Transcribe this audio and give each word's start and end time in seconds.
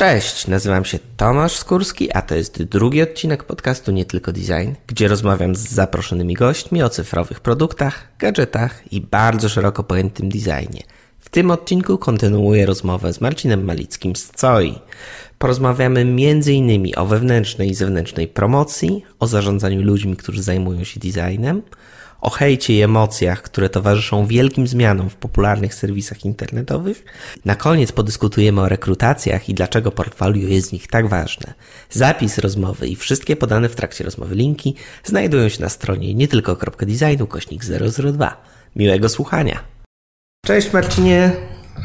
Cześć, 0.00 0.46
nazywam 0.46 0.84
się 0.84 0.98
Tomasz 1.16 1.56
Skórski, 1.56 2.12
a 2.12 2.22
to 2.22 2.34
jest 2.34 2.62
drugi 2.62 3.02
odcinek 3.02 3.44
podcastu 3.44 3.92
Nie 3.92 4.04
Tylko 4.04 4.32
Design, 4.32 4.72
gdzie 4.86 5.08
rozmawiam 5.08 5.56
z 5.56 5.68
zaproszonymi 5.68 6.34
gośćmi 6.34 6.82
o 6.82 6.88
cyfrowych 6.88 7.40
produktach, 7.40 8.08
gadżetach 8.18 8.92
i 8.92 9.00
bardzo 9.00 9.48
szeroko 9.48 9.84
pojętym 9.84 10.28
designie. 10.28 10.82
W 11.18 11.28
tym 11.28 11.50
odcinku 11.50 11.98
kontynuuję 11.98 12.66
rozmowę 12.66 13.12
z 13.12 13.20
Marcinem 13.20 13.64
Malickim 13.64 14.16
z 14.16 14.32
COI. 14.32 14.78
Porozmawiamy 15.38 16.00
m.in. 16.00 16.92
o 16.96 17.06
wewnętrznej 17.06 17.70
i 17.70 17.74
zewnętrznej 17.74 18.28
promocji, 18.28 19.04
o 19.18 19.26
zarządzaniu 19.26 19.82
ludźmi, 19.82 20.16
którzy 20.16 20.42
zajmują 20.42 20.84
się 20.84 21.00
designem, 21.00 21.62
o 22.20 22.30
hejcie 22.30 22.74
i 22.74 22.82
emocjach, 22.82 23.42
które 23.42 23.68
towarzyszą 23.68 24.26
wielkim 24.26 24.66
zmianom 24.66 25.10
w 25.10 25.16
popularnych 25.16 25.74
serwisach 25.74 26.24
internetowych. 26.24 27.04
Na 27.44 27.54
koniec 27.54 27.92
podyskutujemy 27.92 28.60
o 28.60 28.68
rekrutacjach 28.68 29.48
i 29.48 29.54
dlaczego 29.54 29.92
portfolio 29.92 30.48
jest 30.48 30.68
z 30.68 30.72
nich 30.72 30.86
tak 30.86 31.08
ważne. 31.08 31.54
Zapis 31.90 32.38
rozmowy 32.38 32.88
i 32.88 32.96
wszystkie 32.96 33.36
podane 33.36 33.68
w 33.68 33.74
trakcie 33.74 34.04
rozmowy 34.04 34.34
linki 34.34 34.74
znajdują 35.04 35.48
się 35.48 35.62
na 35.62 35.68
stronie 35.68 36.14
nie 36.14 36.28
tylko.designu 36.28 37.26
kośnik 37.26 37.64
002. 37.64 38.42
Miłego 38.76 39.08
słuchania. 39.08 39.60
Cześć 40.46 40.72
Marcinie. 40.72 41.32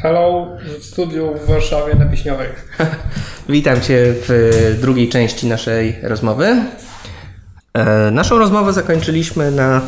Hello, 0.02 0.56
w 0.80 0.84
studiu 0.84 1.34
w 1.34 1.46
Warszawie 1.46 1.94
na 1.94 2.06
Wiśniowej. 2.06 2.48
Witam 3.48 3.80
Cię 3.80 4.14
w 4.28 4.78
drugiej 4.80 5.08
części 5.08 5.46
naszej 5.46 5.96
rozmowy. 6.02 6.56
E, 7.76 8.10
naszą 8.10 8.38
rozmowę 8.38 8.72
zakończyliśmy 8.72 9.50
na 9.50 9.80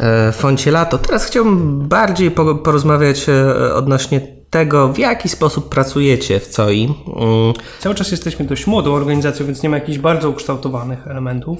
e, 0.00 0.32
foncie 0.32 0.70
Lato. 0.70 0.98
Teraz 0.98 1.24
chciałbym 1.24 1.88
bardziej 1.88 2.30
porozmawiać 2.64 3.28
e, 3.28 3.74
odnośnie 3.74 4.20
tego, 4.50 4.92
w 4.92 4.98
jaki 4.98 5.28
sposób 5.28 5.68
pracujecie 5.68 6.40
w 6.40 6.56
COI. 6.56 6.84
Mm. 6.84 7.52
Cały 7.78 7.94
czas 7.94 8.10
jesteśmy 8.10 8.44
dość 8.44 8.66
młodą 8.66 8.94
organizacją, 8.94 9.46
więc 9.46 9.62
nie 9.62 9.68
ma 9.68 9.76
jakichś 9.76 9.98
bardzo 9.98 10.30
ukształtowanych 10.30 11.06
elementów, 11.06 11.58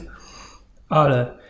ale 0.88 1.42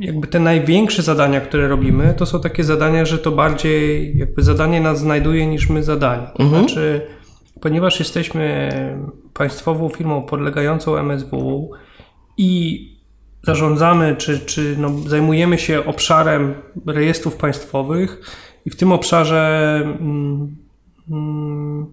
jakby 0.00 0.26
te 0.26 0.40
największe 0.40 1.02
zadania, 1.02 1.40
które 1.40 1.68
robimy, 1.68 2.14
to 2.16 2.26
są 2.26 2.40
takie 2.40 2.64
zadania, 2.64 3.04
że 3.04 3.18
to 3.18 3.30
bardziej 3.30 4.12
jakby 4.18 4.42
zadanie 4.42 4.80
nas 4.80 4.98
znajduje 4.98 5.46
niż 5.46 5.68
my 5.68 5.82
zadanie. 5.82 6.26
Mhm. 6.38 6.48
Znaczy, 6.50 7.06
ponieważ 7.60 7.98
jesteśmy 7.98 8.72
państwową 9.34 9.88
firmą 9.88 10.22
podlegającą 10.22 10.96
MSW, 10.96 11.70
i 12.38 12.82
zarządzamy, 13.42 14.16
czy, 14.16 14.40
czy 14.40 14.76
no, 14.78 14.90
zajmujemy 15.06 15.58
się 15.58 15.86
obszarem 15.86 16.54
rejestrów 16.86 17.36
państwowych 17.36 18.20
i 18.66 18.70
w 18.70 18.76
tym 18.76 18.92
obszarze 18.92 19.80
mm, 20.00 20.56
mm, 21.10 21.86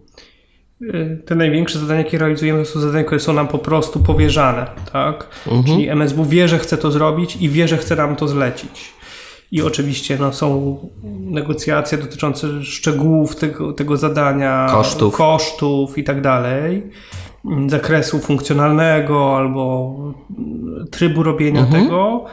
te 1.25 1.35
największe 1.35 1.79
zadania, 1.79 1.99
jakie 1.99 2.17
realizujemy, 2.17 2.59
to 2.59 2.69
są 2.69 2.79
zadania, 2.79 3.03
które 3.03 3.19
są 3.19 3.33
nam 3.33 3.47
po 3.47 3.59
prostu 3.59 3.99
powierzane, 3.99 4.69
tak? 4.93 5.27
Mhm. 5.47 5.63
Czyli 5.63 5.89
MSW 5.89 6.25
wie, 6.25 6.47
że 6.47 6.59
chce 6.59 6.77
to 6.77 6.91
zrobić 6.91 7.35
i 7.35 7.49
wie, 7.49 7.67
że 7.67 7.77
chce 7.77 7.95
nam 7.95 8.15
to 8.15 8.27
zlecić. 8.27 8.93
I 9.51 9.61
oczywiście 9.61 10.17
no, 10.19 10.33
są 10.33 10.77
negocjacje 11.19 11.97
dotyczące 11.97 12.63
szczegółów 12.63 13.35
tego, 13.35 13.73
tego 13.73 13.97
zadania, 13.97 14.67
kosztów, 14.71 15.15
kosztów 15.15 15.97
i 15.97 16.03
tak 16.03 16.21
dalej 16.21 16.83
zakresu 17.67 18.19
funkcjonalnego 18.19 19.37
albo 19.37 19.95
trybu 20.91 21.23
robienia 21.23 21.61
mhm. 21.61 21.83
tego, 21.83 22.25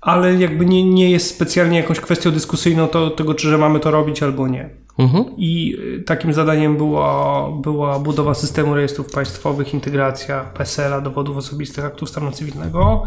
ale 0.00 0.34
jakby 0.34 0.66
nie, 0.66 0.90
nie 0.90 1.10
jest 1.10 1.34
specjalnie 1.34 1.76
jakąś 1.76 2.00
kwestią 2.00 2.30
dyskusyjną 2.30 2.88
to, 2.88 3.10
tego, 3.10 3.34
czy 3.34 3.48
że 3.48 3.58
mamy 3.58 3.80
to 3.80 3.90
robić 3.90 4.22
albo 4.22 4.48
nie. 4.48 4.70
Mhm. 4.98 5.24
I 5.36 5.76
y, 5.98 6.02
takim 6.02 6.32
zadaniem 6.32 6.76
była, 6.76 7.50
była 7.50 7.98
budowa 7.98 8.34
systemu 8.34 8.74
rejestrów 8.74 9.12
państwowych, 9.12 9.74
integracja 9.74 10.40
PESEL-a, 10.40 11.00
dowodów 11.00 11.36
osobistych, 11.36 11.84
aktów 11.84 12.08
stanu 12.08 12.30
cywilnego. 12.30 13.02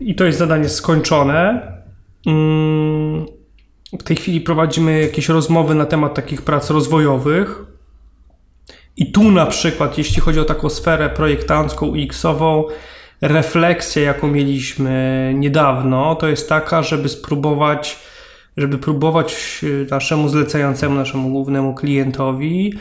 I 0.00 0.14
to 0.14 0.24
jest 0.24 0.38
zadanie 0.38 0.68
skończone. 0.68 1.72
Mm, 2.26 3.26
w 3.98 4.02
tej 4.02 4.16
chwili 4.16 4.40
prowadzimy 4.40 5.00
jakieś 5.00 5.28
rozmowy 5.28 5.74
na 5.74 5.86
temat 5.86 6.14
takich 6.14 6.42
prac 6.42 6.70
rozwojowych 6.70 7.71
i 8.96 9.12
tu 9.12 9.30
na 9.30 9.46
przykład, 9.46 9.98
jeśli 9.98 10.20
chodzi 10.20 10.40
o 10.40 10.44
taką 10.44 10.68
sferę 10.68 11.10
projektancką 11.10 11.86
UX-ową, 11.86 12.64
refleksja, 13.20 14.02
jaką 14.02 14.28
mieliśmy 14.28 15.32
niedawno, 15.36 16.14
to 16.14 16.28
jest 16.28 16.48
taka, 16.48 16.82
żeby 16.82 17.08
spróbować, 17.08 17.98
żeby 18.56 18.78
próbować 18.78 19.60
naszemu 19.90 20.28
zlecającemu, 20.28 20.94
naszemu 20.94 21.30
głównemu 21.30 21.74
klientowi 21.74 22.74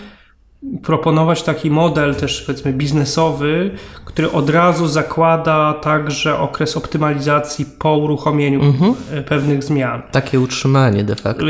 proponować 0.84 1.44
taki 1.44 1.72
model 1.72 2.16
też 2.16 2.42
powiedzmy 2.42 2.74
biznesowy, 2.74 3.72
który 4.06 4.32
od 4.32 4.50
razu 4.50 4.88
zakłada 4.88 5.74
także 5.74 6.40
okres 6.40 6.78
optymalizacji 6.78 7.66
po 7.80 7.98
uruchomieniu 7.98 8.62
mhm. 8.62 8.96
pewnych 9.24 9.64
zmian. 9.64 10.02
Takie 10.12 10.40
utrzymanie 10.40 11.04
de 11.04 11.16
facto. 11.16 11.46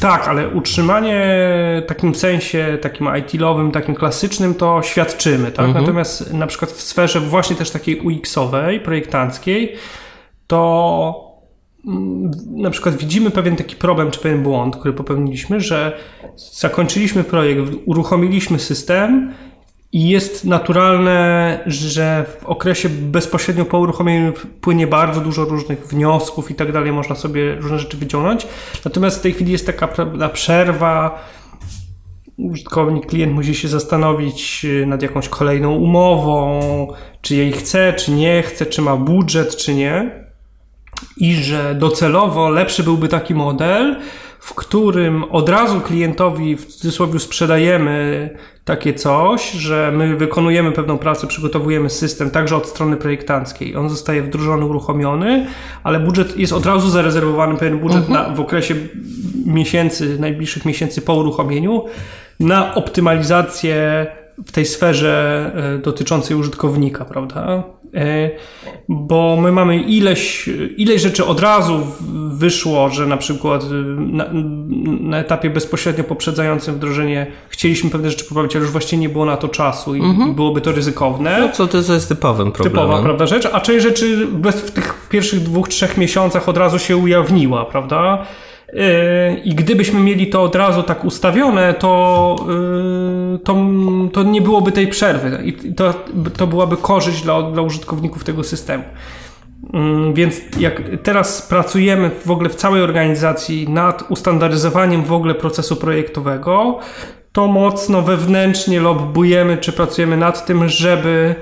Tak, 0.00 0.28
ale 0.28 0.48
utrzymanie 0.48 1.16
w 1.84 1.88
takim 1.88 2.14
sensie, 2.14 2.78
takim 2.80 3.08
IT-owym, 3.18 3.72
takim 3.72 3.94
klasycznym 3.94 4.54
to 4.54 4.82
świadczymy, 4.82 5.50
tak? 5.50 5.66
Mhm. 5.66 5.84
Natomiast 5.84 6.32
na 6.34 6.46
przykład 6.46 6.70
w 6.70 6.80
sferze 6.80 7.20
właśnie 7.20 7.56
też 7.56 7.70
takiej 7.70 8.00
UX-owej, 8.00 8.80
projektanckiej, 8.80 9.76
to 10.46 11.25
na 12.46 12.70
przykład 12.70 12.96
widzimy 12.96 13.30
pewien 13.30 13.56
taki 13.56 13.76
problem, 13.76 14.10
czy 14.10 14.20
pewien 14.20 14.42
błąd, 14.42 14.76
który 14.76 14.94
popełniliśmy, 14.94 15.60
że 15.60 15.98
zakończyliśmy 16.36 17.24
projekt, 17.24 17.72
uruchomiliśmy 17.84 18.58
system 18.58 19.32
i 19.92 20.08
jest 20.08 20.44
naturalne, 20.44 21.60
że 21.66 22.24
w 22.40 22.44
okresie 22.46 22.88
bezpośrednio 22.88 23.64
po 23.64 23.78
uruchomieniu 23.78 24.32
płynie 24.60 24.86
bardzo 24.86 25.20
dużo 25.20 25.44
różnych 25.44 25.86
wniosków 25.86 26.50
i 26.50 26.54
tak 26.54 26.72
dalej, 26.72 26.92
można 26.92 27.14
sobie 27.14 27.54
różne 27.54 27.78
rzeczy 27.78 27.96
wyciągnąć. 27.96 28.46
Natomiast 28.84 29.18
w 29.18 29.22
tej 29.22 29.32
chwili 29.32 29.52
jest 29.52 29.66
taka 29.66 29.88
przerwa, 30.32 31.24
użytkownik, 32.36 33.06
klient 33.06 33.34
musi 33.34 33.54
się 33.54 33.68
zastanowić 33.68 34.64
y, 34.64 34.86
nad 34.86 35.02
jakąś 35.02 35.28
kolejną 35.28 35.76
umową, 35.76 36.60
czy 37.20 37.36
jej 37.36 37.52
chce, 37.52 37.92
czy 37.92 38.10
nie 38.10 38.42
chce, 38.42 38.66
czy 38.66 38.82
ma 38.82 38.96
budżet, 38.96 39.56
czy 39.56 39.74
nie 39.74 40.25
i 41.16 41.34
że 41.34 41.74
docelowo 41.74 42.48
lepszy 42.48 42.82
byłby 42.82 43.08
taki 43.08 43.34
model, 43.34 43.96
w 44.40 44.54
którym 44.54 45.24
od 45.24 45.48
razu 45.48 45.80
klientowi 45.80 46.56
w 46.56 46.66
cudzysłowie 46.66 47.20
sprzedajemy 47.20 48.30
takie 48.64 48.94
coś, 48.94 49.50
że 49.50 49.92
my 49.94 50.16
wykonujemy 50.16 50.72
pewną 50.72 50.98
pracę, 50.98 51.26
przygotowujemy 51.26 51.90
system 51.90 52.30
także 52.30 52.56
od 52.56 52.66
strony 52.66 52.96
projektanckiej. 52.96 53.76
On 53.76 53.90
zostaje 53.90 54.22
wdrożony, 54.22 54.64
uruchomiony, 54.64 55.46
ale 55.84 56.00
budżet 56.00 56.38
jest 56.38 56.52
od 56.52 56.66
razu 56.66 56.90
zarezerwowany 56.90 57.58
pewien 57.58 57.78
budżet 57.78 58.08
mhm. 58.08 58.28
na, 58.28 58.36
w 58.36 58.40
okresie 58.40 58.74
miesięcy, 59.46 60.16
najbliższych 60.20 60.64
miesięcy 60.64 61.02
po 61.02 61.14
uruchomieniu 61.14 61.84
na 62.40 62.74
optymalizację 62.74 64.06
w 64.46 64.52
tej 64.52 64.66
sferze 64.66 65.52
e, 65.54 65.78
dotyczącej 65.78 66.36
użytkownika, 66.36 67.04
prawda? 67.04 67.62
E, 67.96 68.30
bo 68.88 69.36
my 69.40 69.52
mamy 69.52 69.76
ileś, 69.76 70.50
ileś 70.76 71.02
rzeczy 71.02 71.26
od 71.26 71.40
razu 71.40 71.86
wyszło, 72.30 72.90
że 72.90 73.06
na 73.06 73.16
przykład 73.16 73.62
e, 73.62 73.66
na, 73.98 74.24
na, 75.00 75.18
etapie 75.18 75.50
bezpośrednio 75.50 76.04
poprzedzającym 76.04 76.74
wdrożenie 76.74 77.26
chcieliśmy 77.48 77.90
pewne 77.90 78.10
rzeczy 78.10 78.24
poprawić, 78.24 78.56
ale 78.56 78.62
już 78.62 78.72
właściwie 78.72 79.00
nie 79.02 79.08
było 79.08 79.24
na 79.24 79.36
to 79.36 79.48
czasu 79.48 79.94
i, 79.94 80.00
mhm. 80.00 80.34
byłoby 80.34 80.60
to 80.60 80.72
ryzykowne. 80.72 81.40
No 81.40 81.48
co 81.48 81.66
to 81.66 81.78
jest 81.78 82.08
typowym 82.08 82.52
problemem. 82.52 82.86
Typowa, 82.86 83.02
prawda, 83.02 83.26
rzecz, 83.26 83.48
a 83.52 83.60
część 83.60 83.82
rzeczy 83.82 84.26
w 84.52 84.70
tych 84.70 85.08
pierwszych 85.10 85.42
dwóch, 85.42 85.68
trzech 85.68 85.96
miesiącach 85.96 86.48
od 86.48 86.56
razu 86.56 86.78
się 86.78 86.96
ujawniła, 86.96 87.64
prawda? 87.64 88.26
I 89.44 89.54
gdybyśmy 89.54 90.00
mieli 90.00 90.26
to 90.26 90.42
od 90.42 90.56
razu 90.56 90.82
tak 90.82 91.04
ustawione, 91.04 91.74
to, 91.74 92.36
y, 93.34 93.38
to, 93.38 93.56
to 94.12 94.22
nie 94.22 94.40
byłoby 94.40 94.72
tej 94.72 94.88
przerwy 94.88 95.42
i 95.44 95.74
to, 95.74 95.94
to 96.36 96.46
byłaby 96.46 96.76
korzyść 96.76 97.22
dla, 97.22 97.42
dla 97.42 97.62
użytkowników 97.62 98.24
tego 98.24 98.44
systemu. 98.44 98.84
Mm, 99.72 100.14
więc 100.14 100.40
jak 100.60 100.82
teraz 101.02 101.42
pracujemy 101.42 102.10
w 102.24 102.30
ogóle 102.30 102.48
w 102.48 102.54
całej 102.54 102.82
organizacji 102.82 103.68
nad 103.68 104.04
ustandaryzowaniem 104.10 105.04
w 105.04 105.12
ogóle 105.12 105.34
procesu 105.34 105.76
projektowego, 105.76 106.78
to 107.32 107.46
mocno 107.46 108.02
wewnętrznie 108.02 108.80
lobbujemy, 108.80 109.58
czy 109.58 109.72
pracujemy 109.72 110.16
nad 110.16 110.46
tym, 110.46 110.68
żeby 110.68 111.34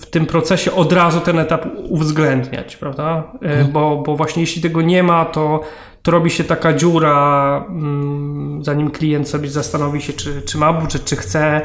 w 0.00 0.06
tym 0.10 0.26
procesie 0.26 0.72
od 0.72 0.92
razu 0.92 1.20
ten 1.20 1.38
etap 1.38 1.66
uwzględniać, 1.88 2.76
prawda? 2.76 3.32
E, 3.42 3.44
mhm. 3.44 3.72
Bo, 3.72 4.02
bo 4.06 4.16
właśnie 4.16 4.42
jeśli 4.42 4.62
tego 4.62 4.82
nie 4.82 5.02
ma, 5.02 5.24
to, 5.24 5.60
to 6.02 6.10
robi 6.10 6.30
się 6.30 6.44
taka 6.44 6.72
dziura, 6.72 7.64
zanim 8.60 8.90
klient 8.90 9.28
sobie 9.28 9.48
zastanowi 9.48 10.02
się, 10.02 10.12
czy, 10.12 10.42
czy 10.42 10.58
ma 10.58 10.72
budżet, 10.72 11.04
czy 11.04 11.16
chce. 11.16 11.60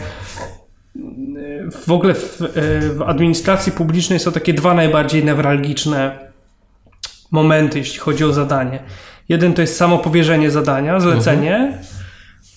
W 1.86 1.92
ogóle 1.92 2.14
w, 2.14 2.42
e, 2.42 2.50
w 2.90 3.02
administracji 3.02 3.72
publicznej 3.72 4.20
są 4.20 4.32
takie 4.32 4.54
dwa 4.54 4.74
najbardziej 4.74 5.26
newralgiczne 5.26 6.20
momenty, 7.32 7.80
jeśli 7.80 8.00
chodzi 8.00 8.24
o 8.24 8.34
zadanie. 8.34 8.84
Jeden 9.30 9.54
to 9.54 9.62
jest 9.62 9.78
samo 9.78 9.98
powierzenie 9.98 10.52
zadania, 10.52 11.00
zlecenie. 11.00 11.56
Mhm 11.56 12.03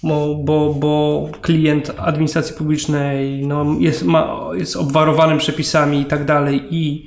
bo, 0.07 0.35
bo, 0.35 0.75
bo 0.75 1.29
klient 1.41 1.93
administracji 1.97 2.55
publicznej 2.55 3.47
no, 3.47 3.67
jest, 3.79 4.05
ma, 4.05 4.51
jest 4.55 4.77
obwarowany 4.77 5.39
przepisami 5.39 6.01
i 6.01 6.05
tak 6.05 6.25
dalej 6.25 6.63
i 6.71 7.07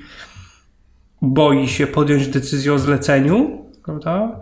boi 1.22 1.68
się 1.68 1.88
podjąć 1.88 2.28
decyzję 2.28 2.74
o 2.74 2.80
zleceniu, 2.80 3.66
prawda? 3.86 4.40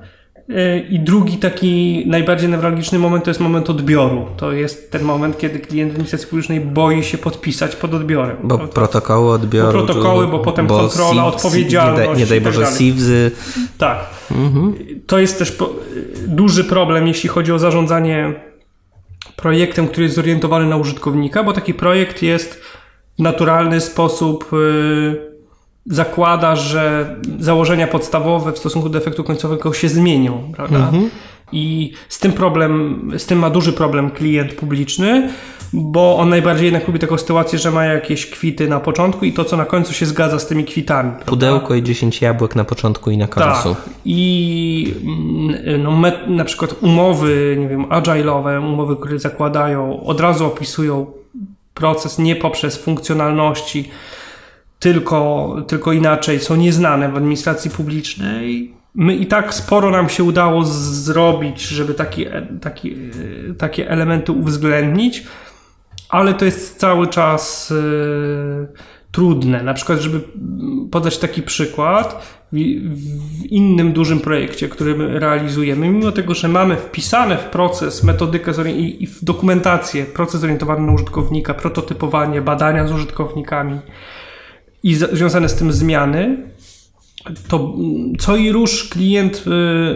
E, 0.50 0.80
I 0.80 1.00
drugi 1.00 1.38
taki 1.38 2.04
najbardziej 2.08 2.50
newralgiczny 2.50 3.00
moment 3.00 3.24
to 3.24 3.30
jest 3.30 3.40
moment 3.40 3.70
odbioru. 3.70 4.26
To 4.38 4.52
jest 4.52 4.92
ten 4.92 5.04
moment, 5.04 5.38
kiedy 5.38 5.60
klient 5.60 5.92
administracji 5.92 6.28
publicznej 6.28 6.60
boi 6.60 7.04
się 7.04 7.18
podpisać 7.18 7.76
pod 7.76 7.94
odbiorem. 7.94 8.38
Bo 8.44 8.58
prawda? 8.58 8.74
protokoły 8.74 9.32
odbioru. 9.32 9.80
Bo 9.80 9.86
protokoły, 9.86 10.28
bo 10.28 10.40
potem 10.40 10.68
bo 10.68 10.80
kontrola, 10.80 11.12
SIV, 11.12 11.24
odpowiedzialność. 11.24 12.00
Nie 12.00 12.08
daj, 12.08 12.18
nie 12.18 12.26
daj 12.26 12.42
Boże, 12.42 12.62
tak 12.62 12.74
SIWZy. 12.74 13.32
Tak. 13.78 13.98
Mhm. 14.32 14.76
To 15.08 15.20
jest 15.20 15.40
też 15.40 15.58
duży 16.28 16.64
problem, 16.64 17.08
jeśli 17.08 17.30
chodzi 17.30 17.52
o 17.52 17.60
zarządzanie 17.60 18.47
projektem, 19.36 19.88
który 19.88 20.04
jest 20.04 20.16
zorientowany 20.16 20.66
na 20.66 20.78
użytkownika, 20.78 21.44
bo 21.44 21.54
taki 21.54 21.74
projekt 21.74 22.22
jest 22.22 22.62
w 23.20 23.22
naturalny 23.22 23.82
sposób. 23.82 24.52
Yy, 24.52 25.38
zakłada, 25.90 26.56
że 26.56 27.16
założenia 27.40 27.88
podstawowe 27.88 28.52
w 28.52 28.58
stosunku 28.58 28.90
do 28.90 28.98
efektu 28.98 29.24
końcowego 29.24 29.74
się 29.74 29.90
zmienią, 29.90 30.52
prawda? 30.56 30.78
Mhm. 30.78 31.10
I 31.52 31.94
z 32.10 32.20
tym 32.20 32.34
problem, 32.34 33.02
z 33.18 33.26
tym 33.26 33.40
ma 33.40 33.50
duży 33.50 33.74
problem 33.74 34.12
klient 34.12 34.54
publiczny, 34.54 35.30
bo 35.74 36.18
on 36.18 36.30
najbardziej 36.30 36.66
jednak 36.66 36.88
lubi 36.88 37.00
taką 37.00 37.18
sytuację, 37.18 37.60
że 37.60 37.72
ma 37.72 37.86
jakieś 37.86 38.30
kwity 38.30 38.68
na 38.68 38.80
początku 38.80 39.26
i 39.26 39.34
to, 39.34 39.46
co 39.46 39.58
na 39.58 39.66
końcu 39.66 39.94
się 39.94 40.06
zgadza 40.06 40.40
z 40.40 40.48
tymi 40.48 40.66
kwitami. 40.66 41.12
Prawda? 41.12 41.26
Pudełko 41.26 41.76
i 41.76 41.84
10 41.84 42.22
jabłek 42.22 42.56
na 42.56 42.64
początku 42.64 43.12
i 43.12 43.18
na 43.18 43.28
końcu. 43.28 43.76
Tak. 43.76 43.90
I 44.06 44.94
mm, 45.04 45.84
no, 45.84 46.02
na 46.28 46.46
przykład 46.46 46.76
umowy, 46.82 47.58
nie 47.60 47.68
wiem, 47.68 47.86
agile'owe, 47.86 48.60
umowy, 48.60 48.96
które 48.96 49.20
zakładają, 49.20 50.04
od 50.04 50.22
razu 50.22 50.46
opisują 50.46 51.06
proces 51.74 52.20
nie 52.20 52.36
poprzez 52.36 52.78
funkcjonalności, 52.78 53.90
tylko, 54.80 55.56
tylko 55.68 55.94
inaczej, 55.94 56.40
są 56.40 56.56
nieznane 56.56 57.10
w 57.10 57.16
administracji 57.16 57.72
publicznej. 57.72 58.77
My 58.98 59.16
i 59.16 59.26
tak 59.26 59.54
sporo 59.54 59.90
nam 59.90 60.10
się 60.10 60.24
udało 60.24 60.64
zrobić, 60.66 61.62
żeby 61.62 61.94
taki, 61.94 62.26
taki, 62.62 62.96
takie 63.58 63.90
elementy 63.90 64.32
uwzględnić, 64.32 65.24
ale 66.10 66.34
to 66.34 66.46
jest 66.46 66.80
cały 66.80 67.08
czas 67.08 67.70
yy, 67.70 68.68
trudne. 69.12 69.64
Na 69.64 69.74
przykład, 69.74 70.00
żeby 70.00 70.22
podać 70.92 71.18
taki 71.18 71.42
przykład, 71.42 72.38
w, 72.52 72.56
w 73.42 73.46
innym 73.46 73.94
dużym 73.94 74.20
projekcie, 74.20 74.70
który 74.70 74.96
my 74.96 75.20
realizujemy, 75.20 75.90
mimo 75.90 76.12
tego, 76.12 76.34
że 76.34 76.48
mamy 76.48 76.76
wpisane 76.76 77.38
w 77.38 77.44
proces 77.44 78.04
metodykę 78.04 78.72
i, 78.72 79.04
i 79.04 79.08
w 79.08 79.24
dokumentację 79.24 80.06
proces 80.06 80.42
zorientowany 80.42 80.88
na 80.88 80.94
użytkownika, 80.94 81.54
prototypowanie, 81.54 82.42
badania 82.42 82.88
z 82.88 82.92
użytkownikami, 82.92 83.80
i 84.84 84.96
związane 84.96 85.50
z 85.50 85.56
tym 85.56 85.72
zmiany, 85.72 86.38
to 87.48 87.74
co 88.20 88.36
i 88.36 88.52
rusz 88.52 88.90
klient 88.90 89.46
yy, 89.46 89.54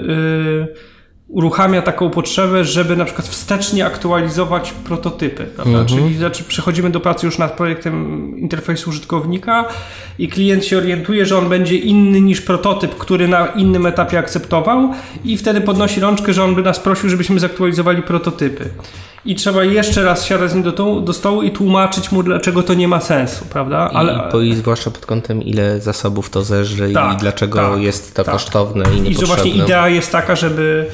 yy, 0.08 0.92
uruchamia 1.32 1.82
taką 1.82 2.10
potrzebę, 2.10 2.66
żeby 2.66 2.96
na 2.96 3.06
przykład 3.06 3.28
wstecznie 3.28 3.86
aktualizować 3.86 4.72
prototypy, 4.72 5.46
prawda? 5.46 5.80
Mhm. 5.80 5.88
Czyli 5.88 6.18
znaczy 6.18 6.44
przechodzimy 6.44 6.90
do 6.90 7.00
pracy 7.00 7.26
już 7.26 7.38
nad 7.38 7.58
projektem 7.58 8.38
interfejsu 8.38 8.90
użytkownika 8.90 9.66
i 10.20 10.28
klient 10.28 10.66
się 10.66 10.78
orientuje, 10.78 11.26
że 11.26 11.38
on 11.38 11.50
będzie 11.50 11.78
inny 11.78 12.22
niż 12.22 12.42
prototyp, 12.42 12.96
który 12.96 13.28
na 13.28 13.48
innym 13.48 13.86
etapie 13.86 14.20
akceptował 14.20 14.90
i 15.24 15.38
wtedy 15.38 15.62
podnosi 15.62 16.00
rączkę, 16.00 16.34
że 16.34 16.44
on 16.44 16.56
by 16.56 16.62
nas 16.62 16.80
prosił, 16.80 17.10
żebyśmy 17.10 17.40
zaktualizowali 17.40 18.02
prototypy 18.02 18.70
i 19.26 19.36
trzeba 19.36 19.64
jeszcze 19.64 20.04
raz 20.04 20.26
siadać 20.26 20.52
z 20.52 20.54
nim 20.54 20.64
do, 20.64 21.02
do 21.02 21.14
stołu 21.14 21.42
i 21.42 21.52
tłumaczyć 21.52 22.12
mu, 22.12 22.24
dlaczego 22.24 22.64
to 22.64 22.74
nie 22.74 22.88
ma 22.88 23.02
sensu, 23.02 23.46
prawda? 23.46 23.90
Ale... 23.94 24.30
I, 24.44 24.50
I 24.50 24.56
zwłaszcza 24.56 24.92
pod 24.92 25.06
kątem, 25.06 25.44
ile 25.44 25.82
zasobów 25.82 26.30
to 26.30 26.44
zeżre 26.44 26.90
tak, 26.90 27.14
i 27.14 27.18
dlaczego 27.18 27.72
tak, 27.72 27.82
jest 27.82 28.16
to 28.16 28.24
tak. 28.24 28.34
kosztowne 28.34 28.84
i 28.84 28.88
niepotrzebne. 28.88 29.10
I 29.10 29.16
że 29.16 29.26
właśnie 29.26 29.52
idea 29.52 29.90
jest 29.90 30.12
taka, 30.12 30.36
żeby 30.36 30.86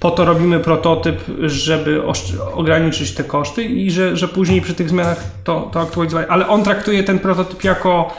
po 0.00 0.10
to 0.10 0.24
robimy 0.24 0.60
prototyp, 0.60 1.20
żeby 1.42 2.02
ograniczyć 2.54 3.14
te 3.14 3.24
koszty 3.24 3.64
i 3.64 3.90
że, 3.90 4.16
że 4.16 4.28
później 4.28 4.60
przy 4.60 4.74
tych 4.74 4.88
zmianach 4.88 5.24
to, 5.44 5.70
to 5.72 5.80
aktualizować. 5.80 6.26
Ale 6.30 6.48
on 6.48 6.62
traktuje 6.62 7.02
ten 7.02 7.18
prototyp 7.18 7.64
jako 7.64 8.14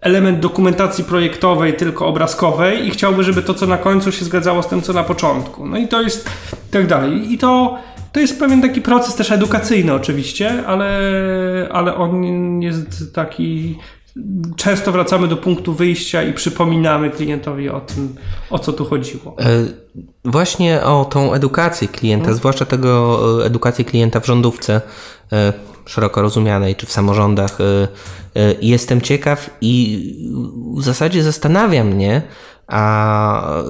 element 0.00 0.40
dokumentacji 0.40 1.04
projektowej, 1.04 1.74
tylko 1.74 2.06
obrazkowej 2.06 2.86
i 2.86 2.90
chciałby, 2.90 3.24
żeby 3.24 3.42
to, 3.42 3.54
co 3.54 3.66
na 3.66 3.76
końcu 3.76 4.12
się 4.12 4.24
zgadzało 4.24 4.62
z 4.62 4.66
tym, 4.66 4.82
co 4.82 4.92
na 4.92 5.04
początku. 5.04 5.66
No 5.66 5.78
i 5.78 5.88
to 5.88 6.02
jest 6.02 6.30
tak 6.70 6.86
dalej. 6.86 7.32
I 7.32 7.38
to 7.38 7.78
to 8.14 8.20
jest 8.20 8.38
pewien 8.38 8.62
taki 8.62 8.80
proces 8.80 9.14
też 9.14 9.32
edukacyjny 9.32 9.94
oczywiście, 9.94 10.66
ale, 10.66 10.88
ale 11.72 11.94
on 11.94 12.22
jest 12.62 13.14
taki 13.14 13.78
często 14.56 14.92
wracamy 14.92 15.28
do 15.28 15.36
punktu 15.36 15.74
wyjścia 15.74 16.22
i 16.22 16.32
przypominamy 16.32 17.10
klientowi 17.10 17.68
o 17.68 17.80
tym, 17.80 18.14
o 18.50 18.58
co 18.58 18.72
tu 18.72 18.84
chodziło. 18.84 19.36
E, 19.38 19.44
właśnie 20.24 20.82
o 20.82 21.04
tą 21.04 21.32
edukację 21.32 21.88
klienta, 21.88 22.24
hmm. 22.24 22.38
zwłaszcza 22.38 22.64
tego 22.64 23.20
e, 23.42 23.46
edukację 23.46 23.84
klienta 23.84 24.20
w 24.20 24.26
rządówce 24.26 24.80
e, 25.32 25.52
szeroko 25.86 26.22
rozumianej, 26.22 26.76
czy 26.76 26.86
w 26.86 26.92
samorządach. 26.92 27.58
Jestem 28.62 29.00
ciekaw 29.00 29.50
i 29.60 30.02
w 30.76 30.82
zasadzie 30.82 31.22
zastanawia 31.22 31.84
mnie, 31.84 32.22
a 32.66 33.62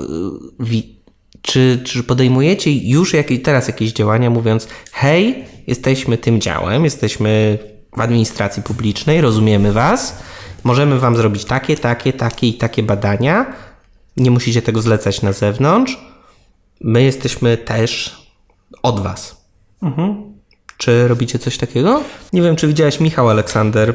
czy, 1.45 1.83
czy 1.85 2.05
podejmujecie 2.05 2.73
już 2.73 3.15
jakieś, 3.15 3.43
teraz 3.43 3.69
jakieś 3.69 3.93
działania, 3.93 4.31
mówiąc: 4.31 4.69
hej, 4.93 5.45
jesteśmy 5.67 6.19
tym 6.19 6.41
działem, 6.41 6.85
jesteśmy 6.85 7.59
w 7.97 8.01
administracji 8.01 8.63
publicznej, 8.63 9.21
rozumiemy 9.21 9.73
Was, 9.73 10.23
możemy 10.65 10.99
Wam 10.99 11.17
zrobić 11.17 11.45
takie, 11.45 11.77
takie, 11.77 12.13
takie 12.13 12.49
i 12.49 12.55
takie 12.55 12.83
badania, 12.83 13.53
nie 14.17 14.31
musicie 14.31 14.63
tego 14.63 14.83
zlecać 14.83 15.23
na 15.23 15.33
zewnątrz. 15.33 15.99
My 16.81 17.03
jesteśmy 17.03 17.57
też 17.57 18.19
od 18.83 19.01
Was. 19.01 19.45
Mhm. 19.83 20.35
Czy 20.77 21.09
robicie 21.09 21.39
coś 21.39 21.59
takiego? 21.59 22.03
Nie 22.33 22.43
wiem, 22.43 22.57
czy 22.57 22.69
widziałeś 22.69 23.01
Michał 23.01 23.31
Aleksander. 23.31 23.95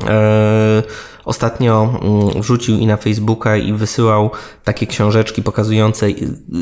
Yy, 0.00 0.08
ostatnio 1.24 2.00
mm, 2.02 2.42
wrzucił 2.42 2.78
i 2.78 2.86
na 2.86 2.96
Facebooka 2.96 3.56
i 3.56 3.72
wysyłał 3.72 4.30
takie 4.64 4.86
książeczki 4.86 5.42
pokazujące 5.42 6.06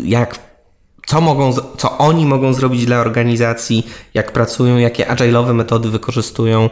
jak 0.04 0.38
co, 1.06 1.20
mogą, 1.20 1.52
co 1.76 1.98
oni 1.98 2.26
mogą 2.26 2.52
zrobić 2.52 2.86
dla 2.86 3.00
organizacji, 3.00 3.86
jak 4.14 4.32
pracują, 4.32 4.76
jakie 4.76 5.04
agile'owe 5.04 5.54
metody 5.54 5.88
wykorzystują, 5.88 6.70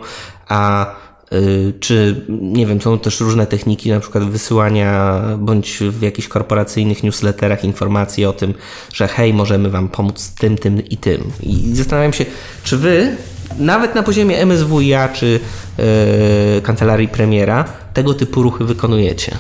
a 0.48 0.86
y, 1.32 1.72
czy, 1.80 2.26
nie 2.28 2.66
wiem, 2.66 2.80
są 2.80 2.98
też 2.98 3.20
różne 3.20 3.46
techniki, 3.46 3.90
na 3.90 4.00
przykład 4.00 4.24
wysyłania 4.24 5.20
bądź 5.38 5.78
w 5.78 6.02
jakichś 6.02 6.28
korporacyjnych 6.28 7.02
newsletterach 7.02 7.64
informacji 7.64 8.24
o 8.24 8.32
tym, 8.32 8.54
że 8.92 9.08
hej, 9.08 9.34
możemy 9.34 9.70
Wam 9.70 9.88
pomóc 9.88 10.34
tym, 10.34 10.58
tym 10.58 10.88
i 10.88 10.96
tym. 10.96 11.32
I 11.42 11.74
zastanawiam 11.74 12.12
się, 12.12 12.26
czy 12.62 12.76
Wy 12.76 13.16
nawet 13.58 13.94
na 13.94 14.02
poziomie 14.02 14.46
MSWiA 14.46 15.08
czy 15.08 15.40
yy, 15.78 16.62
kancelarii 16.62 17.08
premiera 17.08 17.64
tego 17.94 18.14
typu 18.14 18.42
ruchy 18.42 18.64
wykonujecie? 18.64 19.38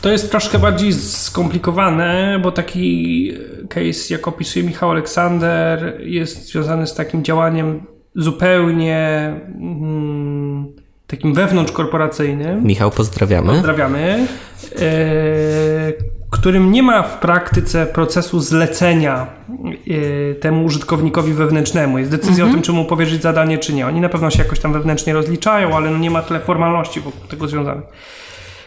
To 0.00 0.10
jest 0.10 0.30
troszkę 0.30 0.58
bardziej 0.58 0.92
skomplikowane, 0.92 2.40
bo 2.42 2.52
taki 2.52 3.32
case, 3.68 4.14
jak 4.14 4.28
opisuje 4.28 4.64
Michał 4.64 4.90
Aleksander, 4.90 6.00
jest 6.00 6.46
związany 6.46 6.86
z 6.86 6.94
takim 6.94 7.24
działaniem 7.24 7.86
zupełnie 8.16 9.30
mm, 9.60 10.72
takim 11.06 11.34
wewnątrzkorporacyjnym. 11.34 12.64
Michał, 12.64 12.90
pozdrawiamy. 12.90 13.52
Pozdrawiamy. 13.52 14.26
E, 14.78 15.92
którym 16.34 16.72
nie 16.72 16.82
ma 16.82 17.02
w 17.02 17.18
praktyce 17.18 17.86
procesu 17.86 18.40
zlecenia 18.40 19.26
e, 20.30 20.34
temu 20.34 20.64
użytkownikowi 20.64 21.32
wewnętrznemu. 21.32 21.98
Jest 21.98 22.10
decyzja 22.10 22.44
mhm. 22.44 22.50
o 22.50 22.52
tym, 22.52 22.62
czy 22.62 22.72
mu 22.72 22.84
powierzyć 22.84 23.22
zadanie, 23.22 23.58
czy 23.58 23.74
nie. 23.74 23.86
Oni 23.86 24.00
na 24.00 24.08
pewno 24.08 24.30
się 24.30 24.42
jakoś 24.42 24.60
tam 24.60 24.72
wewnętrznie 24.72 25.12
rozliczają, 25.12 25.76
ale 25.76 25.90
no 25.90 25.98
nie 25.98 26.10
ma 26.10 26.22
tyle 26.22 26.40
formalności 26.40 27.00
wokół 27.00 27.26
tego 27.28 27.48
związanych. 27.48 27.84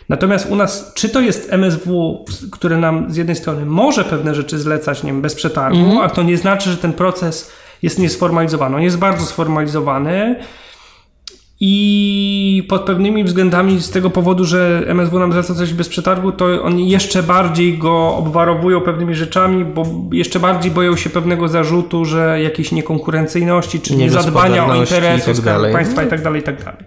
Natomiast 0.10 0.52
u 0.52 0.56
nas, 0.56 0.92
czy 0.96 1.10
to 1.10 1.20
jest 1.20 1.54
MSW, 1.54 2.26
które 2.52 2.78
nam 2.78 3.12
z 3.12 3.16
jednej 3.16 3.36
strony 3.36 3.66
może 3.66 4.04
pewne 4.04 4.36
rzeczy 4.36 4.60
zlecać, 4.60 5.04
nie 5.04 5.12
wiem, 5.12 5.22
bez 5.22 5.36
przetargu, 5.36 5.80
mhm. 5.80 5.98
a 5.98 6.10
to 6.10 6.24
nie 6.24 6.38
znaczy, 6.38 6.70
że 6.70 6.78
ten 6.78 6.94
proces 6.94 7.52
jest 7.82 8.00
niesformalizowany. 8.00 8.76
On 8.76 8.82
jest 8.82 8.98
bardzo 8.98 9.26
sformalizowany 9.26 10.36
i 11.60 12.64
pod 12.70 12.82
pewnymi 12.82 13.24
względami 13.24 13.82
z 13.82 13.92
tego 13.92 14.10
powodu, 14.10 14.46
że 14.46 14.84
MSW 14.88 15.20
nam 15.20 15.32
zleca 15.34 15.56
coś 15.56 15.74
bez 15.74 15.90
przetargu, 15.90 16.32
to 16.32 16.64
oni 16.64 16.90
jeszcze 16.90 17.24
bardziej 17.24 17.78
go 17.78 18.16
obwarowują 18.16 18.82
pewnymi 18.82 19.16
rzeczami, 19.16 19.66
bo 19.66 19.86
jeszcze 20.12 20.40
bardziej 20.40 20.72
boją 20.72 20.96
się 20.96 21.10
pewnego 21.10 21.48
zarzutu, 21.48 22.06
że 22.06 22.42
jakiejś 22.42 22.72
niekonkurencyjności, 22.72 23.80
czy 23.80 23.96
niezadbania 23.96 24.66
o 24.66 24.76
interesy 24.76 25.44
tak 25.44 25.72
państwa 25.72 26.04
i 26.04 26.08
tak 26.08 26.22
dalej, 26.22 26.42
i 26.42 26.44
tak 26.44 26.64
dalej. 26.64 26.84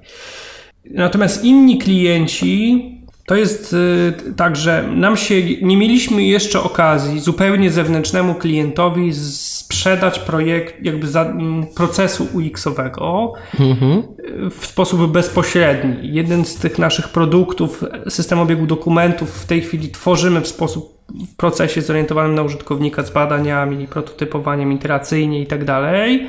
Natomiast 0.91 1.45
inni 1.45 1.79
klienci 1.79 3.00
to 3.31 3.37
jest 3.37 3.73
y, 3.73 4.33
tak, 4.37 4.57
że 4.57 4.83
nam 4.83 5.17
się 5.17 5.35
nie 5.63 5.77
mieliśmy 5.77 6.25
jeszcze 6.25 6.63
okazji 6.63 7.21
zupełnie 7.21 7.71
zewnętrznemu 7.71 8.35
klientowi 8.35 9.15
sprzedać 9.15 10.19
projekt, 10.19 10.75
jakby 10.83 11.09
za, 11.09 11.35
procesu 11.75 12.29
UX-owego 12.35 13.33
mhm. 13.61 14.03
w 14.51 14.67
sposób 14.67 15.13
bezpośredni. 15.13 16.15
Jeden 16.15 16.45
z 16.45 16.57
tych 16.57 16.79
naszych 16.79 17.09
produktów, 17.09 17.85
system 18.09 18.39
obiegu 18.39 18.67
dokumentów 18.67 19.31
w 19.31 19.47
tej 19.47 19.61
chwili 19.61 19.89
tworzymy 19.89 20.41
w 20.41 20.49
sposób 20.49 20.99
w 21.33 21.37
procesie 21.37 21.83
zorientowanym 21.83 22.35
na 22.35 22.43
użytkownika 22.43 23.03
z 23.03 23.11
badaniami, 23.11 23.87
prototypowaniem 23.87 24.73
iteracyjnie 24.73 25.43
i 25.43 25.47
tak 25.47 25.65
dalej. 25.65 26.27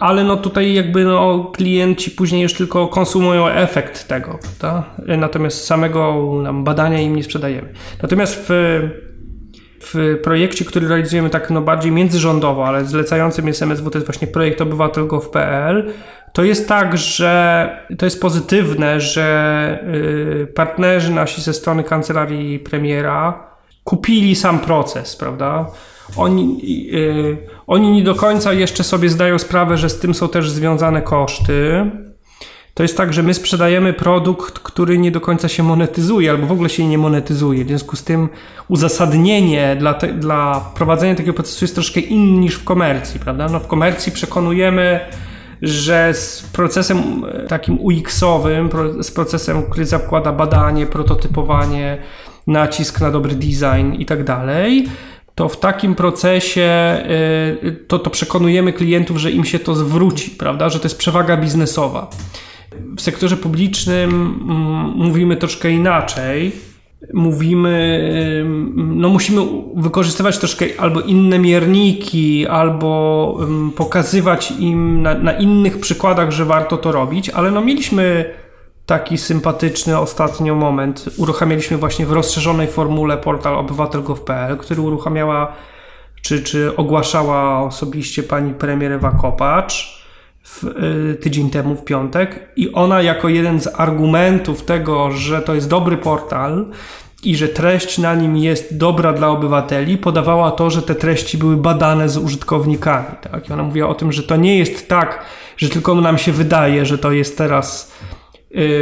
Ale 0.00 0.24
no 0.24 0.36
tutaj 0.36 0.74
jakby 0.74 1.04
no 1.04 1.50
klienci 1.54 2.10
później 2.10 2.42
już 2.42 2.54
tylko 2.54 2.88
konsumują 2.88 3.48
efekt 3.48 4.08
tego, 4.08 4.38
prawda? 4.42 4.84
Natomiast 5.18 5.64
samego 5.64 6.26
badania 6.54 7.00
im 7.00 7.16
nie 7.16 7.22
sprzedajemy. 7.22 7.72
Natomiast 8.02 8.44
w 8.48 8.80
w 9.82 10.18
projekcie, 10.22 10.64
który 10.64 10.88
realizujemy 10.88 11.30
tak 11.30 11.50
no 11.50 11.60
bardziej 11.60 11.92
międzyrządowo, 11.92 12.66
ale 12.66 12.84
zlecającym 12.84 13.46
jest 13.46 13.62
MSW, 13.62 13.90
to 13.90 13.98
jest 13.98 14.06
właśnie 14.06 14.28
projekt 14.28 14.60
obywatel.gov.pl, 14.60 15.92
to 16.32 16.44
jest 16.44 16.68
tak, 16.68 16.98
że 16.98 17.70
to 17.98 18.06
jest 18.06 18.20
pozytywne, 18.20 19.00
że 19.00 19.78
y, 20.42 20.46
partnerzy 20.46 21.12
nasi 21.12 21.42
ze 21.42 21.54
strony 21.54 21.84
kancelarii 21.84 22.58
premiera 22.58 23.50
kupili 23.84 24.36
sam 24.36 24.58
proces, 24.58 25.16
prawda? 25.16 25.66
Oni, 26.16 26.58
yy, 26.92 27.36
oni 27.66 27.92
nie 27.92 28.02
do 28.02 28.14
końca 28.14 28.52
jeszcze 28.52 28.84
sobie 28.84 29.08
zdają 29.08 29.38
sprawę, 29.38 29.76
że 29.76 29.90
z 29.90 29.98
tym 29.98 30.14
są 30.14 30.28
też 30.28 30.50
związane 30.50 31.02
koszty. 31.02 31.90
To 32.74 32.82
jest 32.82 32.96
tak, 32.96 33.12
że 33.12 33.22
my 33.22 33.34
sprzedajemy 33.34 33.92
produkt, 33.92 34.58
który 34.58 34.98
nie 34.98 35.10
do 35.10 35.20
końca 35.20 35.48
się 35.48 35.62
monetyzuje, 35.62 36.30
albo 36.30 36.46
w 36.46 36.52
ogóle 36.52 36.68
się 36.68 36.88
nie 36.88 36.98
monetyzuje. 36.98 37.64
W 37.64 37.68
związku 37.68 37.96
z 37.96 38.04
tym 38.04 38.28
uzasadnienie 38.68 39.76
dla, 39.78 39.94
te, 39.94 40.08
dla 40.12 40.70
prowadzenia 40.74 41.14
takiego 41.14 41.32
procesu 41.32 41.64
jest 41.64 41.74
troszkę 41.74 42.00
inny 42.00 42.38
niż 42.40 42.54
w 42.54 42.64
komercji, 42.64 43.20
prawda? 43.20 43.48
No 43.48 43.60
w 43.60 43.66
komercji 43.66 44.12
przekonujemy, 44.12 45.00
że 45.62 46.14
z 46.14 46.42
procesem 46.42 47.24
e, 47.24 47.46
takim 47.46 47.78
UX-owym, 47.80 48.68
z 49.02 49.10
procesem, 49.10 49.62
który 49.62 49.86
zakłada 49.86 50.32
badanie, 50.32 50.86
prototypowanie, 50.86 51.98
nacisk 52.46 53.00
na 53.00 53.10
dobry 53.10 53.34
design 53.34 53.92
i 53.98 54.06
tak 54.06 54.24
dalej, 54.24 54.86
to 55.40 55.48
w 55.48 55.60
takim 55.60 55.94
procesie 55.94 56.96
y, 57.64 57.72
to, 57.88 57.98
to 57.98 58.10
przekonujemy 58.10 58.72
klientów, 58.72 59.16
że 59.16 59.30
im 59.30 59.44
się 59.44 59.58
to 59.58 59.74
zwróci, 59.74 60.30
prawda? 60.30 60.68
Że 60.68 60.78
to 60.80 60.84
jest 60.84 60.98
przewaga 60.98 61.36
biznesowa. 61.36 62.10
W 62.96 63.00
sektorze 63.00 63.36
publicznym 63.36 64.10
mm, 64.10 64.92
mówimy 64.96 65.36
troszkę 65.36 65.70
inaczej. 65.70 66.52
Mówimy, 67.14 67.72
no 68.76 69.08
musimy 69.08 69.40
wykorzystywać 69.76 70.38
troszkę 70.38 70.66
albo 70.78 71.00
inne 71.00 71.38
mierniki, 71.38 72.46
albo 72.46 73.38
pokazywać 73.76 74.50
im 74.50 75.02
na, 75.02 75.14
na 75.14 75.32
innych 75.32 75.78
przykładach, 75.78 76.30
że 76.30 76.44
warto 76.44 76.76
to 76.76 76.92
robić, 76.92 77.28
ale 77.28 77.50
no 77.50 77.60
mieliśmy 77.60 78.24
taki 78.90 79.18
sympatyczny 79.18 79.98
ostatnio 79.98 80.54
moment 80.54 81.04
uruchamialiśmy 81.16 81.76
właśnie 81.76 82.06
w 82.06 82.12
rozszerzonej 82.12 82.66
formule 82.66 83.18
portal 83.18 83.54
obywatel.gov.pl, 83.54 84.56
który 84.56 84.80
uruchamiała 84.80 85.52
czy, 86.22 86.42
czy 86.42 86.76
ogłaszała 86.76 87.62
osobiście 87.62 88.22
pani 88.22 88.54
premier 88.54 88.92
Ewa 88.92 89.10
Kopacz 89.10 90.04
w, 90.42 90.64
y, 90.64 91.14
tydzień 91.14 91.50
temu 91.50 91.76
w 91.76 91.84
piątek 91.84 92.52
i 92.56 92.72
ona 92.72 93.02
jako 93.02 93.28
jeden 93.28 93.60
z 93.60 93.80
argumentów 93.80 94.62
tego, 94.62 95.10
że 95.10 95.42
to 95.42 95.54
jest 95.54 95.68
dobry 95.68 95.96
portal 95.96 96.66
i 97.24 97.36
że 97.36 97.48
treść 97.48 97.98
na 97.98 98.14
nim 98.14 98.36
jest 98.36 98.76
dobra 98.76 99.12
dla 99.12 99.28
obywateli, 99.28 99.98
podawała 99.98 100.50
to, 100.50 100.70
że 100.70 100.82
te 100.82 100.94
treści 100.94 101.38
były 101.38 101.56
badane 101.56 102.08
z 102.08 102.16
użytkownikami. 102.16 103.16
Tak? 103.20 103.48
I 103.48 103.52
ona 103.52 103.62
mówiła 103.62 103.88
o 103.88 103.94
tym, 103.94 104.12
że 104.12 104.22
to 104.22 104.36
nie 104.36 104.58
jest 104.58 104.88
tak, 104.88 105.24
że 105.56 105.68
tylko 105.68 105.94
nam 105.94 106.18
się 106.18 106.32
wydaje, 106.32 106.86
że 106.86 106.98
to 106.98 107.12
jest 107.12 107.38
teraz 107.38 107.89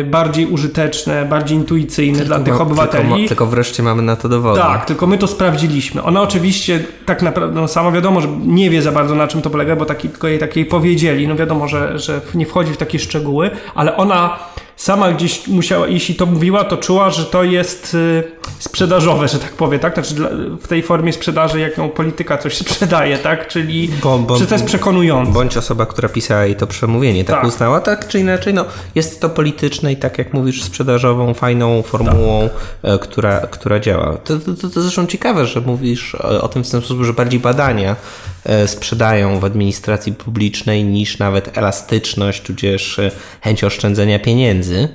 bardziej 0.05 0.47
użyteczne, 0.47 1.25
bardziej 1.25 1.59
intuicyjne 1.59 2.19
tylko 2.19 2.35
dla 2.35 2.45
tych 2.45 2.61
obywateli. 2.61 3.09
Tylko, 3.09 3.29
tylko, 3.29 3.47
wreszcie 3.47 3.83
mamy 3.83 4.03
na 4.03 4.17
to 4.17 4.29
dowody. 4.29 4.61
Tak, 4.61 4.85
tylko 4.85 5.07
my 5.07 5.19
to 5.19 5.27
sprawdziliśmy. 5.27 6.03
Ona 6.03 6.23
oczywiście 6.23 6.85
tak 7.07 7.23
naprawdę, 7.23 7.61
no 7.61 7.69
sama 7.69 7.93
wiadomo, 7.93 8.21
że 8.21 8.29
nie 8.47 8.71
wie 8.71 8.83
za 8.83 8.93
bardzo 8.93 9.15
na 9.15 9.29
czym 9.29 9.43
to 9.43 9.51
polega, 9.51 9.77
bo 9.77 9.85
taki, 9.85 10.09
tylko 10.09 10.29
jej 10.29 10.39
takiej 10.39 10.67
powiedzieli. 10.67 11.29
No 11.29 11.37
wiadomo, 11.37 11.69
że, 11.69 11.99
że 11.99 12.21
nie 12.35 12.47
wchodzi 12.47 12.73
w 12.73 12.77
takie 12.77 12.99
szczegóły, 12.99 13.51
ale 13.75 13.97
ona 13.97 14.39
sama 14.77 15.13
gdzieś 15.13 15.47
musiała, 15.47 15.89
jeśli 15.89 16.15
to 16.15 16.27
mówiła, 16.27 16.65
to 16.65 16.77
czuła, 16.77 17.11
że 17.11 17.25
to 17.25 17.45
jest 17.45 17.95
y, 17.95 18.25
sprzedażowe, 18.59 19.29
że 19.29 19.39
tak 19.39 19.53
powiem, 19.53 19.81
tak? 19.81 19.95
Znaczy 19.95 20.15
w 20.63 20.69
tej 20.69 20.83
formie 20.83 21.13
sprzedaży, 21.13 21.61
jaką 21.61 21.89
polityka 21.89 22.39
coś 22.39 22.57
sprzedaje, 22.57 23.19
tak? 23.19 23.49
Czyli 23.49 23.91
bo, 24.03 24.19
bo, 24.19 24.39
to 24.39 24.55
jest 24.55 24.65
przekonujące. 24.65 25.33
Bądź 25.33 25.57
osoba, 25.57 25.87
która 25.87 26.09
pisała 26.09 26.45
jej 26.45 26.57
to 26.57 26.67
przemówienie, 26.67 27.25
tak, 27.25 27.37
tak, 27.37 27.45
uznała, 27.45 27.81
tak 27.81 28.09
czy 28.09 28.21
inaczej, 28.21 28.55
no 28.55 28.65
jest 28.95 29.21
to 29.21 29.29
polityczne 29.29 29.93
i 29.93 29.97
tak 29.97 30.19
jak 30.19 30.33
mówisz, 30.33 30.63
sprzedażową, 30.63 31.35
fajną 31.35 31.83
formułą, 31.83 32.49
tak. 32.83 32.95
E, 32.95 32.99
która, 32.99 33.41
która 33.41 33.81
działa. 33.81 34.17
To, 34.17 34.39
to, 34.39 34.55
to, 34.55 34.69
to 34.69 34.83
zresztą 34.83 35.07
ciekawe, 35.07 35.47
że 35.47 35.61
mówisz 35.61 36.15
o 36.15 36.49
tym 36.49 36.65
w 36.65 36.71
ten 36.71 36.81
sposób, 36.81 37.05
że 37.05 37.13
bardziej 37.13 37.41
badania 37.41 37.97
e, 38.45 38.69
sprzedają 38.69 39.41
w 39.41 39.45
administracji 39.45 40.13
publicznej 40.13 40.85
niż 40.85 41.19
nawet 41.19 41.59
elastyczność, 41.59 42.43
tudzież 42.43 42.99
e, 42.99 43.11
chęć 43.41 43.65
oszczędzenia 43.65 44.19
pieniędzy, 44.19 44.89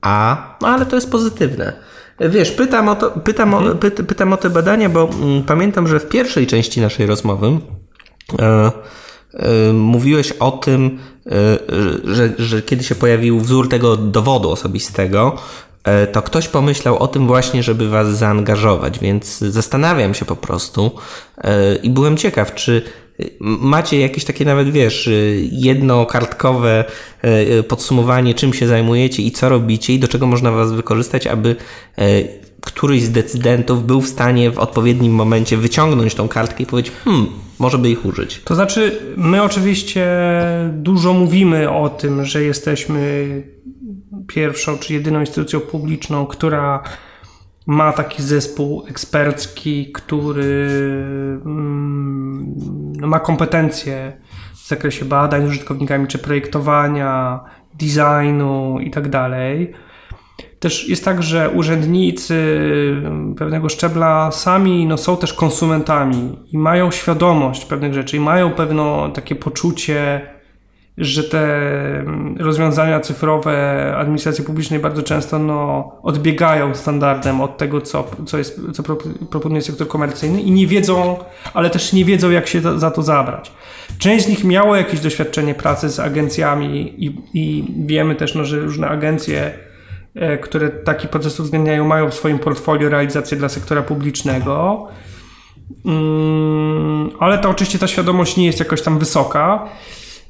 a, 0.00 0.36
no 0.60 0.68
ale 0.68 0.86
to 0.86 0.96
jest 0.96 1.10
pozytywne. 1.10 1.89
Wiesz, 2.28 2.50
pytam 2.50 2.88
o, 2.88 2.96
to, 2.96 3.10
pytam, 3.10 3.54
o, 3.54 3.74
py, 3.74 3.90
pytam 3.90 4.32
o 4.32 4.36
te 4.36 4.50
badania, 4.50 4.88
bo 4.88 5.08
mm, 5.22 5.42
pamiętam, 5.42 5.88
że 5.88 6.00
w 6.00 6.08
pierwszej 6.08 6.46
części 6.46 6.80
naszej 6.80 7.06
rozmowy 7.06 7.46
e, 8.38 8.70
e, 9.34 9.72
mówiłeś 9.72 10.32
o 10.32 10.50
tym, 10.50 10.98
e, 11.26 11.32
że, 12.04 12.32
że 12.38 12.62
kiedy 12.62 12.84
się 12.84 12.94
pojawił 12.94 13.40
wzór 13.40 13.68
tego 13.68 13.96
dowodu 13.96 14.50
osobistego, 14.50 15.36
e, 15.84 16.06
to 16.06 16.22
ktoś 16.22 16.48
pomyślał 16.48 16.98
o 16.98 17.08
tym 17.08 17.26
właśnie, 17.26 17.62
żeby 17.62 17.88
was 17.88 18.08
zaangażować, 18.08 18.98
więc 18.98 19.38
zastanawiam 19.38 20.14
się 20.14 20.24
po 20.24 20.36
prostu 20.36 20.90
e, 21.38 21.74
i 21.74 21.90
byłem 21.90 22.16
ciekaw, 22.16 22.54
czy 22.54 22.82
macie 23.40 24.00
jakieś 24.00 24.24
takie 24.24 24.44
nawet, 24.44 24.70
wiesz, 24.70 25.10
jednokartkowe 25.52 26.84
e, 27.22 27.62
podsumowanie, 27.62 28.34
czym 28.34 28.54
się 28.54 28.66
zajmujecie 28.66 29.22
i 29.22 29.30
co 29.30 29.48
robicie 29.48 29.94
i 29.94 29.98
do 29.98 30.08
czego 30.08 30.26
można 30.26 30.50
was 30.50 30.72
wykorzystać, 30.72 31.26
aby 31.26 31.56
któryś 32.60 33.02
z 33.02 33.10
decydentów 33.10 33.86
był 33.86 34.00
w 34.00 34.08
stanie 34.08 34.50
w 34.50 34.58
odpowiednim 34.58 35.12
momencie 35.12 35.56
wyciągnąć 35.56 36.14
tą 36.14 36.28
kartkę 36.28 36.62
i 36.62 36.66
powiedzieć, 36.66 36.92
hmm, 37.04 37.26
może 37.58 37.78
by 37.78 37.90
ich 37.90 38.06
użyć. 38.06 38.40
To 38.44 38.54
znaczy, 38.54 38.98
my 39.16 39.42
oczywiście 39.42 40.06
dużo 40.72 41.12
mówimy 41.12 41.70
o 41.70 41.88
tym, 41.88 42.24
że 42.24 42.42
jesteśmy 42.42 43.42
pierwszą 44.26 44.78
czy 44.78 44.92
jedyną 44.92 45.20
instytucją 45.20 45.60
publiczną, 45.60 46.26
która 46.26 46.82
ma 47.70 47.92
taki 47.92 48.22
zespół 48.22 48.84
ekspercki, 48.88 49.92
który 49.92 50.68
mm, 51.46 52.54
ma 53.00 53.20
kompetencje 53.20 54.12
w 54.54 54.68
zakresie 54.68 55.04
badań 55.04 55.46
z 55.46 55.48
użytkownikami, 55.48 56.06
czy 56.06 56.18
projektowania, 56.18 57.40
designu 57.74 58.80
i 58.80 58.90
tak 58.90 59.08
dalej. 59.08 59.72
Też 60.60 60.88
jest 60.88 61.04
tak, 61.04 61.22
że 61.22 61.50
urzędnicy 61.50 62.60
pewnego 63.38 63.68
szczebla 63.68 64.30
sami 64.30 64.86
no, 64.86 64.98
są 64.98 65.16
też 65.16 65.32
konsumentami 65.32 66.38
i 66.52 66.58
mają 66.58 66.90
świadomość 66.90 67.64
pewnych 67.64 67.94
rzeczy 67.94 68.16
i 68.16 68.20
mają 68.20 68.50
pewne 68.50 69.10
takie 69.14 69.34
poczucie 69.34 70.20
że 71.00 71.24
te 71.24 71.46
mm, 72.00 72.36
rozwiązania 72.38 73.00
cyfrowe 73.00 73.94
administracji 73.96 74.44
publicznej 74.44 74.80
bardzo 74.80 75.02
często 75.02 75.38
no, 75.38 75.92
odbiegają 76.02 76.74
standardem 76.74 77.40
od 77.40 77.58
tego, 77.58 77.80
co, 77.80 78.10
co, 78.26 78.38
jest, 78.38 78.60
co 78.72 78.82
proponuje 79.30 79.62
sektor 79.62 79.88
komercyjny 79.88 80.40
i 80.40 80.50
nie 80.50 80.66
wiedzą, 80.66 81.18
ale 81.54 81.70
też 81.70 81.92
nie 81.92 82.04
wiedzą, 82.04 82.30
jak 82.30 82.46
się 82.46 82.60
to, 82.60 82.78
za 82.78 82.90
to 82.90 83.02
zabrać. 83.02 83.52
Część 83.98 84.24
z 84.24 84.28
nich 84.28 84.44
miało 84.44 84.76
jakieś 84.76 85.00
doświadczenie 85.00 85.54
pracy 85.54 85.88
z 85.88 86.00
agencjami 86.00 87.04
i, 87.04 87.20
i 87.34 87.64
wiemy 87.86 88.14
też, 88.14 88.34
no, 88.34 88.44
że 88.44 88.60
różne 88.60 88.88
agencje, 88.88 89.50
e, 90.14 90.38
które 90.38 90.68
taki 90.68 91.08
proces 91.08 91.40
uwzględniają, 91.40 91.86
mają 91.86 92.10
w 92.10 92.14
swoim 92.14 92.38
portfolio 92.38 92.88
realizację 92.88 93.36
dla 93.36 93.48
sektora 93.48 93.82
publicznego. 93.82 94.88
Mm, 95.84 97.10
ale 97.20 97.38
to 97.38 97.50
oczywiście 97.50 97.78
ta 97.78 97.86
świadomość 97.86 98.36
nie 98.36 98.46
jest 98.46 98.58
jakoś 98.58 98.82
tam 98.82 98.98
wysoka. 98.98 99.68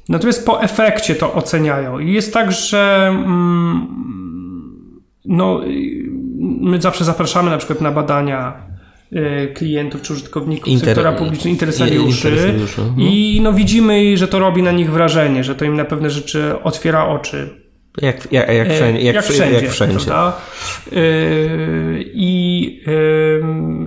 Natomiast 0.09 0.45
po 0.45 0.63
efekcie 0.63 1.15
to 1.15 1.33
oceniają. 1.33 1.99
I 1.99 2.13
jest 2.13 2.33
tak, 2.33 2.51
że 2.51 3.07
mm, 3.09 3.87
no, 5.25 5.61
my 6.61 6.81
zawsze 6.81 7.03
zapraszamy 7.05 7.49
na 7.49 7.57
przykład 7.57 7.81
na 7.81 7.91
badania 7.91 8.53
y, 9.13 9.53
klientów 9.53 10.01
czy 10.01 10.13
użytkowników 10.13 10.67
Inter... 10.67 10.85
sektora 10.85 11.11
publicznego, 11.11 11.49
interesariuszy, 11.49 12.29
interesariuszy. 12.29 12.81
Mhm. 12.81 13.01
i 13.01 13.39
no, 13.43 13.53
widzimy, 13.53 14.17
że 14.17 14.27
to 14.27 14.39
robi 14.39 14.63
na 14.63 14.71
nich 14.71 14.91
wrażenie, 14.91 15.43
że 15.43 15.55
to 15.55 15.65
im 15.65 15.75
na 15.75 15.85
pewne 15.85 16.09
rzeczy 16.09 16.55
otwiera 16.63 17.07
oczy. 17.07 17.61
Jak, 18.01 18.31
jak, 18.31 18.49
jak, 18.49 18.73
wszędzie. 18.73 19.01
Jak, 19.01 19.15
jak 19.15 19.25
wszędzie. 19.25 19.61
Jak 19.61 19.71
wszędzie. 19.71 20.11
I 22.13 22.81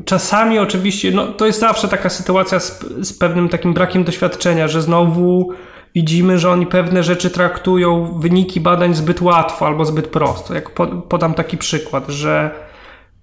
czasami 0.04 0.58
oczywiście, 0.58 1.10
no 1.10 1.26
to 1.26 1.46
jest 1.46 1.60
zawsze 1.60 1.88
taka 1.88 2.08
sytuacja 2.08 2.60
z, 2.60 2.84
z 3.02 3.12
pewnym 3.12 3.48
takim 3.48 3.74
brakiem 3.74 4.04
doświadczenia, 4.04 4.68
że 4.68 4.82
znowu 4.82 5.52
widzimy, 5.94 6.38
że 6.38 6.50
oni 6.50 6.66
pewne 6.66 7.02
rzeczy 7.02 7.30
traktują, 7.30 8.18
wyniki 8.18 8.60
badań 8.60 8.94
zbyt 8.94 9.22
łatwo 9.22 9.66
albo 9.66 9.84
zbyt 9.84 10.06
prosto. 10.06 10.54
Jak 10.54 10.70
podam 11.08 11.34
taki 11.34 11.58
przykład, 11.58 12.08
że 12.08 12.50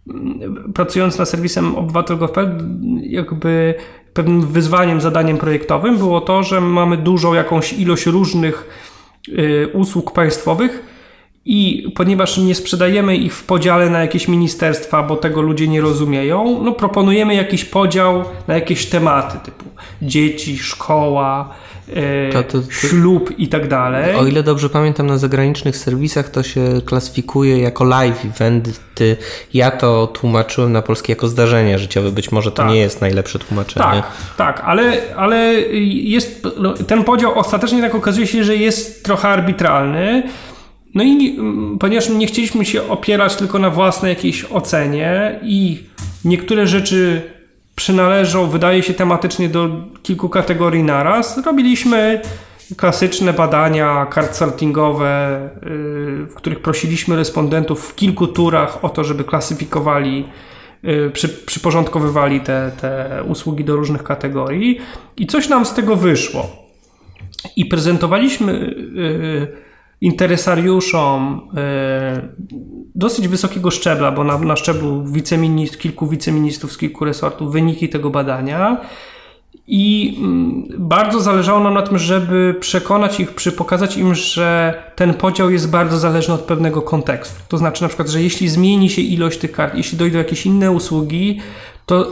mm, 0.10 0.74
pracując 0.74 1.18
na 1.18 1.26
serwisem 1.26 1.76
obywatel.pl 1.76 2.58
jakby 3.02 3.76
pewnym 4.14 4.42
wyzwaniem, 4.48 5.02
zadaniem 5.02 5.38
projektowym 5.38 5.98
było 5.98 6.22
to, 6.22 6.44
że 6.44 6.62
mamy 6.62 6.98
dużą 6.98 7.34
jakąś 7.34 7.74
ilość 7.74 8.06
różnych 8.06 8.68
y, 9.28 9.70
usług 9.74 10.12
państwowych 10.12 10.84
i 11.46 11.92
ponieważ 11.96 12.38
nie 12.38 12.56
sprzedajemy 12.56 13.16
ich 13.16 13.36
w 13.36 13.44
podziale 13.44 13.90
na 13.90 14.00
jakieś 14.00 14.28
ministerstwa, 14.28 15.04
bo 15.04 15.16
tego 15.16 15.42
ludzie 15.42 15.68
nie 15.68 15.82
rozumieją, 15.82 16.64
no 16.64 16.72
proponujemy 16.72 17.36
jakiś 17.36 17.66
podział 17.66 18.24
na 18.48 18.54
jakieś 18.54 18.86
tematy 18.86 19.38
typu 19.46 19.66
dzieci, 20.02 20.58
szkoła, 20.58 21.54
to, 22.34 22.44
to, 22.44 22.62
to, 22.62 22.72
ślub 22.72 23.40
i 23.40 23.48
tak 23.48 23.68
dalej. 23.68 24.16
O 24.16 24.26
ile 24.26 24.44
dobrze 24.44 24.70
pamiętam, 24.70 25.08
na 25.08 25.18
zagranicznych 25.18 25.78
serwisach 25.78 26.30
to 26.30 26.44
się 26.44 26.82
klasyfikuje 26.86 27.60
jako 27.60 27.84
live 27.84 28.26
eventy. 28.26 29.18
Ja 29.54 29.72
to 29.72 30.08
tłumaczyłem 30.08 30.72
na 30.72 30.82
polski 30.82 31.12
jako 31.12 31.28
zdarzenia 31.28 31.78
życiowe. 31.78 32.12
Być 32.12 32.32
może 32.32 32.52
to 32.52 32.58
tak. 32.58 32.72
nie 32.72 32.80
jest 32.80 33.02
najlepsze 33.02 33.40
tłumaczenie. 33.40 33.86
Tak, 33.86 34.12
tak, 34.38 34.62
ale, 34.66 34.94
ale 35.16 35.54
jest, 35.84 36.48
no, 36.58 36.74
ten 36.74 37.04
podział 37.04 37.40
ostatecznie 37.40 37.82
tak 37.82 37.96
okazuje 37.96 38.28
się, 38.28 38.44
że 38.44 38.56
jest 38.56 39.06
trochę 39.06 39.28
arbitralny. 39.28 40.24
No 40.96 41.04
i 41.04 41.36
mm, 41.40 41.80
ponieważ 41.80 42.10
nie 42.10 42.28
chcieliśmy 42.28 42.66
się 42.66 42.90
opierać 42.90 43.36
tylko 43.36 43.60
na 43.60 43.70
własnej 43.70 44.10
jakiejś 44.10 44.46
ocenie 44.46 45.40
i 45.44 45.84
niektóre 46.26 46.68
rzeczy 46.68 47.22
przynależą, 47.82 48.50
wydaje 48.50 48.84
się, 48.84 48.94
tematycznie 48.94 49.50
do 49.50 49.70
kilku 50.04 50.30
kategorii 50.30 50.84
naraz. 50.84 51.46
Robiliśmy 51.46 52.22
klasyczne 52.78 53.34
badania 53.34 54.06
kart 54.06 54.36
sortingowe, 54.36 55.40
y, 55.58 56.26
w 56.26 56.34
których 56.36 56.60
prosiliśmy 56.60 57.16
respondentów 57.16 57.90
w 57.90 57.96
kilku 57.96 58.28
turach 58.28 58.86
o 58.86 58.90
to, 58.90 59.04
żeby 59.04 59.24
klasyfikowali, 59.24 60.26
y, 60.86 61.12
przy, 61.14 61.30
przyporządkowywali 61.30 62.42
te, 62.42 62.72
te 62.82 63.24
usługi 63.28 63.64
do 63.64 63.76
różnych 63.76 64.04
kategorii 64.04 64.80
i 65.18 65.28
coś 65.28 65.50
nam 65.50 65.66
z 65.66 65.74
tego 65.74 65.96
wyszło. 65.96 66.50
I 67.56 67.66
prezentowaliśmy 67.66 68.54
y, 68.54 69.71
interesariuszom 70.02 71.50
e, 71.58 72.22
dosyć 72.96 73.28
wysokiego 73.28 73.72
szczebla, 73.72 74.12
bo 74.12 74.24
na, 74.24 74.38
na 74.38 74.56
szczeblu 74.56 75.04
wiceminist, 75.04 75.80
kilku 75.80 76.08
wiceministrów 76.08 76.72
z 76.72 76.78
kilku 76.78 77.06
resortów 77.06 77.52
wyniki 77.52 77.90
tego 77.90 78.10
badania. 78.10 78.82
I 79.68 80.18
mm, 80.18 80.68
bardzo 80.78 81.22
zależało 81.22 81.60
nam 81.60 81.74
na 81.74 81.82
tym, 81.82 81.98
żeby 81.98 82.56
przekonać 82.60 83.20
ich, 83.20 83.36
przy 83.36 83.52
pokazać 83.52 83.98
im, 83.98 84.16
że 84.16 84.74
ten 84.96 85.14
podział 85.14 85.52
jest 85.52 85.70
bardzo 85.70 85.98
zależny 85.98 86.34
od 86.34 86.42
pewnego 86.42 86.82
kontekstu. 86.82 87.42
To 87.48 87.58
znaczy, 87.58 87.82
na 87.82 87.88
przykład, 87.88 88.10
że 88.10 88.22
jeśli 88.22 88.50
zmieni 88.50 88.90
się 88.90 89.02
ilość 89.02 89.40
tych 89.40 89.52
kart, 89.52 89.76
jeśli 89.76 89.98
dojdą 89.98 90.18
jakieś 90.18 90.46
inne 90.46 90.72
usługi, 90.72 91.40
to 91.92 92.08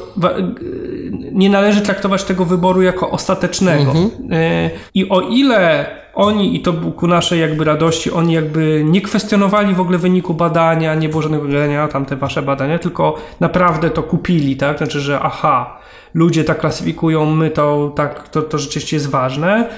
nie 1.31 1.49
należy 1.49 1.81
traktować 1.81 2.23
tego 2.23 2.45
wyboru 2.45 2.81
jako 2.81 3.09
ostatecznego. 3.09 3.91
Mhm. 3.91 4.09
E, 4.31 4.69
I 4.93 5.09
o 5.09 5.21
ile 5.21 5.85
oni, 6.13 6.55
i 6.55 6.61
to 6.61 6.73
ku 6.73 7.07
naszej 7.07 7.39
jakby 7.39 7.63
radości, 7.63 8.11
oni 8.11 8.33
jakby 8.33 8.83
nie 8.85 9.01
kwestionowali 9.01 9.75
w 9.75 9.79
ogóle 9.79 9.97
wyniku 9.97 10.33
badania, 10.33 10.95
nie 10.95 11.09
było 11.09 11.21
żadnego 11.21 11.45
badania, 11.45 11.87
tam 11.87 12.05
te 12.05 12.15
wasze 12.15 12.41
badania, 12.41 12.79
tylko 12.79 13.15
naprawdę 13.39 13.89
to 13.89 14.03
kupili, 14.03 14.55
tak? 14.55 14.77
Znaczy, 14.77 14.99
że 14.99 15.19
aha, 15.19 15.79
ludzie 16.13 16.43
tak 16.43 16.59
klasyfikują, 16.59 17.25
my 17.25 17.49
to, 17.49 17.91
tak, 17.95 18.29
to, 18.29 18.41
to 18.41 18.57
rzeczywiście 18.57 18.95
jest 18.95 19.09
ważne 19.09 19.69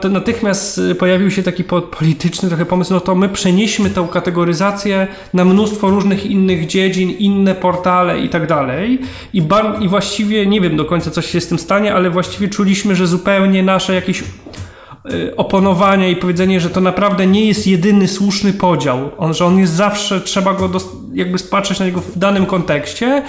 to 0.00 0.08
natychmiast 0.08 0.80
pojawił 0.98 1.30
się 1.30 1.42
taki 1.42 1.64
polityczny 1.98 2.48
trochę 2.48 2.66
pomysł, 2.66 2.94
no 2.94 3.00
to 3.00 3.14
my 3.14 3.28
przenieśmy 3.28 3.90
tę 3.90 4.08
kategoryzację 4.12 5.06
na 5.34 5.44
mnóstwo 5.44 5.90
różnych 5.90 6.26
innych 6.26 6.66
dziedzin, 6.66 7.10
inne 7.10 7.54
portale 7.54 8.20
i 8.20 8.28
tak 8.28 8.46
dalej. 8.46 8.98
I, 9.32 9.42
I 9.80 9.88
właściwie 9.88 10.46
nie 10.46 10.60
wiem 10.60 10.76
do 10.76 10.84
końca, 10.84 11.10
co 11.10 11.22
się 11.22 11.40
z 11.40 11.48
tym 11.48 11.58
stanie, 11.58 11.94
ale 11.94 12.10
właściwie 12.10 12.48
czuliśmy, 12.48 12.96
że 12.96 13.06
zupełnie 13.06 13.62
nasze 13.62 13.94
jakieś 13.94 14.22
y, 15.12 15.36
oponowanie 15.36 16.10
i 16.10 16.16
powiedzenie, 16.16 16.60
że 16.60 16.70
to 16.70 16.80
naprawdę 16.80 17.26
nie 17.26 17.46
jest 17.46 17.66
jedyny 17.66 18.08
słuszny 18.08 18.52
podział, 18.52 19.10
on, 19.18 19.34
że 19.34 19.46
on 19.46 19.58
jest 19.58 19.72
zawsze, 19.72 20.20
trzeba 20.20 20.54
go 20.54 20.70
jakby 21.12 21.38
spatrzeć 21.38 21.78
na 21.80 21.86
niego 21.86 22.00
w 22.00 22.18
danym 22.18 22.46
kontekście 22.46 23.22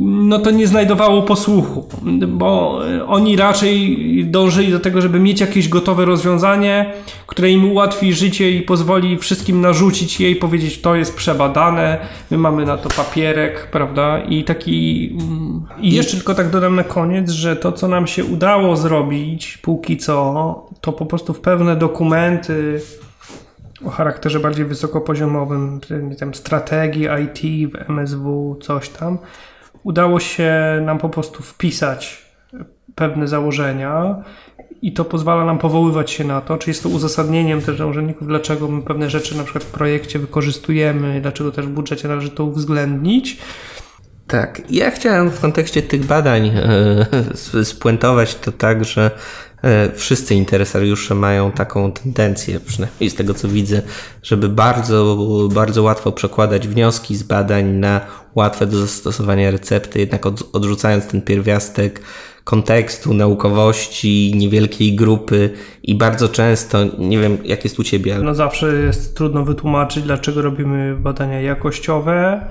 no 0.00 0.38
to 0.38 0.50
nie 0.50 0.66
znajdowało 0.66 1.22
posłuchu, 1.22 1.88
bo 2.28 2.80
oni 3.06 3.36
raczej 3.36 3.98
dążyli 4.26 4.72
do 4.72 4.80
tego, 4.80 5.00
żeby 5.00 5.20
mieć 5.20 5.40
jakieś 5.40 5.68
gotowe 5.68 6.04
rozwiązanie, 6.04 6.92
które 7.26 7.50
im 7.50 7.70
ułatwi 7.70 8.12
życie 8.12 8.50
i 8.50 8.62
pozwoli 8.62 9.18
wszystkim 9.18 9.60
narzucić 9.60 10.20
jej, 10.20 10.36
powiedzieć 10.36 10.80
to 10.80 10.94
jest 10.94 11.16
przebadane, 11.16 11.98
my 12.30 12.38
mamy 12.38 12.66
na 12.66 12.76
to 12.76 12.88
papierek, 12.88 13.68
prawda? 13.70 14.18
I 14.18 14.44
taki. 14.44 15.08
Mm, 15.20 15.66
I 15.80 15.92
jeszcze 15.92 16.16
tylko 16.16 16.34
tak 16.34 16.50
dodam 16.50 16.76
na 16.76 16.84
koniec, 16.84 17.30
że 17.30 17.56
to, 17.56 17.72
co 17.72 17.88
nam 17.88 18.06
się 18.06 18.24
udało 18.24 18.76
zrobić 18.76 19.58
póki 19.58 19.96
co, 19.96 20.66
to 20.80 20.92
po 20.92 21.06
prostu 21.06 21.34
w 21.34 21.40
pewne 21.40 21.76
dokumenty 21.76 22.80
o 23.84 23.90
charakterze 23.90 24.40
bardziej 24.40 24.64
wysokopoziomowym, 24.64 25.80
tam 26.20 26.34
strategii 26.34 27.06
IT 27.24 27.70
w 27.72 27.90
MSW, 27.90 28.56
coś 28.62 28.88
tam 28.88 29.18
udało 29.88 30.20
się 30.20 30.52
nam 30.84 30.98
po 30.98 31.08
prostu 31.08 31.42
wpisać 31.42 32.26
pewne 32.94 33.28
założenia 33.28 34.16
i 34.82 34.92
to 34.92 35.04
pozwala 35.04 35.44
nam 35.44 35.58
powoływać 35.58 36.10
się 36.10 36.24
na 36.24 36.40
to, 36.40 36.58
czy 36.58 36.70
jest 36.70 36.82
to 36.82 36.88
uzasadnieniem 36.88 37.62
też 37.62 37.76
dla 37.76 37.86
urzędników, 37.86 38.28
dlaczego 38.28 38.68
my 38.68 38.82
pewne 38.82 39.10
rzeczy 39.10 39.36
na 39.36 39.42
przykład 39.42 39.64
w 39.64 39.70
projekcie 39.70 40.18
wykorzystujemy, 40.18 41.20
dlaczego 41.20 41.52
też 41.52 41.66
w 41.66 41.70
budżecie 41.70 42.08
należy 42.08 42.30
to 42.30 42.44
uwzględnić. 42.44 43.38
Tak, 44.26 44.62
ja 44.70 44.90
chciałem 44.90 45.30
w 45.30 45.40
kontekście 45.40 45.82
tych 45.82 46.04
badań 46.04 46.50
e, 46.54 47.64
spuentować 47.64 48.34
to 48.34 48.52
tak, 48.52 48.84
że 48.84 49.06
e, 49.06 49.10
wszyscy 49.94 50.34
interesariusze 50.34 51.14
mają 51.14 51.52
taką 51.52 51.92
tendencję, 51.92 52.60
przynajmniej 52.60 53.10
z 53.10 53.14
tego 53.14 53.34
co 53.34 53.48
widzę, 53.48 53.82
żeby 54.22 54.48
bardzo, 54.48 55.18
bardzo 55.54 55.82
łatwo 55.82 56.12
przekładać 56.12 56.68
wnioski 56.68 57.16
z 57.16 57.22
badań 57.22 57.66
na 57.66 58.00
łatwe 58.34 58.66
do 58.66 58.78
zastosowania 58.80 59.50
recepty, 59.50 59.98
jednak 60.00 60.26
odrzucając 60.52 61.06
ten 61.06 61.22
pierwiastek 61.22 62.00
kontekstu, 62.44 63.14
naukowości, 63.14 64.32
niewielkiej 64.36 64.96
grupy 64.96 65.50
i 65.82 65.94
bardzo 65.94 66.28
często, 66.28 66.78
nie 66.98 67.18
wiem 67.18 67.38
jak 67.44 67.64
jest 67.64 67.78
u 67.78 67.84
Ciebie. 67.84 68.14
Ale... 68.14 68.24
No 68.24 68.34
zawsze 68.34 68.74
jest 68.74 69.16
trudno 69.16 69.44
wytłumaczyć, 69.44 70.02
dlaczego 70.02 70.42
robimy 70.42 70.96
badania 70.96 71.40
jakościowe. 71.40 72.46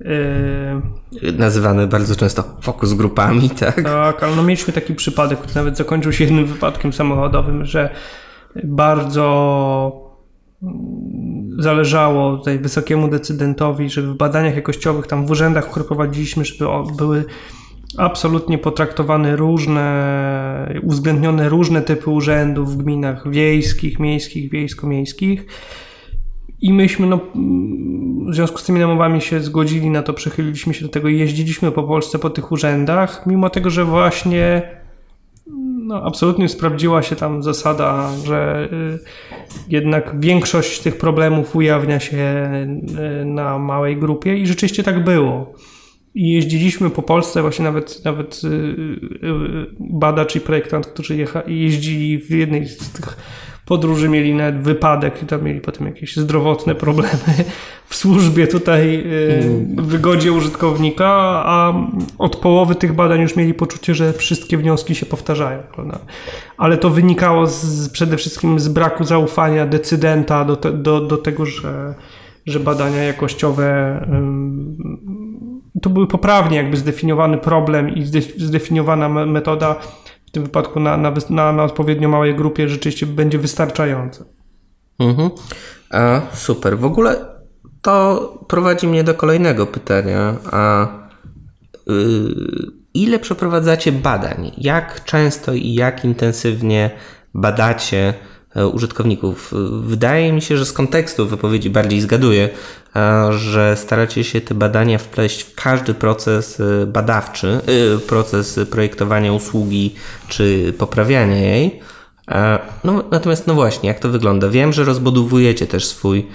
Yy... 0.00 1.32
Nazywane 1.32 1.86
bardzo 1.86 2.16
często 2.16 2.44
fokus 2.60 2.92
grupami, 2.92 3.50
tak? 3.60 3.82
Tak, 3.82 4.22
ale 4.22 4.36
no 4.36 4.42
mieliśmy 4.42 4.72
taki 4.72 4.94
przypadek, 4.94 5.38
który 5.38 5.54
nawet 5.54 5.76
zakończył 5.76 6.12
się 6.12 6.24
jednym 6.24 6.46
wypadkiem 6.46 6.92
samochodowym, 6.92 7.64
że 7.64 7.90
bardzo 8.64 10.06
zależało 11.58 12.36
tutaj 12.36 12.58
wysokiemu 12.58 13.08
decydentowi, 13.08 13.90
żeby 13.90 14.12
w 14.12 14.16
badaniach 14.16 14.56
jakościowych, 14.56 15.06
tam 15.06 15.26
w 15.26 15.30
urzędach, 15.30 15.70
które 15.70 15.84
prowadziliśmy, 15.84 16.44
żeby 16.44 16.66
były 16.96 17.24
absolutnie 17.98 18.58
potraktowane 18.58 19.36
różne, 19.36 20.80
uwzględnione 20.82 21.48
różne 21.48 21.82
typy 21.82 22.10
urzędów 22.10 22.72
w 22.72 22.76
gminach 22.76 23.30
wiejskich, 23.30 23.98
miejskich, 23.98 24.50
wiejsko-miejskich. 24.50 25.46
I 26.60 26.72
myśmy 26.72 27.06
no, 27.06 27.20
w 28.30 28.34
związku 28.34 28.58
z 28.58 28.64
tymi 28.64 28.80
namowami 28.80 29.20
się 29.20 29.40
zgodzili 29.40 29.90
na 29.90 30.02
to, 30.02 30.14
przychyliliśmy 30.14 30.74
się 30.74 30.82
do 30.82 30.88
tego 30.88 31.08
i 31.08 31.18
jeździliśmy 31.18 31.72
po 31.72 31.82
Polsce 31.82 32.18
po 32.18 32.30
tych 32.30 32.52
urzędach, 32.52 33.26
mimo 33.26 33.50
tego, 33.50 33.70
że 33.70 33.84
właśnie 33.84 34.62
no, 35.86 36.02
absolutnie 36.04 36.48
sprawdziła 36.48 37.02
się 37.02 37.16
tam 37.16 37.42
zasada, 37.42 38.10
że 38.24 38.68
y, 38.72 38.98
jednak 39.68 40.20
większość 40.20 40.80
tych 40.80 40.98
problemów 40.98 41.56
ujawnia 41.56 42.00
się 42.00 42.50
y, 43.22 43.24
na 43.24 43.58
małej 43.58 43.96
grupie 43.96 44.36
i 44.36 44.46
rzeczywiście 44.46 44.82
tak 44.82 45.04
było. 45.04 45.52
I 46.16 46.32
jeździliśmy 46.32 46.90
po 46.90 47.02
Polsce, 47.02 47.42
właśnie 47.42 47.64
nawet, 47.64 48.04
nawet 48.04 48.40
y, 48.44 48.86
badacz 49.80 50.36
i 50.36 50.40
projektant, 50.40 50.86
którzy 50.86 51.26
jeździli 51.46 52.18
w 52.18 52.30
jednej 52.30 52.68
z 52.68 52.92
tych 52.92 53.16
podróży 53.66 54.08
mieli 54.08 54.34
nawet 54.34 54.62
wypadek 54.62 55.22
i 55.22 55.26
tam 55.26 55.42
mieli 55.44 55.60
potem 55.60 55.86
jakieś 55.86 56.16
zdrowotne 56.16 56.74
problemy 56.74 57.44
w 57.88 57.94
służbie 57.94 58.46
tutaj 58.46 59.04
w 59.76 59.86
wygodzie 59.86 60.32
użytkownika, 60.32 61.06
a 61.46 61.74
od 62.18 62.36
połowy 62.36 62.74
tych 62.74 62.92
badań 62.92 63.20
już 63.20 63.36
mieli 63.36 63.54
poczucie, 63.54 63.94
że 63.94 64.12
wszystkie 64.12 64.58
wnioski 64.58 64.94
się 64.94 65.06
powtarzają. 65.06 65.62
Prawda? 65.74 65.98
Ale 66.56 66.78
to 66.78 66.90
wynikało 66.90 67.46
z, 67.46 67.88
przede 67.88 68.16
wszystkim 68.16 68.60
z 68.60 68.68
braku 68.68 69.04
zaufania 69.04 69.66
decydenta 69.66 70.44
do, 70.44 70.56
te, 70.56 70.72
do, 70.72 71.00
do 71.00 71.16
tego, 71.16 71.46
że, 71.46 71.94
że 72.46 72.60
badania 72.60 73.02
jakościowe 73.02 74.00
to 75.86 75.90
były 75.90 76.06
poprawnie 76.06 76.56
jakby 76.56 76.76
zdefiniowany 76.76 77.38
problem 77.38 77.94
i 77.94 78.04
zdefiniowana 78.36 79.08
metoda 79.08 79.74
w 80.26 80.30
tym 80.30 80.42
wypadku 80.42 80.80
na, 80.80 80.96
na, 80.96 81.12
na, 81.30 81.52
na 81.52 81.64
odpowiednio 81.64 82.08
małej 82.08 82.34
grupie 82.34 82.68
rzeczywiście 82.68 83.06
będzie 83.06 83.38
wystarczająca. 83.38 84.24
Mhm. 84.98 85.30
A, 85.90 86.20
super. 86.32 86.78
W 86.78 86.84
ogóle 86.84 87.16
to 87.82 88.44
prowadzi 88.48 88.88
mnie 88.88 89.04
do 89.04 89.14
kolejnego 89.14 89.66
pytania. 89.66 90.36
A 90.52 90.88
yy, 91.86 91.94
ile 92.94 93.18
przeprowadzacie 93.18 93.92
badań? 93.92 94.52
Jak 94.58 95.04
często 95.04 95.54
i 95.54 95.74
jak 95.74 96.04
intensywnie 96.04 96.90
badacie 97.34 98.14
użytkowników. 98.72 99.52
Wydaje 99.80 100.32
mi 100.32 100.42
się, 100.42 100.56
że 100.56 100.66
z 100.66 100.72
kontekstu 100.72 101.26
wypowiedzi 101.26 101.70
bardziej 101.70 102.00
zgaduję, 102.00 102.48
e, 102.96 103.32
że 103.32 103.76
staracie 103.76 104.24
się 104.24 104.40
te 104.40 104.54
badania 104.54 104.98
wpleść 104.98 105.42
w 105.42 105.54
każdy 105.54 105.94
proces 105.94 106.60
e, 106.60 106.86
badawczy, 106.86 107.60
proces 108.06 108.60
projektowania 108.70 109.32
usługi 109.32 109.94
czy 110.28 110.74
poprawiania 110.78 111.36
jej. 111.36 111.80
No, 112.84 113.04
natomiast 113.10 113.46
no 113.46 113.54
właśnie, 113.54 113.88
jak 113.88 114.00
to 114.00 114.08
wygląda? 114.08 114.48
Wiem, 114.48 114.72
że 114.72 114.84
rozbudowujecie 114.84 115.66
też 115.66 115.86
swój 115.86 116.26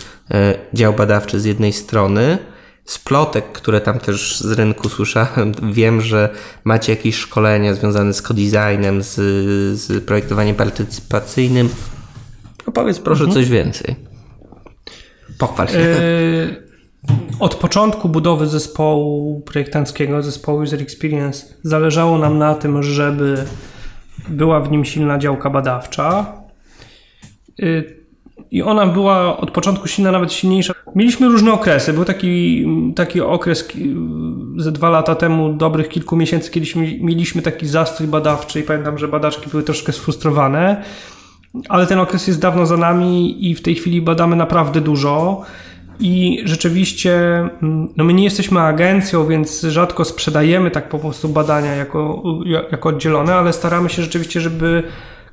dział 0.73 0.93
badawczy 0.93 1.39
z 1.39 1.45
jednej 1.45 1.73
strony, 1.73 2.37
z 2.85 2.99
plotek, 2.99 3.51
które 3.51 3.81
tam 3.81 3.99
też 3.99 4.39
z 4.39 4.51
rynku 4.51 4.89
słyszałem, 4.89 5.51
wiem, 5.73 6.01
że 6.01 6.29
macie 6.63 6.91
jakieś 6.91 7.15
szkolenia 7.15 7.73
związane 7.73 8.13
z 8.13 8.21
co-designem, 8.21 9.03
z, 9.03 9.15
z 9.79 10.05
projektowaniem 10.05 10.55
partycypacyjnym. 10.55 11.69
Opowiedz 12.65 12.99
proszę 12.99 13.23
mhm. 13.23 13.33
coś 13.33 13.49
więcej. 13.49 13.95
Pochwal 15.37 15.67
się. 15.67 15.77
Yy, 15.77 16.63
od 17.39 17.55
początku 17.55 18.09
budowy 18.09 18.47
zespołu 18.47 19.41
projektanckiego, 19.41 20.23
zespołu 20.23 20.59
User 20.59 20.81
Experience, 20.81 21.45
zależało 21.63 22.17
nam 22.17 22.37
na 22.37 22.55
tym, 22.55 22.83
żeby 22.83 23.45
była 24.27 24.59
w 24.59 24.71
nim 24.71 24.85
silna 24.85 25.17
działka 25.17 25.49
badawcza. 25.49 26.33
Yy, 27.57 28.01
I 28.51 28.61
ona 28.61 28.87
była 28.87 29.37
od 29.37 29.51
początku 29.51 29.87
silna, 29.87 30.11
nawet 30.11 30.33
silniejsza. 30.33 30.73
Mieliśmy 30.95 31.27
różne 31.27 31.53
okresy. 31.53 31.93
Był 31.93 32.05
taki, 32.05 32.65
taki 32.95 33.21
okres 33.21 33.67
ze 34.57 34.71
dwa 34.71 34.89
lata 34.89 35.15
temu, 35.15 35.53
dobrych 35.53 35.89
kilku 35.89 36.15
miesięcy, 36.15 36.51
kiedyś 36.51 36.75
mieliśmy 36.75 37.41
taki 37.41 37.67
zastrój 37.67 38.07
badawczy 38.07 38.59
i 38.59 38.63
pamiętam, 38.63 38.97
że 38.97 39.07
badaczki 39.07 39.49
były 39.49 39.63
troszkę 39.63 39.91
sfrustrowane 39.91 40.83
ale 41.69 41.87
ten 41.87 41.99
okres 41.99 42.27
jest 42.27 42.41
dawno 42.41 42.65
za 42.65 42.77
nami 42.77 43.49
i 43.49 43.55
w 43.55 43.61
tej 43.61 43.75
chwili 43.75 44.01
badamy 44.01 44.35
naprawdę 44.35 44.81
dużo. 44.81 45.41
I 45.99 46.41
rzeczywiście, 46.45 47.13
mm, 47.61 47.93
no 47.97 48.03
my 48.03 48.13
nie 48.13 48.23
jesteśmy 48.23 48.59
agencją, 48.59 49.27
więc 49.27 49.61
rzadko 49.61 50.05
sprzedajemy 50.05 50.71
tak 50.71 50.89
po 50.89 50.99
prostu 50.99 51.29
badania 51.29 51.75
jako, 51.75 52.23
jako 52.71 52.89
oddzielone, 52.89 53.35
ale 53.35 53.53
staramy 53.53 53.89
się 53.89 54.01
rzeczywiście, 54.01 54.41
żeby 54.41 54.83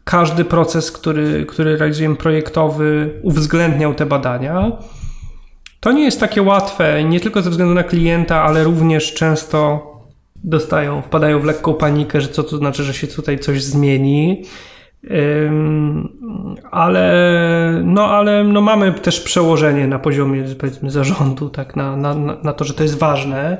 każdy 0.04 0.44
proces, 0.44 0.92
który, 0.92 1.46
który 1.46 1.76
realizujemy 1.76 2.16
projektowy, 2.16 3.20
uwzględniał 3.22 3.94
te 3.94 4.06
badania. 4.06 4.72
To 5.80 5.92
nie 5.92 6.04
jest 6.04 6.20
takie 6.20 6.42
łatwe, 6.42 7.04
nie 7.04 7.20
tylko 7.20 7.42
ze 7.42 7.50
względu 7.50 7.74
na 7.74 7.82
klienta, 7.82 8.42
ale 8.42 8.64
również 8.64 9.14
często 9.14 9.80
dostają, 10.36 11.02
wpadają 11.02 11.40
w 11.40 11.44
lekką 11.44 11.74
panikę, 11.74 12.20
że 12.20 12.28
co 12.28 12.42
to 12.42 12.56
znaczy, 12.56 12.84
że 12.84 12.94
się 12.94 13.06
tutaj 13.06 13.38
coś 13.38 13.62
zmieni 13.62 14.42
ale, 16.70 17.82
no, 17.84 18.06
ale 18.06 18.44
no 18.44 18.60
mamy 18.60 18.92
też 18.92 19.20
przełożenie 19.20 19.86
na 19.86 19.98
poziomie 19.98 20.44
powiedzmy 20.58 20.90
zarządu 20.90 21.50
tak, 21.50 21.76
na, 21.76 21.96
na, 21.96 22.14
na 22.42 22.52
to, 22.52 22.64
że 22.64 22.74
to 22.74 22.82
jest 22.82 22.98
ważne. 22.98 23.58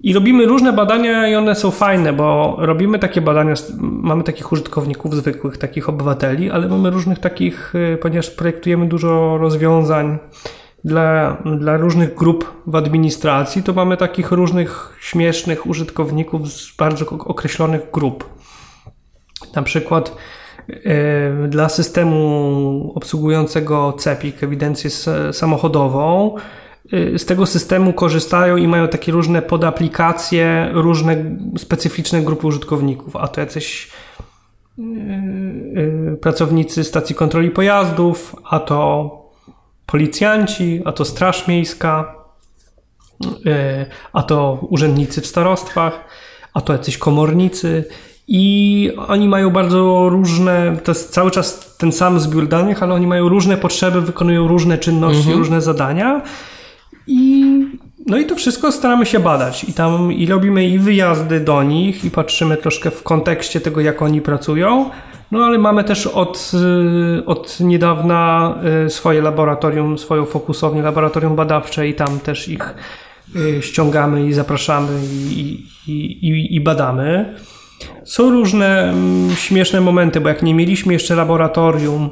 I 0.00 0.12
robimy 0.12 0.46
różne 0.46 0.72
badania 0.72 1.28
i 1.28 1.34
one 1.34 1.54
są 1.54 1.70
fajne, 1.70 2.12
bo 2.12 2.56
robimy 2.58 2.98
takie 2.98 3.20
badania, 3.20 3.54
mamy 3.80 4.24
takich 4.24 4.52
użytkowników 4.52 5.14
zwykłych, 5.14 5.58
takich 5.58 5.88
obywateli, 5.88 6.50
ale 6.50 6.68
mamy 6.68 6.90
różnych 6.90 7.18
takich, 7.18 7.74
y, 7.74 7.98
ponieważ 8.02 8.30
projektujemy 8.30 8.88
dużo 8.88 9.38
rozwiązań 9.38 10.18
dla, 10.84 11.36
dla 11.58 11.76
różnych 11.76 12.14
grup 12.14 12.62
w 12.66 12.76
administracji, 12.76 13.62
to 13.62 13.72
mamy 13.72 13.96
takich 13.96 14.30
różnych 14.32 14.96
śmiesznych 15.00 15.66
użytkowników 15.66 16.48
z 16.48 16.76
bardzo 16.76 17.10
określonych 17.10 17.80
grup. 17.92 18.28
Na 19.56 19.62
przykład 19.62 20.16
dla 21.48 21.68
systemu 21.68 22.92
obsługującego 22.94 23.92
CEPIK, 23.92 24.42
ewidencję 24.42 24.90
samochodową, 25.32 26.34
e, 26.92 27.18
z 27.18 27.24
tego 27.24 27.46
systemu 27.46 27.92
korzystają 27.92 28.56
i 28.56 28.68
mają 28.68 28.88
takie 28.88 29.12
różne 29.12 29.42
podaplikacje, 29.42 30.70
różne 30.72 31.16
specyficzne 31.58 32.22
grupy 32.22 32.46
użytkowników, 32.46 33.16
a 33.16 33.28
to 33.28 33.40
jacyś 33.40 33.90
e, 34.78 36.16
pracownicy 36.16 36.84
stacji 36.84 37.14
kontroli 37.14 37.50
pojazdów, 37.50 38.36
a 38.44 38.60
to 38.60 39.10
policjanci, 39.86 40.82
a 40.84 40.92
to 40.92 41.04
Straż 41.04 41.48
Miejska, 41.48 42.14
a 44.12 44.22
to 44.22 44.58
urzędnicy 44.70 45.20
w 45.20 45.26
starostwach, 45.26 46.04
a 46.54 46.60
to 46.60 46.72
jacyś 46.72 46.98
komornicy 46.98 47.84
i 48.28 48.92
oni 49.08 49.28
mają 49.28 49.50
bardzo 49.50 50.08
różne, 50.08 50.76
to 50.84 50.92
jest 50.92 51.10
cały 51.10 51.30
czas 51.30 51.76
ten 51.76 51.92
sam 51.92 52.20
zbiór 52.20 52.48
danych, 52.48 52.82
ale 52.82 52.94
oni 52.94 53.06
mają 53.06 53.28
różne 53.28 53.56
potrzeby, 53.56 54.00
wykonują 54.00 54.48
różne 54.48 54.78
czynności, 54.78 55.18
mhm. 55.18 55.38
różne 55.38 55.60
zadania. 55.60 56.22
I 57.06 57.44
no 58.06 58.18
i 58.18 58.26
to 58.26 58.36
wszystko 58.36 58.72
staramy 58.72 59.06
się 59.06 59.20
badać. 59.20 59.64
I 59.64 59.72
tam 59.72 60.12
i 60.12 60.26
robimy 60.26 60.68
i 60.68 60.78
wyjazdy 60.78 61.40
do 61.40 61.62
nich, 61.62 62.04
i 62.04 62.10
patrzymy 62.10 62.56
troszkę 62.56 62.90
w 62.90 63.02
kontekście 63.02 63.60
tego, 63.60 63.80
jak 63.80 64.02
oni 64.02 64.20
pracują. 64.20 64.90
No 65.30 65.44
ale 65.44 65.58
mamy 65.58 65.84
też 65.84 66.06
od, 66.06 66.52
y, 67.18 67.26
od 67.26 67.60
niedawna 67.60 68.54
y, 68.86 68.90
swoje 68.90 69.22
laboratorium, 69.22 69.98
swoją 69.98 70.24
fokusownię, 70.24 70.82
laboratorium 70.82 71.36
badawcze, 71.36 71.88
i 71.88 71.94
tam 71.94 72.20
też 72.20 72.48
ich 72.48 72.74
y, 73.36 73.62
ściągamy 73.62 74.26
i 74.26 74.32
zapraszamy 74.32 75.00
i, 75.30 75.66
i, 75.86 76.28
i, 76.28 76.54
i 76.54 76.60
badamy. 76.60 77.34
Są 78.04 78.30
różne 78.30 78.90
mm, 78.90 79.36
śmieszne 79.36 79.80
momenty, 79.80 80.20
bo 80.20 80.28
jak 80.28 80.42
nie 80.42 80.54
mieliśmy 80.54 80.92
jeszcze 80.92 81.14
laboratorium 81.14 82.10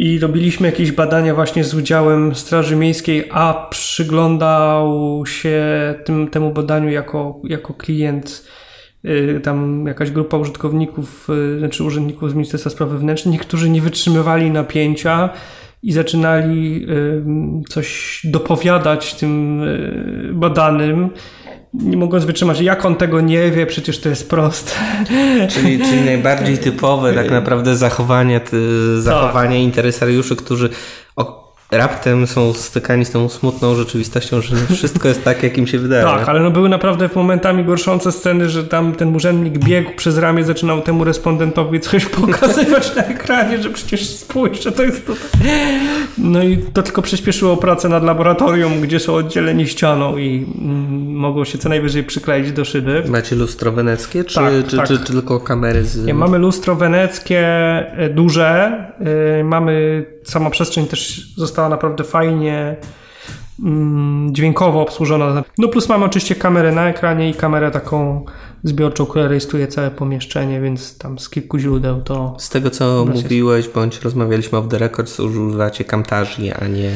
i 0.00 0.18
robiliśmy 0.18 0.66
jakieś 0.66 0.92
badania 0.92 1.34
właśnie 1.34 1.64
z 1.64 1.74
udziałem 1.74 2.34
Straży 2.34 2.76
Miejskiej, 2.76 3.24
a 3.30 3.66
przyglądał 3.70 5.22
się 5.26 5.64
tym, 6.04 6.28
temu 6.28 6.52
badaniu 6.52 6.90
jako, 6.90 7.40
jako 7.44 7.74
klient 7.74 8.44
y, 9.04 9.40
tam 9.42 9.84
jakaś 9.86 10.10
grupa 10.10 10.36
użytkowników, 10.36 11.28
y, 11.30 11.58
znaczy 11.58 11.84
urzędników 11.84 12.30
z 12.30 12.34
Ministerstwa 12.34 12.70
Spraw 12.70 12.88
Wewnętrznych, 12.88 13.32
niektórzy 13.32 13.70
nie 13.70 13.80
wytrzymywali 13.80 14.50
napięcia 14.50 15.30
i 15.82 15.92
zaczynali 15.92 16.86
y, 16.90 17.22
coś 17.68 18.20
dopowiadać 18.24 19.14
tym 19.14 19.62
badanym 20.32 21.10
nie 21.78 21.96
mogąc 21.96 22.24
wytrzymać, 22.24 22.60
jak 22.60 22.84
on 22.84 22.96
tego 22.96 23.20
nie 23.20 23.50
wie, 23.50 23.66
przecież 23.66 24.00
to 24.00 24.08
jest 24.08 24.30
proste. 24.30 24.72
Czyli, 25.52 25.78
czyli 25.78 26.00
najbardziej 26.04 26.58
typowe 26.58 27.14
tak 27.14 27.30
naprawdę 27.30 27.76
zachowanie, 27.76 28.40
zachowanie 28.98 29.56
tak. 29.56 29.64
interesariuszy, 29.64 30.36
którzy 30.36 30.70
raptem 31.70 32.26
są 32.26 32.52
stykani 32.52 33.04
z 33.04 33.10
tą 33.10 33.28
smutną 33.28 33.74
rzeczywistością, 33.74 34.40
że 34.40 34.56
wszystko 34.74 35.08
jest 35.08 35.24
tak, 35.24 35.42
jak 35.42 35.58
im 35.58 35.66
się 35.66 35.78
wydaje. 35.78 36.04
Tak, 36.04 36.28
ale 36.28 36.40
no 36.40 36.50
były 36.50 36.68
naprawdę 36.68 37.08
momentami 37.14 37.64
gorszące 37.64 38.12
sceny, 38.12 38.48
że 38.48 38.64
tam 38.64 38.92
ten 38.92 39.16
urzędnik 39.16 39.58
biegł 39.58 39.90
przez 39.96 40.18
ramię, 40.18 40.44
zaczynał 40.44 40.82
temu 40.82 41.04
respondentowi 41.04 41.80
coś 41.80 42.06
pokazywać 42.20 42.96
na 42.96 43.04
ekranie, 43.04 43.62
że 43.62 43.70
przecież 43.70 44.08
spójrz, 44.08 44.64
że 44.64 44.72
to 44.72 44.82
jest 44.82 45.06
tutaj. 45.06 45.20
No 46.18 46.42
i 46.42 46.58
to 46.58 46.82
tylko 46.82 47.02
przyspieszyło 47.02 47.56
pracę 47.56 47.88
nad 47.88 48.04
laboratorium, 48.04 48.80
gdzie 48.80 49.00
są 49.00 49.14
oddzieleni 49.14 49.66
ścianą 49.66 50.16
i 50.16 50.46
mm, 50.60 51.16
mogą 51.16 51.44
się 51.44 51.58
co 51.58 51.68
najwyżej 51.68 52.04
przykleić 52.04 52.52
do 52.52 52.64
szyby. 52.64 53.02
Macie 53.08 53.36
lustro 53.36 53.72
weneckie, 53.72 54.24
czy, 54.24 54.34
tak, 54.34 54.52
czy, 54.68 54.76
tak. 54.76 54.88
czy, 54.88 54.98
czy, 54.98 55.04
tylko 55.04 55.40
kamery 55.40 55.84
z... 55.84 56.06
Nie, 56.06 56.14
mamy 56.14 56.38
lustro 56.38 56.74
weneckie 56.74 57.40
e, 57.96 58.08
duże, 58.08 58.72
yy, 59.38 59.44
mamy 59.44 60.04
sama 60.28 60.50
przestrzeń 60.50 60.86
też 60.86 61.32
została 61.36 61.68
naprawdę 61.68 62.04
fajnie 62.04 62.76
mm, 63.64 64.34
dźwiękowo 64.34 64.82
obsłużona. 64.82 65.42
No 65.58 65.68
plus 65.68 65.88
mamy 65.88 66.04
oczywiście 66.04 66.34
kamerę 66.34 66.72
na 66.72 66.88
ekranie 66.88 67.30
i 67.30 67.34
kamerę 67.34 67.70
taką 67.70 68.24
zbiorczą, 68.64 69.06
która 69.06 69.28
rejestruje 69.28 69.66
całe 69.66 69.90
pomieszczenie, 69.90 70.60
więc 70.60 70.98
tam 70.98 71.18
z 71.18 71.30
kilku 71.30 71.58
źródeł 71.58 72.00
to... 72.00 72.36
Z 72.38 72.48
tego, 72.48 72.70
co 72.70 73.06
mówiłeś, 73.14 73.68
bądź 73.68 74.00
rozmawialiśmy 74.02 74.58
off 74.58 74.68
the 74.68 74.78
records, 74.78 75.20
używacie 75.20 75.84
Camtasia, 75.84 76.56
a 76.60 76.66
nie 76.66 76.90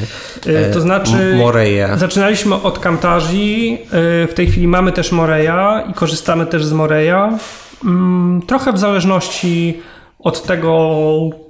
e, 0.46 0.70
To 0.70 0.80
znaczy, 0.80 1.34
Moreya. 1.36 1.98
zaczynaliśmy 1.98 2.54
od 2.54 2.78
Camtasia, 2.78 3.26
e, 3.26 4.26
w 4.26 4.32
tej 4.34 4.46
chwili 4.46 4.68
mamy 4.68 4.92
też 4.92 5.12
Moreya 5.12 5.90
i 5.90 5.94
korzystamy 5.94 6.46
też 6.46 6.64
z 6.64 6.72
Moreya. 6.72 7.38
Mm, 7.84 8.42
trochę 8.46 8.72
w 8.72 8.78
zależności 8.78 9.80
od 10.22 10.42
tego, 10.42 11.00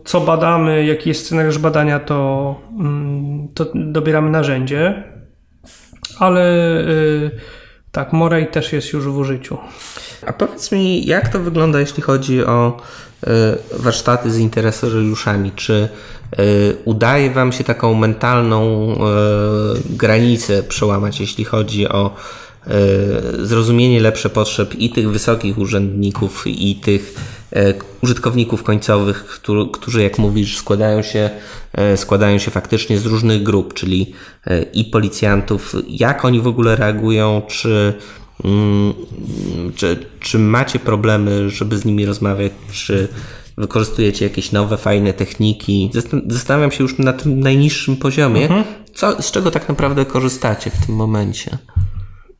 co 0.05 0.21
badamy, 0.21 0.85
jaki 0.85 1.09
jest 1.09 1.27
scenariusz 1.27 1.59
badania, 1.59 2.01
to, 2.01 2.61
mm, 2.81 3.49
to 3.55 3.67
dobieramy 3.75 4.31
narzędzie. 4.31 5.05
Ale 6.19 6.45
y, 6.81 7.31
tak, 7.93 8.13
Morej 8.13 8.47
też 8.47 8.73
jest 8.73 8.93
już 8.93 9.05
w 9.05 9.19
użyciu. 9.19 9.59
A 10.27 10.33
powiedz 10.33 10.73
mi, 10.73 11.07
jak 11.07 11.29
to 11.29 11.41
wygląda, 11.41 11.81
jeśli 11.81 12.03
chodzi 12.03 12.45
o 12.45 12.77
y, 13.25 13.29
warsztaty 13.79 14.31
z 14.31 14.39
interesariuszami? 14.39 15.53
Czy 15.57 15.89
y, 16.39 16.77
udaje 16.85 17.31
Wam 17.31 17.53
się 17.53 17.65
taką 17.65 17.95
mentalną 17.95 18.95
granicę 19.91 20.63
przełamać, 20.63 21.21
jeśli 21.21 21.45
chodzi 21.45 21.89
o 21.89 22.15
zrozumienie 23.42 24.01
lepsze 24.01 24.31
potrzeb 24.31 24.75
i 24.75 24.90
tych 24.90 25.11
wysokich 25.11 25.59
urzędników, 25.59 26.44
i 26.46 26.77
tych 26.77 27.14
E, 27.57 27.75
użytkowników 28.03 28.62
końcowych, 28.62 29.40
którzy, 29.72 30.03
jak 30.03 30.18
mówisz, 30.18 30.57
składają 30.57 31.03
się, 31.03 31.31
e, 31.72 31.96
składają 31.96 32.38
się 32.38 32.51
faktycznie 32.51 32.98
z 32.98 33.07
różnych 33.07 33.42
grup, 33.42 33.75
czyli 33.75 34.12
e, 34.46 34.62
i 34.62 34.85
policjantów, 34.85 35.75
jak 35.88 36.25
oni 36.25 36.40
w 36.40 36.46
ogóle 36.46 36.77
reagują, 36.77 37.42
czy, 37.48 37.94
mm, 38.44 38.94
czy, 39.77 40.07
czy 40.20 40.38
macie 40.38 40.79
problemy, 40.79 41.51
żeby 41.51 41.79
z 41.79 41.85
nimi 41.85 42.07
rozmawiać, 42.07 42.53
czy 42.72 43.09
wykorzystujecie 43.59 44.25
jakieś 44.25 44.53
nowe, 44.53 44.77
fajne 44.77 45.12
techniki. 45.12 45.90
Zastanawiam 46.27 46.72
się 46.72 46.83
już 46.83 46.98
na 46.98 47.12
tym 47.12 47.40
najniższym 47.40 47.96
poziomie, 47.96 48.42
mhm. 48.42 48.64
co, 48.94 49.22
z 49.22 49.31
czego 49.31 49.51
tak 49.51 49.68
naprawdę 49.68 50.05
korzystacie 50.05 50.70
w 50.70 50.87
tym 50.87 50.94
momencie. 50.94 51.59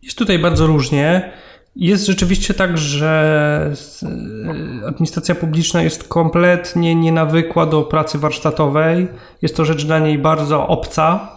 Jest 0.03 0.19
tutaj 0.19 0.39
bardzo 0.39 0.67
różnie. 0.67 1.33
Jest 1.77 2.07
rzeczywiście 2.07 2.55
tak, 2.55 2.79
że 2.79 3.73
e, 4.03 4.87
administracja 4.87 5.35
publiczna 5.35 5.83
jest 5.83 6.09
kompletnie 6.09 6.95
nienawykła 6.95 7.67
do 7.67 7.83
pracy 7.83 8.19
warsztatowej. 8.19 9.09
Jest 9.43 9.57
to 9.57 9.65
rzecz 9.65 9.85
dla 9.85 9.99
niej 9.99 10.19
bardzo 10.19 10.67
obca 10.67 11.29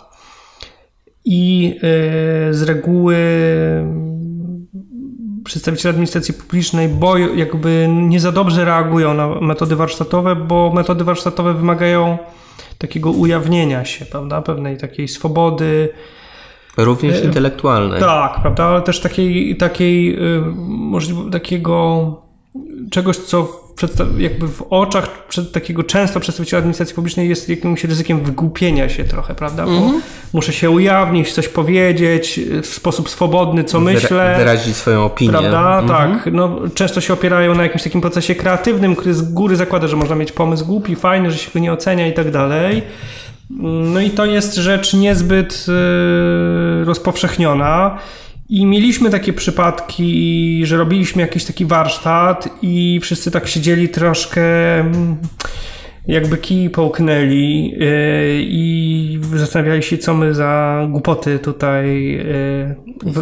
i 1.25 1.75
e, 1.77 2.53
z 2.53 2.63
reguły 2.63 3.17
przedstawiciele 5.45 5.89
administracji 5.89 6.33
publicznej 6.33 6.89
bo 6.89 7.17
jakby 7.17 7.87
nie 7.89 8.19
za 8.19 8.31
dobrze 8.31 8.65
reagują 8.65 9.13
na 9.13 9.27
metody 9.27 9.75
warsztatowe, 9.75 10.35
bo 10.35 10.71
metody 10.75 11.03
warsztatowe 11.03 11.53
wymagają 11.53 12.17
takiego 12.77 13.11
ujawnienia 13.11 13.85
się, 13.85 14.05
prawda, 14.05 14.41
pewnej 14.41 14.77
takiej 14.77 15.07
swobody, 15.07 15.89
Również 16.77 17.21
e, 17.21 17.25
intelektualnej. 17.25 17.99
Tak, 17.99 18.41
prawda, 18.41 18.63
ale 18.63 18.81
też 18.81 18.99
takiej, 18.99 19.57
takiej 19.57 20.15
y, 20.37 20.41
możliwe, 20.67 21.31
takiego 21.31 22.21
czegoś, 22.91 23.17
co 23.17 23.65
jakby 24.17 24.47
w 24.47 24.61
oczach 24.69 25.27
przed 25.27 25.51
takiego 25.51 25.83
często 25.83 26.19
przedstawiciela 26.19 26.57
administracji 26.57 26.95
publicznej 26.95 27.29
jest 27.29 27.49
jakimś 27.49 27.83
ryzykiem 27.83 28.23
wygłupienia 28.23 28.89
się 28.89 29.03
trochę, 29.03 29.35
prawda? 29.35 29.65
Bo 29.65 29.71
mm 29.71 29.83
-hmm. 29.83 30.01
muszę 30.33 30.53
się 30.53 30.69
ujawnić, 30.69 31.33
coś 31.33 31.47
powiedzieć 31.47 32.39
w 32.61 32.67
sposób 32.67 33.09
swobodny, 33.09 33.63
co 33.63 33.79
Wyra 33.79 33.93
myślę. 33.93 34.35
Wyrazić 34.37 34.75
swoją 34.75 35.05
opinię. 35.05 35.31
Prawda? 35.31 35.79
Mm 35.79 35.85
-hmm. 35.85 35.87
Tak. 35.87 36.33
No, 36.33 36.59
często 36.73 37.01
się 37.01 37.13
opierają 37.13 37.55
na 37.55 37.63
jakimś 37.63 37.83
takim 37.83 38.01
procesie 38.01 38.35
kreatywnym, 38.35 38.95
który 38.95 39.13
z 39.13 39.21
góry 39.21 39.55
zakłada, 39.55 39.87
że 39.87 39.95
można 39.95 40.15
mieć 40.15 40.31
pomysł 40.31 40.65
głupi, 40.65 40.95
fajny, 40.95 41.31
że 41.31 41.37
się 41.37 41.51
go 41.53 41.59
nie 41.59 41.73
ocenia 41.73 42.07
i 42.07 42.13
tak 42.13 42.31
dalej. 42.31 42.81
No 43.49 44.01
i 44.01 44.09
to 44.09 44.25
jest 44.25 44.55
rzecz 44.55 44.93
niezbyt 44.93 45.65
y, 46.81 46.85
rozpowszechniona. 46.85 47.97
I 48.49 48.65
mieliśmy 48.65 49.09
takie 49.09 49.33
przypadki, 49.33 50.61
że 50.65 50.77
robiliśmy 50.77 51.21
jakiś 51.21 51.45
taki 51.45 51.65
warsztat 51.65 52.49
i 52.61 52.99
wszyscy 53.01 53.31
tak 53.31 53.47
siedzieli 53.47 53.89
troszkę 53.89 54.75
mm, 54.79 55.17
jakby 56.07 56.37
kij 56.37 56.69
połknęli 56.69 57.73
y, 57.73 57.85
i 58.41 59.19
zastanawiali 59.33 59.83
się, 59.83 59.97
co 59.97 60.13
my 60.13 60.33
za 60.33 60.81
głupoty 60.89 61.39
tutaj 61.39 62.15
y, 62.19 62.75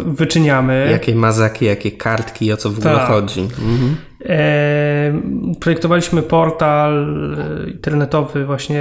wyczyniamy. 0.06 0.88
Jakie 0.90 1.14
mazaki, 1.14 1.64
jakie 1.64 1.90
kartki, 1.90 2.52
o 2.52 2.56
co 2.56 2.70
w 2.70 2.78
ogóle 2.78 2.94
tak. 2.94 3.08
chodzi. 3.08 3.40
Mhm. 3.40 3.96
E, 4.28 5.20
projektowaliśmy 5.60 6.22
portal 6.22 7.16
e, 7.66 7.70
internetowy 7.70 8.44
właśnie 8.46 8.80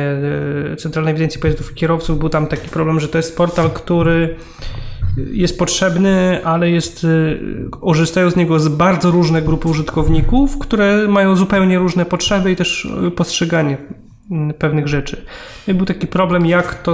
e, 0.71 0.75
Centralnej 0.75 1.11
Ewidencji 1.11 1.41
Pojazdów 1.41 1.71
i 1.71 1.75
Kierowców. 1.75 2.19
Był 2.19 2.29
tam 2.29 2.47
taki 2.47 2.69
problem, 2.69 2.99
że 2.99 3.07
to 3.07 3.17
jest 3.17 3.37
portal, 3.37 3.69
który 3.69 4.35
jest 5.31 5.59
potrzebny, 5.59 6.39
ale 6.43 6.69
jest, 6.69 7.07
korzystają 7.81 8.29
z 8.29 8.35
niego 8.35 8.59
z 8.59 8.67
bardzo 8.67 9.11
różne 9.11 9.41
grupy 9.41 9.67
użytkowników, 9.67 10.59
które 10.59 11.07
mają 11.07 11.35
zupełnie 11.35 11.79
różne 11.79 12.05
potrzeby 12.05 12.51
i 12.51 12.55
też 12.55 12.87
postrzeganie 13.15 13.77
pewnych 14.59 14.87
rzeczy. 14.87 15.25
I 15.67 15.73
był 15.73 15.85
taki 15.85 16.07
problem, 16.07 16.45
jak 16.45 16.83
to, 16.83 16.93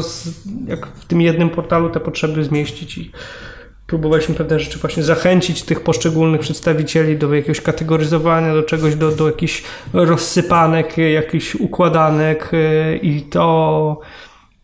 jak 0.67 0.87
w 0.87 1.05
tym 1.05 1.21
jednym 1.21 1.49
portalu 1.49 1.89
te 1.89 1.99
potrzeby 1.99 2.43
zmieścić 2.43 2.97
i 2.97 3.11
próbowaliśmy 3.89 4.35
pewne 4.35 4.59
rzeczy 4.59 4.79
właśnie 4.79 5.03
zachęcić 5.03 5.63
tych 5.63 5.81
poszczególnych 5.83 6.41
przedstawicieli 6.41 7.17
do 7.17 7.33
jakiegoś 7.33 7.61
kategoryzowania, 7.61 8.53
do 8.53 8.63
czegoś, 8.63 8.95
do, 8.95 9.11
do 9.11 9.27
jakichś 9.27 9.63
rozsypanek, 9.93 10.97
jakichś 10.97 11.55
układanek 11.55 12.51
e, 12.53 12.95
i 12.95 13.21
to 13.21 13.99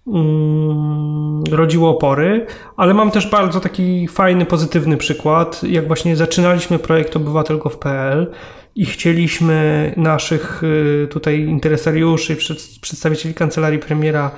mm, 0.07 1.43
rodziło 1.51 1.89
opory, 1.89 2.45
ale 2.77 2.93
mam 2.93 3.11
też 3.11 3.29
bardzo 3.29 3.59
taki 3.59 4.07
fajny, 4.07 4.45
pozytywny 4.45 4.97
przykład, 4.97 5.63
jak 5.63 5.88
właśnie 5.88 6.15
zaczynaliśmy 6.15 6.79
projekt 6.79 7.15
obywatel.gov.pl 7.15 8.31
i 8.75 8.85
chcieliśmy 8.85 9.93
naszych 9.97 10.61
e, 11.03 11.07
tutaj 11.07 11.39
interesariuszy, 11.39 12.38
przedstawicieli 12.81 13.35
kancelarii 13.35 13.79
premiera 13.79 14.31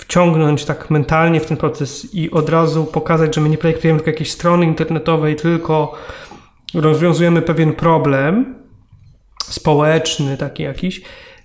wciągnąć 0.00 0.64
tak 0.64 0.90
mentalnie 0.90 1.40
w 1.40 1.46
ten 1.46 1.56
proces 1.56 2.14
i 2.14 2.30
od 2.30 2.48
razu 2.48 2.84
pokazać, 2.84 3.34
że 3.34 3.40
my 3.40 3.48
nie 3.48 3.58
projektujemy 3.58 3.98
tylko 3.98 4.10
jakiejś 4.10 4.30
strony 4.30 4.66
internetowej, 4.66 5.36
tylko 5.36 5.94
rozwiązujemy 6.74 7.42
pewien 7.42 7.72
problem 7.72 8.54
społeczny, 9.40 10.36
taki 10.36 10.62
jakiś. 10.62 11.02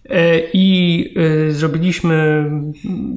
E, 0.10 0.39
I 0.54 1.13
e, 1.48 1.52
zrobiliśmy, 1.52 2.50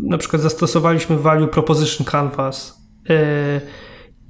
na 0.03 0.18
przykład 0.18 0.42
zastosowaliśmy 0.42 1.18
Value 1.18 1.48
Proposition 1.48 2.07
Canvas 2.07 2.83
e, 3.11 3.61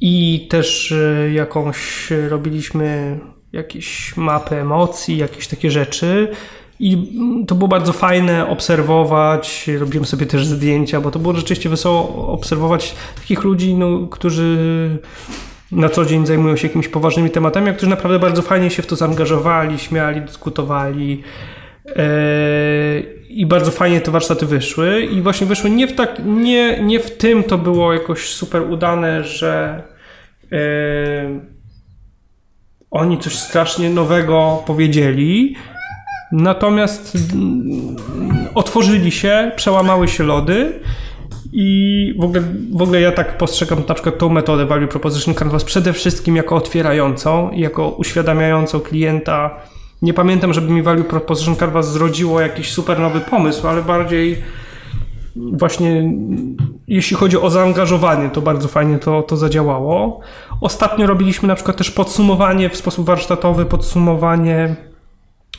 i 0.01 0.47
też 0.51 0.94
jakąś 1.33 2.11
robiliśmy 2.29 3.18
jakieś 3.53 4.16
mapy 4.16 4.57
emocji, 4.57 5.16
jakieś 5.16 5.49
takie 5.49 5.71
rzeczy 5.71 6.29
i 6.81 7.12
to 7.47 7.55
było 7.55 7.69
bardzo 7.69 7.93
fajne 7.93 8.49
obserwować. 8.49 9.71
Robiłem 9.79 10.05
sobie 10.05 10.27
też 10.27 10.47
zdjęcia, 10.47 11.01
bo 11.01 11.11
to 11.11 11.19
było 11.19 11.35
rzeczywiście 11.35 11.69
wesoło 11.69 12.29
obserwować 12.29 12.95
takich 13.14 13.45
ludzi, 13.45 13.75
no, 13.75 14.07
którzy 14.07 14.59
na 15.73 15.88
co 15.88 16.05
dzień 16.05 16.27
zajmują 16.27 16.57
się 16.57 16.67
jakimiś 16.67 16.88
poważnymi 16.88 17.31
tematami, 17.31 17.71
a 17.71 17.73
którzy 17.73 17.91
naprawdę 17.91 18.19
bardzo 18.19 18.43
fajnie 18.43 18.71
się 18.71 18.83
w 18.83 18.87
to 18.87 18.97
zaangażowali, 18.97 19.79
śmiali, 19.79 20.21
dyskutowali. 20.21 21.23
E, 21.97 23.01
I 23.29 23.47
bardzo 23.47 23.71
fajnie 23.71 24.01
te 24.01 24.11
warsztaty 24.11 24.47
wyszły. 24.47 25.03
I 25.03 25.23
właśnie 25.23 25.47
wyszły 25.47 25.71
nie 25.71 25.87
w, 25.87 25.95
tak, 25.95 26.23
nie, 26.25 26.83
nie 26.83 27.01
w 27.01 27.11
tym 27.11 27.43
to 27.43 27.59
było 27.59 27.93
jakoś 27.93 28.29
super 28.29 28.62
udane, 28.62 29.25
że 29.25 29.83
e, 30.53 30.59
oni 32.91 33.19
coś 33.19 33.38
strasznie 33.38 33.91
nowego 33.91 34.62
powiedzieli, 34.67 35.57
Natomiast 36.33 37.17
mm, 37.33 37.97
otworzyli 38.55 39.12
się, 39.12 39.53
przełamały 39.57 40.09
się 40.09 40.25
lody 40.25 40.81
i 41.53 42.14
w 42.19 42.25
ogóle, 42.25 42.43
w 42.73 42.83
ogóle 42.83 43.01
ja 43.01 43.12
tak 43.12 43.38
postrzegam 43.38 43.83
na 43.88 43.95
przykład 43.95 44.19
tą 44.19 44.29
metodę 44.29 44.67
Value 44.67 44.88
Proposition 44.88 45.35
Canvas 45.35 45.64
przede 45.64 45.93
wszystkim 45.93 46.37
jako 46.37 46.57
otwierającą, 46.57 47.51
jako 47.53 47.88
uświadamiającą 47.88 48.81
klienta. 48.81 49.61
Nie 50.03 50.14
pamiętam, 50.14 50.53
żeby 50.53 50.73
mi 50.73 50.83
Value 50.83 51.05
Proposition 51.05 51.57
Canvas 51.57 51.93
zrodziło 51.93 52.41
jakiś 52.41 52.73
super 52.73 52.99
nowy 52.99 53.21
pomysł, 53.21 53.69
ale 53.69 53.83
bardziej 53.83 54.43
właśnie 55.37 56.12
jeśli 56.88 57.17
chodzi 57.17 57.38
o 57.38 57.51
zaangażowanie, 57.51 58.31
to 58.31 58.41
bardzo 58.41 58.69
fajnie 58.69 58.99
to, 58.99 59.23
to 59.23 59.37
zadziałało. 59.37 60.21
Ostatnio 60.61 61.07
robiliśmy 61.07 61.49
na 61.49 61.55
przykład 61.55 61.77
też 61.77 61.91
podsumowanie 61.91 62.69
w 62.71 62.77
sposób 62.77 63.07
warsztatowy, 63.07 63.67
podsumowanie 63.67 64.77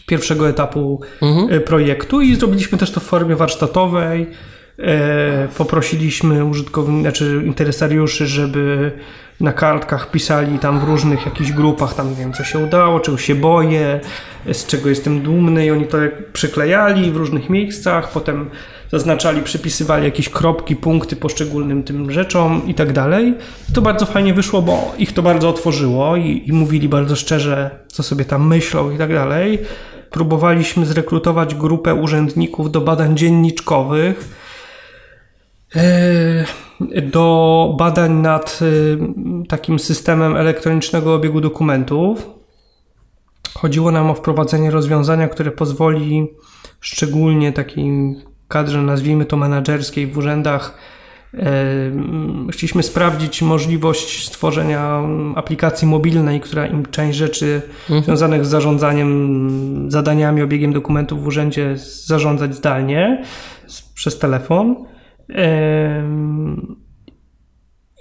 pierwszego 0.10 0.50
etapu 0.50 1.02
mhm. 1.22 1.54
E, 1.54 1.60
projektu 1.60 2.22
i 2.22 2.36
zrobiliśmy 2.36 2.78
też 2.78 2.92
to 2.92 3.00
w 3.00 3.04
formie 3.04 3.36
warsztatowej. 3.36 4.28
E, 4.80 5.48
poprosiliśmy 5.58 6.46
użytkowników, 6.46 7.02
znaczy 7.02 7.42
interesariuszy, 7.46 8.28
żeby 8.28 8.92
na 9.40 9.54
kartkach 9.54 10.12
pisali 10.12 10.60
tam 10.60 10.80
w 10.80 10.84
różnych 10.84 11.26
jakichś 11.26 11.52
grupach, 11.52 11.94
tam 11.94 12.10
nie 12.10 12.16
wiem, 12.16 12.34
co 12.34 12.44
się 12.44 12.60
udało, 12.60 13.00
czego 13.00 13.18
się 13.18 13.36
boję, 13.36 14.00
z 14.54 14.66
czego 14.66 14.90
jestem 14.90 15.22
dumny 15.22 15.66
i 15.66 15.72
oni 15.72 15.86
to 15.86 15.98
przyklejali 16.34 17.12
w 17.12 17.16
różnych 17.16 17.50
miejscach, 17.50 18.12
potem 18.12 18.50
zaznaczali, 18.92 19.42
przypisywali 19.42 20.06
jakieś 20.06 20.30
kropki, 20.30 20.76
punkty 20.76 21.16
poszczególnym 21.16 21.84
tym 21.84 22.12
rzeczom 22.12 22.62
i 22.68 22.74
tak 22.74 22.94
dalej. 22.94 23.34
To 23.74 23.82
bardzo 23.82 24.06
fajnie 24.06 24.34
wyszło, 24.34 24.62
bo 24.62 24.94
ich 24.98 25.14
to 25.14 25.22
bardzo 25.22 25.50
otworzyło 25.50 26.16
i, 26.16 26.44
i 26.46 26.54
mówili 26.54 26.90
bardzo 26.90 27.16
szczerze, 27.16 27.70
co 27.88 28.04
sobie 28.04 28.26
tam 28.26 28.48
myślą 28.48 28.92
i 28.92 28.98
tak 28.98 29.14
dalej. 29.14 29.60
Próbowaliśmy 30.12 30.86
zrekrutować 30.86 31.56
grupę 31.56 31.96
urzędników 31.96 32.72
do 32.72 32.82
badań 32.82 33.18
dzienniczkowych, 33.18 34.36
e, 35.76 37.02
do 37.02 37.76
badań 37.78 38.14
nad 38.14 38.60
e, 38.62 39.46
takim 39.48 39.80
systemem 39.80 40.36
elektronicznego 40.36 41.14
obiegu 41.14 41.42
dokumentów. 41.42 42.30
Chodziło 43.54 43.92
nam 43.92 44.10
o 44.10 44.14
wprowadzenie 44.14 44.72
rozwiązania, 44.72 45.28
które 45.28 45.52
pozwoli 45.52 46.28
szczególnie 46.82 47.54
takim 47.54 48.16
kadrze, 48.48 48.82
nazwijmy 48.82 49.26
to 49.26 49.38
menedżerskiej 49.38 50.08
w 50.08 50.18
urzędach, 50.18 50.78
Chcieliśmy 52.52 52.84
sprawdzić 52.84 53.42
możliwość 53.42 54.28
stworzenia 54.28 55.04
aplikacji 55.36 55.88
mobilnej, 55.88 56.42
która 56.42 56.68
im 56.68 56.86
część 56.86 57.18
rzeczy 57.18 57.62
mhm. 57.82 58.04
związanych 58.04 58.46
z 58.46 58.50
zarządzaniem 58.50 59.92
zadaniami, 59.92 60.42
obiegiem 60.42 60.74
dokumentów 60.74 61.24
w 61.24 61.28
urzędzie 61.28 61.74
zarządzać 62.06 62.56
zdalnie 62.56 63.24
przez 63.94 64.20
telefon. 64.20 64.76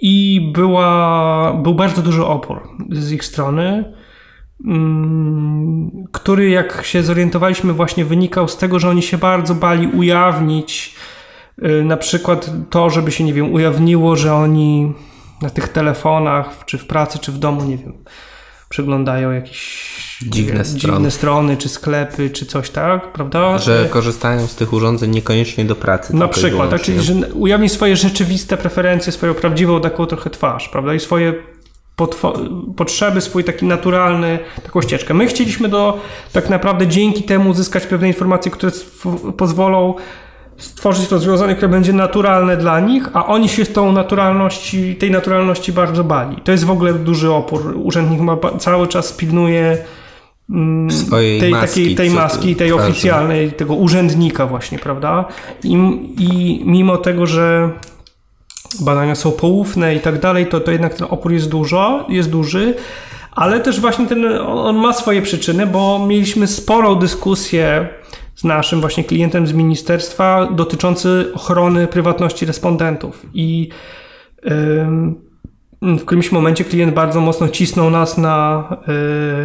I 0.01 0.51
była, 0.53 1.53
był 1.53 1.75
bardzo 1.75 2.01
duży 2.01 2.25
opór 2.25 2.61
z 2.91 3.11
ich 3.11 3.25
strony, 3.25 3.93
mm, 4.65 5.91
który, 6.11 6.49
jak 6.49 6.81
się 6.85 7.03
zorientowaliśmy, 7.03 7.73
właśnie 7.73 8.05
wynikał 8.05 8.47
z 8.47 8.57
tego, 8.57 8.79
że 8.79 8.89
oni 8.89 9.01
się 9.01 9.17
bardzo 9.17 9.55
bali 9.55 9.87
ujawnić 9.87 10.95
na 11.83 11.97
przykład 11.97 12.51
to, 12.69 12.89
żeby 12.89 13.11
się, 13.11 13.23
nie 13.23 13.33
wiem, 13.33 13.53
ujawniło, 13.53 14.15
że 14.15 14.33
oni 14.33 14.93
na 15.41 15.49
tych 15.49 15.69
telefonach, 15.69 16.65
czy 16.65 16.77
w 16.77 16.85
pracy, 16.85 17.19
czy 17.19 17.31
w 17.31 17.37
domu, 17.37 17.63
nie 17.63 17.77
wiem, 17.77 17.93
przeglądają 18.69 19.31
jakieś 19.31 19.89
dziwne, 20.21 20.53
wiem, 20.53 20.65
strony. 20.65 20.95
dziwne 20.95 21.11
strony, 21.11 21.57
czy 21.57 21.69
sklepy, 21.69 22.29
czy 22.29 22.45
coś, 22.45 22.69
tak, 22.69 23.13
prawda? 23.13 23.57
Że 23.57 23.85
y, 23.85 23.89
korzystają 23.89 24.47
z 24.47 24.55
tych 24.55 24.73
urządzeń 24.73 25.11
niekoniecznie 25.11 25.65
do 25.65 25.75
pracy. 25.75 26.15
Na 26.15 26.27
przykład, 26.27 26.69
tak, 26.69 26.81
czyli 26.81 27.01
że 27.01 27.13
ujawni 27.13 27.69
swoje 27.69 27.95
rzeczywiste 27.95 28.57
preferencje, 28.57 29.11
swoją 29.11 29.33
prawdziwą 29.33 29.81
taką 29.81 30.05
trochę 30.05 30.29
twarz, 30.29 30.69
prawda? 30.69 30.93
I 30.93 30.99
swoje 30.99 31.33
potrzeby, 32.75 33.21
swój 33.21 33.43
taki 33.43 33.65
naturalny, 33.65 34.39
taką 34.63 34.81
ścieżkę. 34.81 35.13
My 35.13 35.27
chcieliśmy 35.27 35.69
do, 35.69 35.99
tak 36.31 36.49
naprawdę 36.49 36.87
dzięki 36.87 37.23
temu 37.23 37.49
uzyskać 37.49 37.85
pewne 37.85 38.07
informacje, 38.07 38.51
które 38.51 38.71
pozwolą 39.37 39.93
stworzyć 40.59 41.11
rozwiązanie, 41.11 41.55
które 41.55 41.69
będzie 41.69 41.93
naturalne 41.93 42.57
dla 42.57 42.79
nich, 42.79 43.07
a 43.13 43.25
oni 43.25 43.49
się 43.49 43.65
tą 43.65 43.91
naturalności, 43.91 44.95
tej 44.95 45.11
naturalności 45.11 45.71
bardzo 45.71 46.03
bali. 46.03 46.35
To 46.43 46.51
jest 46.51 46.63
w 46.63 46.71
ogóle 46.71 46.93
duży 46.93 47.31
opór. 47.31 47.73
Urzędnik 47.83 48.19
ma, 48.19 48.37
cały 48.59 48.87
czas 48.87 49.13
pilnuje 49.13 49.77
mm, 50.49 50.91
Swojej 50.91 51.39
tej, 51.39 51.51
maski, 51.51 51.67
takiej, 51.67 51.95
tej 51.95 52.09
maski, 52.09 52.55
tej 52.55 52.73
oficjalnej, 52.73 53.51
tego 53.51 53.75
urzędnika 53.75 54.45
właśnie, 54.45 54.79
prawda? 54.79 55.25
I, 55.63 55.73
I 56.17 56.61
mimo 56.65 56.97
tego, 56.97 57.25
że 57.25 57.69
badania 58.79 59.15
są 59.15 59.31
poufne 59.31 59.95
i 59.95 59.99
tak 59.99 60.19
dalej, 60.19 60.45
to, 60.45 60.59
to 60.59 60.71
jednak 60.71 60.93
ten 60.93 61.07
opór 61.09 61.31
jest 61.31 61.49
dużo, 61.49 62.05
jest 62.09 62.29
duży, 62.29 62.73
ale 63.31 63.59
też 63.59 63.79
właśnie 63.79 64.07
ten, 64.07 64.25
on 64.41 64.75
ma 64.75 64.93
swoje 64.93 65.21
przyczyny, 65.21 65.67
bo 65.67 66.05
mieliśmy 66.07 66.47
sporą 66.47 66.95
dyskusję 66.95 67.89
z 68.39 68.43
naszym 68.43 68.81
właśnie 68.81 69.03
klientem 69.03 69.47
z 69.47 69.53
ministerstwa 69.53 70.49
dotyczący 70.51 71.31
ochrony 71.33 71.87
prywatności 71.87 72.45
respondentów. 72.45 73.25
I 73.33 73.69
w 75.81 76.05
którymś 76.05 76.31
momencie 76.31 76.63
klient 76.63 76.93
bardzo 76.93 77.21
mocno 77.21 77.49
cisnął 77.49 77.89
nas 77.89 78.17
na 78.17 78.63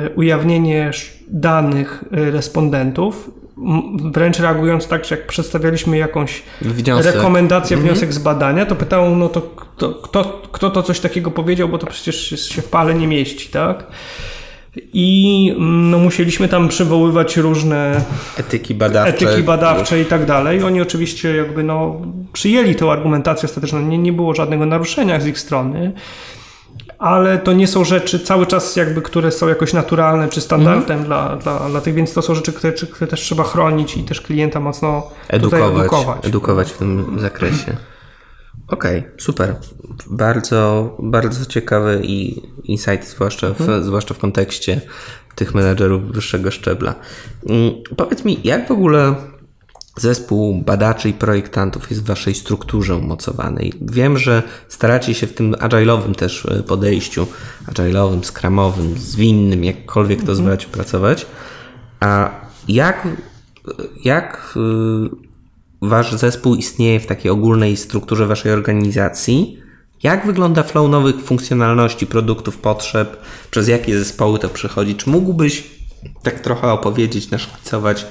e, 0.06 0.10
ujawnienie 0.10 0.90
danych 1.28 2.04
e, 2.12 2.30
respondentów, 2.30 3.30
wręcz 4.04 4.38
reagując 4.38 4.88
tak, 4.88 5.04
że 5.04 5.16
jak 5.16 5.26
przedstawialiśmy 5.26 5.98
jakąś 5.98 6.42
wniosek. 6.60 7.14
rekomendację, 7.14 7.76
mhm. 7.76 7.92
wniosek 7.92 8.12
z 8.12 8.18
badania, 8.18 8.66
to 8.66 8.74
pytał, 8.74 9.16
no 9.16 9.28
to 9.28 9.40
kto, 9.40 9.94
kto, 9.94 10.42
kto 10.52 10.70
to 10.70 10.82
coś 10.82 11.00
takiego 11.00 11.30
powiedział, 11.30 11.68
bo 11.68 11.78
to 11.78 11.86
przecież 11.86 12.48
się 12.48 12.62
w 12.62 12.68
pale 12.68 12.94
nie 12.94 13.06
mieści, 13.06 13.48
tak? 13.48 13.86
I 14.76 15.50
mm, 15.56 15.90
no, 15.90 15.98
musieliśmy 15.98 16.48
tam 16.48 16.68
przywoływać 16.68 17.36
różne 17.36 18.04
etyki 18.36 18.74
badawcze, 18.74 19.26
etyki 19.26 19.42
badawcze 19.42 20.00
i 20.00 20.04
tak 20.04 20.26
dalej. 20.26 20.62
Oni 20.62 20.80
oczywiście 20.80 21.36
jakby 21.36 21.62
no, 21.62 22.00
przyjęli 22.32 22.74
tę 22.74 22.90
argumentację 22.90 23.48
ostateczną, 23.48 23.80
nie, 23.80 23.98
nie 23.98 24.12
było 24.12 24.34
żadnego 24.34 24.66
naruszenia 24.66 25.20
z 25.20 25.26
ich 25.26 25.38
strony, 25.38 25.92
ale 26.98 27.38
to 27.38 27.52
nie 27.52 27.66
są 27.66 27.84
rzeczy 27.84 28.20
cały 28.20 28.46
czas 28.46 28.76
jakby, 28.76 29.02
które 29.02 29.30
są 29.30 29.48
jakoś 29.48 29.72
naturalne 29.72 30.28
czy 30.28 30.40
standardem 30.40 30.96
mm. 30.96 31.06
dla, 31.06 31.36
dla, 31.36 31.68
dla 31.70 31.80
tych, 31.80 31.94
więc 31.94 32.12
to 32.12 32.22
są 32.22 32.34
rzeczy, 32.34 32.52
które, 32.52 32.72
które 32.72 33.06
też 33.06 33.20
trzeba 33.20 33.44
chronić 33.44 33.96
i 33.96 34.02
też 34.02 34.20
klienta 34.20 34.60
mocno 34.60 35.10
edukować. 35.28 35.80
edukować. 35.80 36.26
Edukować 36.26 36.72
w 36.72 36.78
tym 36.78 37.16
zakresie. 37.20 37.76
Okej, 38.74 38.98
okay, 38.98 39.12
super. 39.18 39.56
Bardzo, 40.06 40.96
bardzo 40.98 41.46
ciekawy 41.46 42.00
i 42.04 42.42
insight, 42.64 43.08
zwłaszcza 43.08 43.54
w, 43.54 43.58
hmm. 43.58 43.84
zwłaszcza 43.84 44.14
w 44.14 44.18
kontekście 44.18 44.80
tych 45.34 45.54
menedżerów 45.54 46.12
wyższego 46.12 46.50
szczebla. 46.50 46.94
Mm, 47.48 47.72
powiedz 47.96 48.24
mi, 48.24 48.40
jak 48.44 48.68
w 48.68 48.70
ogóle 48.70 49.14
zespół 49.96 50.62
badaczy 50.62 51.08
i 51.08 51.12
projektantów 51.12 51.90
jest 51.90 52.02
w 52.02 52.06
waszej 52.06 52.34
strukturze 52.34 52.96
umocowany? 52.96 53.70
Wiem, 53.80 54.18
że 54.18 54.42
staracie 54.68 55.14
się 55.14 55.26
w 55.26 55.34
tym 55.34 55.52
agile'owym 55.52 56.14
też 56.14 56.46
e, 56.46 56.62
podejściu, 56.62 57.26
agile'owym, 57.66 58.24
scrumowym, 58.24 58.98
zwinnym, 58.98 59.64
jakkolwiek 59.64 60.18
to 60.18 60.32
mhm. 60.32 60.38
zwać, 60.38 60.66
pracować. 60.66 61.26
A 62.00 62.30
jak, 62.68 63.08
jak 64.04 64.54
y, 64.56 65.23
wasz 65.88 66.14
zespół 66.14 66.54
istnieje 66.54 67.00
w 67.00 67.06
takiej 67.06 67.30
ogólnej 67.30 67.76
strukturze 67.76 68.26
waszej 68.26 68.52
organizacji. 68.52 69.58
Jak 70.02 70.26
wygląda 70.26 70.62
flow 70.62 70.90
nowych 70.90 71.16
funkcjonalności, 71.20 72.06
produktów, 72.06 72.58
potrzeb? 72.58 73.16
Przez 73.50 73.68
jakie 73.68 73.98
zespoły 73.98 74.38
to 74.38 74.48
przychodzi? 74.48 74.94
Czy 74.94 75.10
mógłbyś 75.10 75.64
tak 76.22 76.40
trochę 76.40 76.72
opowiedzieć, 76.72 77.30
naszkicować? 77.30 78.06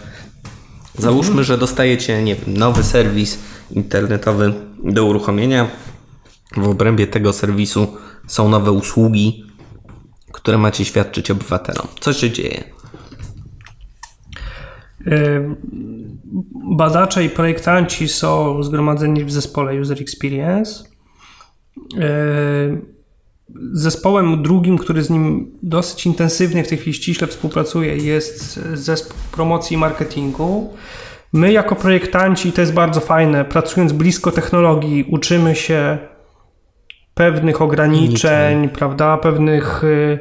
Załóżmy, 0.98 1.44
że 1.44 1.58
dostajecie 1.58 2.24
nie 2.24 2.36
wiem, 2.36 2.58
nowy 2.58 2.84
serwis 2.84 3.40
internetowy 3.72 4.54
do 4.84 5.06
uruchomienia. 5.06 5.68
W 6.58 6.68
obrębie 6.68 7.08
tego 7.08 7.34
serwisu 7.34 7.88
są 8.28 8.50
nowe 8.50 8.72
usługi, 8.72 9.46
które 10.32 10.58
macie 10.58 10.86
świadczyć 10.86 11.32
obywatelom. 11.32 11.88
Co 12.00 12.14
się 12.14 12.32
dzieje? 12.32 12.64
Badacze 16.78 17.24
i 17.24 17.30
projektanci 17.30 18.08
są 18.08 18.64
zgromadzeni 18.64 19.26
w 19.26 19.32
zespole 19.32 19.82
User 19.82 20.02
Experience. 20.02 20.84
Zespołem 23.72 24.44
drugim, 24.44 24.78
który 24.78 25.04
z 25.04 25.10
nim 25.10 25.52
dosyć 25.64 26.06
intensywnie 26.06 26.64
w 26.64 26.68
tej 26.68 26.78
chwili 26.78 26.94
ściśle 26.94 27.28
współpracuje, 27.28 27.98
jest 27.98 28.60
zespół 28.74 29.18
promocji 29.32 29.76
i 29.76 29.78
marketingu. 29.78 30.74
My, 31.34 31.52
jako 31.52 31.76
projektanci, 31.76 32.52
to 32.52 32.62
jest 32.62 32.74
bardzo 32.74 33.00
fajne, 33.00 33.46
pracując 33.46 33.94
blisko 33.94 34.32
technologii, 34.32 35.06
uczymy 35.10 35.56
się 35.56 35.98
pewnych 37.14 37.62
ograniczeń, 37.62 38.70
prawda, 38.70 39.18
pewnych, 39.18 39.84
y, 39.84 40.20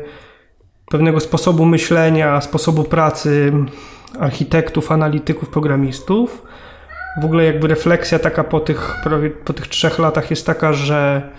pewnego 0.90 1.20
sposobu 1.20 1.64
myślenia, 1.64 2.40
sposobu 2.40 2.84
pracy, 2.84 3.52
architektów, 4.18 4.92
analityków, 4.92 5.48
programistów. 5.48 6.42
W 7.22 7.24
ogóle 7.24 7.44
jakby 7.44 7.68
refleksja 7.68 8.18
taka 8.18 8.44
po 8.44 8.60
tych, 8.60 8.96
po 9.44 9.52
tych 9.52 9.68
trzech 9.68 9.98
latach 9.98 10.30
jest 10.30 10.46
taka, 10.46 10.72
że 10.72 11.30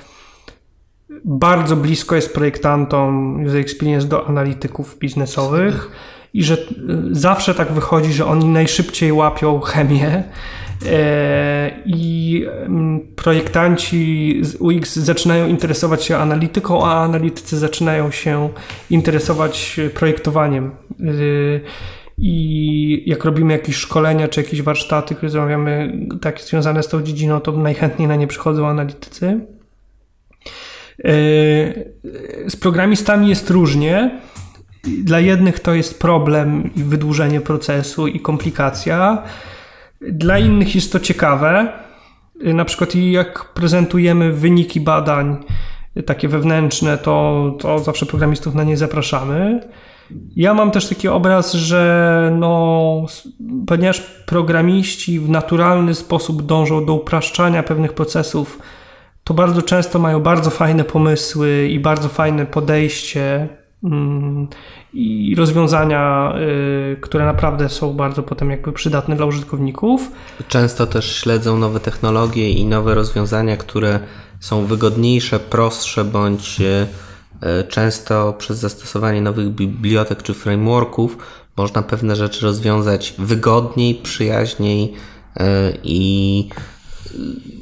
bardzo 1.25 1.75
blisko 1.75 2.15
jest 2.15 2.33
projektantom 2.33 3.35
user 3.45 3.61
experience 3.61 4.07
do 4.07 4.27
analityków 4.27 4.99
biznesowych 4.99 5.91
i 6.33 6.43
że 6.43 6.53
y, 6.53 6.59
zawsze 7.11 7.55
tak 7.55 7.71
wychodzi, 7.71 8.13
że 8.13 8.25
oni 8.25 8.45
najszybciej 8.45 9.11
łapią 9.11 9.59
chemię 9.59 10.23
e, 10.85 11.71
i 11.85 12.45
mm, 12.65 12.99
projektanci 13.15 14.39
z 14.41 14.55
UX 14.55 14.95
zaczynają 14.95 15.47
interesować 15.47 16.03
się 16.03 16.17
analityką, 16.17 16.85
a 16.85 17.03
analitycy 17.03 17.57
zaczynają 17.57 18.11
się 18.11 18.49
interesować 18.89 19.79
projektowaniem. 19.93 20.71
I 22.17 23.03
jak 23.05 23.25
robimy 23.25 23.53
jakieś 23.53 23.75
szkolenia 23.75 24.27
czy 24.27 24.41
jakieś 24.41 24.61
warsztaty, 24.61 25.15
które 25.15 25.29
zamawiamy 25.29 25.97
takie 26.21 26.43
związane 26.43 26.83
z 26.83 26.87
tą 26.87 27.03
dziedziną, 27.03 27.39
to 27.39 27.51
najchętniej 27.51 28.07
na 28.07 28.15
nie 28.15 28.27
przychodzą 28.27 28.67
analitycy. 28.67 29.39
Z 32.47 32.55
programistami 32.55 33.29
jest 33.29 33.49
różnie. 33.49 34.21
Dla 35.03 35.19
jednych 35.19 35.59
to 35.59 35.73
jest 35.73 35.99
problem 35.99 36.69
i 36.75 36.83
wydłużenie 36.83 37.41
procesu 37.41 38.07
i 38.07 38.19
komplikacja. 38.19 39.23
Dla 40.01 40.39
innych 40.39 40.75
jest 40.75 40.91
to 40.91 40.99
ciekawe. 40.99 41.73
Na 42.43 42.65
przykład 42.65 42.95
jak 42.95 43.53
prezentujemy 43.53 44.33
wyniki 44.33 44.81
badań 44.81 45.37
takie 46.05 46.27
wewnętrzne, 46.27 46.97
to, 46.97 47.57
to 47.59 47.79
zawsze 47.79 48.05
programistów 48.05 48.55
na 48.55 48.63
nie 48.63 48.77
zapraszamy. 48.77 49.59
Ja 50.35 50.53
mam 50.53 50.71
też 50.71 50.89
taki 50.89 51.07
obraz, 51.07 51.53
że 51.53 52.35
no, 52.39 53.05
ponieważ 53.67 54.01
programiści 54.25 55.19
w 55.19 55.29
naturalny 55.29 55.95
sposób 55.95 56.41
dążą 56.41 56.85
do 56.85 56.93
upraszczania 56.93 57.63
pewnych 57.63 57.93
procesów, 57.93 58.59
to 59.23 59.33
bardzo 59.33 59.61
często 59.61 59.99
mają 59.99 60.19
bardzo 60.19 60.49
fajne 60.49 60.83
pomysły 60.83 61.67
i 61.67 61.79
bardzo 61.79 62.09
fajne 62.09 62.45
podejście 62.45 63.47
mm, 63.83 64.47
i 64.93 65.35
rozwiązania, 65.37 66.33
y, 66.93 66.97
które 67.01 67.25
naprawdę 67.25 67.69
są 67.69 67.93
bardzo 67.93 68.23
potem 68.23 68.51
jakby 68.51 68.71
przydatne 68.71 69.15
dla 69.15 69.25
użytkowników. 69.25 70.11
Często 70.47 70.87
też 70.87 71.15
śledzą 71.15 71.57
nowe 71.57 71.79
technologie 71.79 72.49
i 72.49 72.65
nowe 72.65 72.95
rozwiązania, 72.95 73.57
które 73.57 73.99
są 74.39 74.65
wygodniejsze, 74.65 75.39
prostsze 75.39 76.03
bądź 76.03 76.61
y, 76.61 76.87
często 77.69 78.33
przez 78.37 78.59
zastosowanie 78.59 79.21
nowych 79.21 79.49
bibliotek 79.49 80.23
czy 80.23 80.33
frameworków 80.33 81.17
można 81.57 81.81
pewne 81.81 82.15
rzeczy 82.15 82.45
rozwiązać 82.45 83.13
wygodniej, 83.17 83.95
przyjaźniej 83.95 84.93
i 85.83 86.49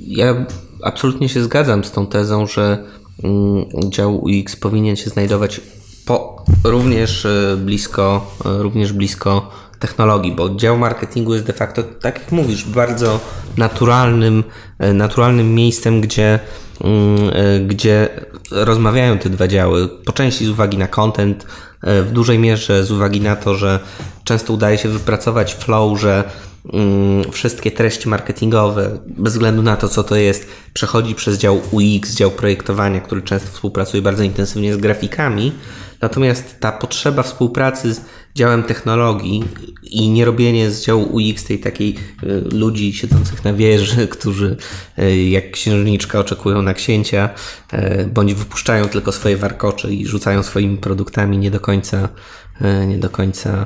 ja 0.08 0.46
absolutnie 0.84 1.30
się 1.30 1.44
zgadzam 1.44 1.84
z 1.84 1.92
tą 1.92 2.08
tezą, 2.08 2.48
że 2.48 2.84
mm, 3.24 3.66
dział 3.90 4.24
UX 4.24 4.56
powinien 4.56 4.96
się 4.96 5.10
znajdować 5.10 5.62
po, 6.06 6.46
również 6.64 7.26
e, 7.26 7.58
blisko, 7.58 8.32
e, 8.46 8.64
również 8.64 8.94
blisko 8.94 9.52
technologii, 9.82 10.36
bo 10.36 10.50
dział 10.50 10.78
marketingu 10.78 11.34
jest 11.34 11.46
de 11.46 11.54
facto, 11.54 11.84
tak 11.84 12.20
jak 12.20 12.32
mówisz, 12.32 12.66
bardzo 12.66 13.20
naturalnym, 13.58 14.44
e, 14.80 14.94
naturalnym 14.94 15.56
miejscem, 15.56 16.02
gdzie, 16.02 16.40
mm, 16.84 17.68
gdzie 17.68 18.10
rozmawiają 18.52 19.18
te 19.18 19.30
dwa 19.30 19.48
działy. 19.48 19.88
Po 20.06 20.14
części 20.14 20.46
z 20.46 20.50
uwagi 20.50 20.78
na 20.78 20.88
content, 20.88 21.46
w 21.84 22.10
dużej 22.12 22.40
mierze 22.40 22.84
z 22.84 22.92
uwagi 22.92 23.22
na 23.22 23.36
to, 23.36 23.56
że 23.56 23.80
często 24.24 24.54
udaje 24.54 24.78
się 24.78 24.90
wypracować 24.90 25.54
flow, 25.56 26.00
że 26.00 26.24
Mm, 26.74 27.32
wszystkie 27.32 27.72
treści 27.72 28.10
marketingowe, 28.10 29.00
bez 29.06 29.34
względu 29.34 29.62
na 29.62 29.76
to, 29.76 29.90
co 29.90 30.04
to 30.04 30.16
jest, 30.16 30.48
przechodzi 30.74 31.16
przez 31.16 31.38
dział 31.38 31.62
UX, 31.72 32.16
dział 32.16 32.32
projektowania, 32.32 33.00
który 33.00 33.22
często 33.22 33.52
współpracuje 33.52 34.02
bardzo 34.02 34.24
intensywnie 34.24 34.74
z 34.74 34.78
grafikami. 34.78 35.52
Natomiast 36.02 36.60
ta 36.60 36.72
potrzeba 36.72 37.24
współpracy 37.24 37.94
z 37.94 38.02
działem 38.36 38.64
technologii 38.64 39.44
i 39.84 40.10
nie 40.10 40.26
robienie 40.26 40.72
z 40.72 40.86
działu 40.86 41.04
UX 41.04 41.44
tej 41.44 41.60
takiej 41.60 41.96
y, 42.24 42.42
ludzi 42.52 42.94
siedzących 42.94 43.44
na 43.44 43.54
wieży, 43.54 44.08
którzy 44.18 44.58
y, 45.00 45.18
jak 45.18 45.52
księżniczka 45.52 46.20
oczekują 46.20 46.62
na 46.62 46.74
księcia, 46.74 47.30
y, 47.74 48.10
bądź 48.14 48.34
wypuszczają 48.34 48.88
tylko 48.88 49.12
swoje 49.12 49.38
warkocze 49.38 49.94
i 49.94 50.06
rzucają 50.06 50.44
swoimi 50.44 50.78
produktami 50.78 51.38
nie 51.38 51.52
do 51.52 51.60
końca, 51.60 52.10
nie 52.88 52.98
do 52.98 53.10
końca 53.10 53.66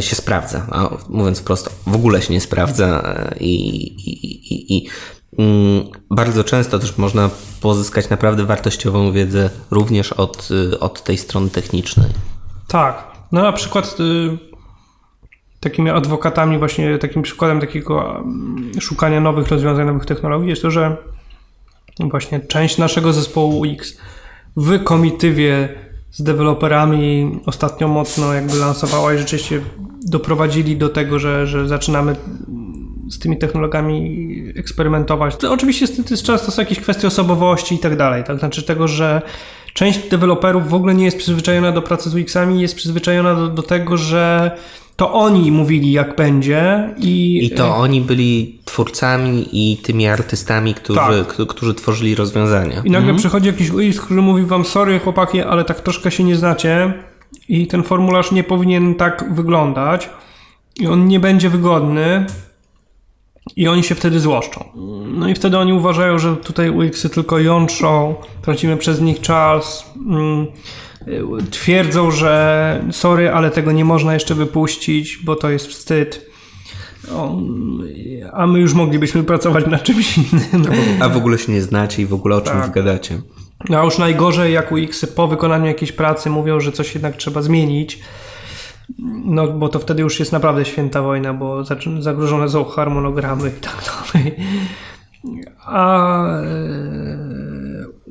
się 0.00 0.16
sprawdza. 0.16 0.66
A 0.70 0.90
mówiąc 1.08 1.42
prosto, 1.42 1.70
w 1.86 1.94
ogóle 1.94 2.22
się 2.22 2.32
nie 2.32 2.40
sprawdza 2.40 3.14
i, 3.40 3.54
i, 3.86 4.52
i, 4.52 4.76
i 4.76 4.88
bardzo 6.10 6.44
często 6.44 6.78
też 6.78 6.98
można 6.98 7.30
pozyskać 7.60 8.10
naprawdę 8.10 8.44
wartościową 8.44 9.12
wiedzę 9.12 9.50
również 9.70 10.12
od, 10.12 10.48
e, 10.72 10.80
od 10.80 11.02
tej 11.04 11.18
strony 11.18 11.50
technicznej. 11.50 12.10
Tak. 12.68 13.10
No 13.32 13.42
na 13.42 13.52
przykład 13.52 13.96
takimi 15.60 15.90
adwokatami, 15.90 16.58
właśnie 16.58 16.98
takim 16.98 17.22
przykładem 17.22 17.60
takiego 17.60 18.16
mm, 18.16 18.80
szukania 18.80 19.20
nowych 19.20 19.48
rozwiązań, 19.48 19.86
nowych 19.86 20.06
technologii 20.06 20.50
jest 20.50 20.62
to, 20.62 20.70
że 20.70 20.96
właśnie 22.00 22.40
część 22.40 22.78
naszego 22.78 23.12
zespołu 23.12 23.64
X 23.64 23.98
w 24.56 24.84
komitywie 24.84 25.68
z 26.10 26.22
deweloperami 26.22 27.40
ostatnio 27.46 27.88
mocno 27.88 28.34
jakby 28.34 28.56
lansowała 28.56 29.14
i 29.14 29.18
rzeczywiście 29.18 29.60
doprowadzili 30.02 30.76
do 30.76 30.88
tego, 30.88 31.18
że, 31.18 31.46
że 31.46 31.68
zaczynamy 31.68 32.16
z 33.10 33.18
tymi 33.18 33.38
technologiami 33.38 34.52
eksperymentować. 34.56 35.36
To 35.36 35.52
oczywiście 35.52 35.88
to 35.88 36.02
jest 36.10 36.22
często 36.22 36.50
są 36.50 36.62
jakieś 36.62 36.80
kwestie 36.80 37.06
osobowości 37.06 37.74
i 37.74 37.78
tak 37.78 37.96
dalej, 37.96 38.24
tak? 38.24 38.38
Znaczy 38.38 38.62
tego, 38.62 38.88
że 38.88 39.22
część 39.74 40.08
deweloperów 40.08 40.68
w 40.68 40.74
ogóle 40.74 40.94
nie 40.94 41.04
jest 41.04 41.18
przyzwyczajona 41.18 41.72
do 41.72 41.82
pracy 41.82 42.10
z 42.10 42.14
UX-ami, 42.14 42.60
jest 42.60 42.74
przyzwyczajona 42.74 43.34
do, 43.34 43.48
do 43.48 43.62
tego, 43.62 43.96
że 43.96 44.50
to 44.96 45.12
oni 45.12 45.52
mówili, 45.52 45.92
jak 45.92 46.16
będzie. 46.16 46.94
I, 46.98 47.46
I 47.46 47.50
to 47.50 47.76
oni 47.76 48.00
byli 48.00 48.58
twórcami 48.64 49.48
i 49.52 49.76
tymi 49.76 50.06
artystami, 50.06 50.74
którzy, 50.74 50.98
tak. 50.98 51.46
którzy 51.46 51.74
tworzyli 51.74 52.14
rozwiązania. 52.14 52.82
I 52.84 52.90
nagle 52.90 52.98
mhm. 52.98 53.16
przychodzi 53.16 53.46
jakiś 53.46 53.70
UX, 53.70 54.00
który 54.00 54.22
mówi 54.22 54.44
wam, 54.44 54.64
sorry 54.64 54.98
chłopaki, 54.98 55.42
ale 55.42 55.64
tak 55.64 55.80
troszkę 55.80 56.10
się 56.10 56.24
nie 56.24 56.36
znacie 56.36 56.92
i 57.48 57.66
ten 57.66 57.82
formularz 57.82 58.32
nie 58.32 58.44
powinien 58.44 58.94
tak 58.94 59.34
wyglądać 59.34 60.10
i 60.80 60.86
on 60.86 61.08
nie 61.08 61.20
będzie 61.20 61.50
wygodny 61.50 62.26
i 63.56 63.68
oni 63.68 63.82
się 63.82 63.94
wtedy 63.94 64.20
złoszczą. 64.20 64.64
No 65.06 65.28
i 65.28 65.34
wtedy 65.34 65.58
oni 65.58 65.72
uważają, 65.72 66.18
że 66.18 66.36
tutaj 66.36 66.70
UX-y 66.70 67.10
tylko 67.10 67.38
jątrzą, 67.38 68.14
tracimy 68.42 68.76
przez 68.76 69.00
nich 69.00 69.20
czas. 69.20 69.92
Mm, 70.06 70.46
twierdzą, 71.50 72.10
że 72.10 72.84
sorry, 72.92 73.30
ale 73.30 73.50
tego 73.50 73.72
nie 73.72 73.84
można 73.84 74.14
jeszcze 74.14 74.34
wypuścić, 74.34 75.18
bo 75.24 75.36
to 75.36 75.50
jest 75.50 75.66
wstyd. 75.66 76.30
a 78.32 78.46
my 78.46 78.60
już 78.60 78.74
moglibyśmy 78.74 79.24
pracować 79.24 79.66
nad 79.66 79.82
czymś 79.82 80.18
innym. 80.18 80.66
A 81.02 81.08
w 81.08 81.16
ogóle 81.16 81.38
się 81.38 81.52
nie 81.52 81.62
znacie 81.62 82.02
i 82.02 82.06
w 82.06 82.14
ogóle 82.14 82.36
o 82.36 82.40
czym 82.40 82.52
tak. 82.52 82.70
wgadacie. 82.70 83.20
No 83.68 83.80
a 83.80 83.84
już 83.84 83.98
najgorzej, 83.98 84.52
jak 84.52 84.72
UX 84.72 85.06
po 85.06 85.28
wykonaniu 85.28 85.66
jakiejś 85.66 85.92
pracy 85.92 86.30
mówią, 86.30 86.60
że 86.60 86.72
coś 86.72 86.94
jednak 86.94 87.16
trzeba 87.16 87.42
zmienić. 87.42 87.98
No, 89.24 89.46
bo 89.46 89.68
to 89.68 89.78
wtedy 89.78 90.02
już 90.02 90.20
jest 90.20 90.32
naprawdę 90.32 90.64
święta 90.64 91.02
wojna, 91.02 91.34
bo 91.34 91.64
zagrożone 92.00 92.48
są 92.48 92.64
harmonogramy 92.64 93.48
i 93.48 93.60
tak 93.60 93.76
dalej. 94.14 94.36
A, 95.64 96.24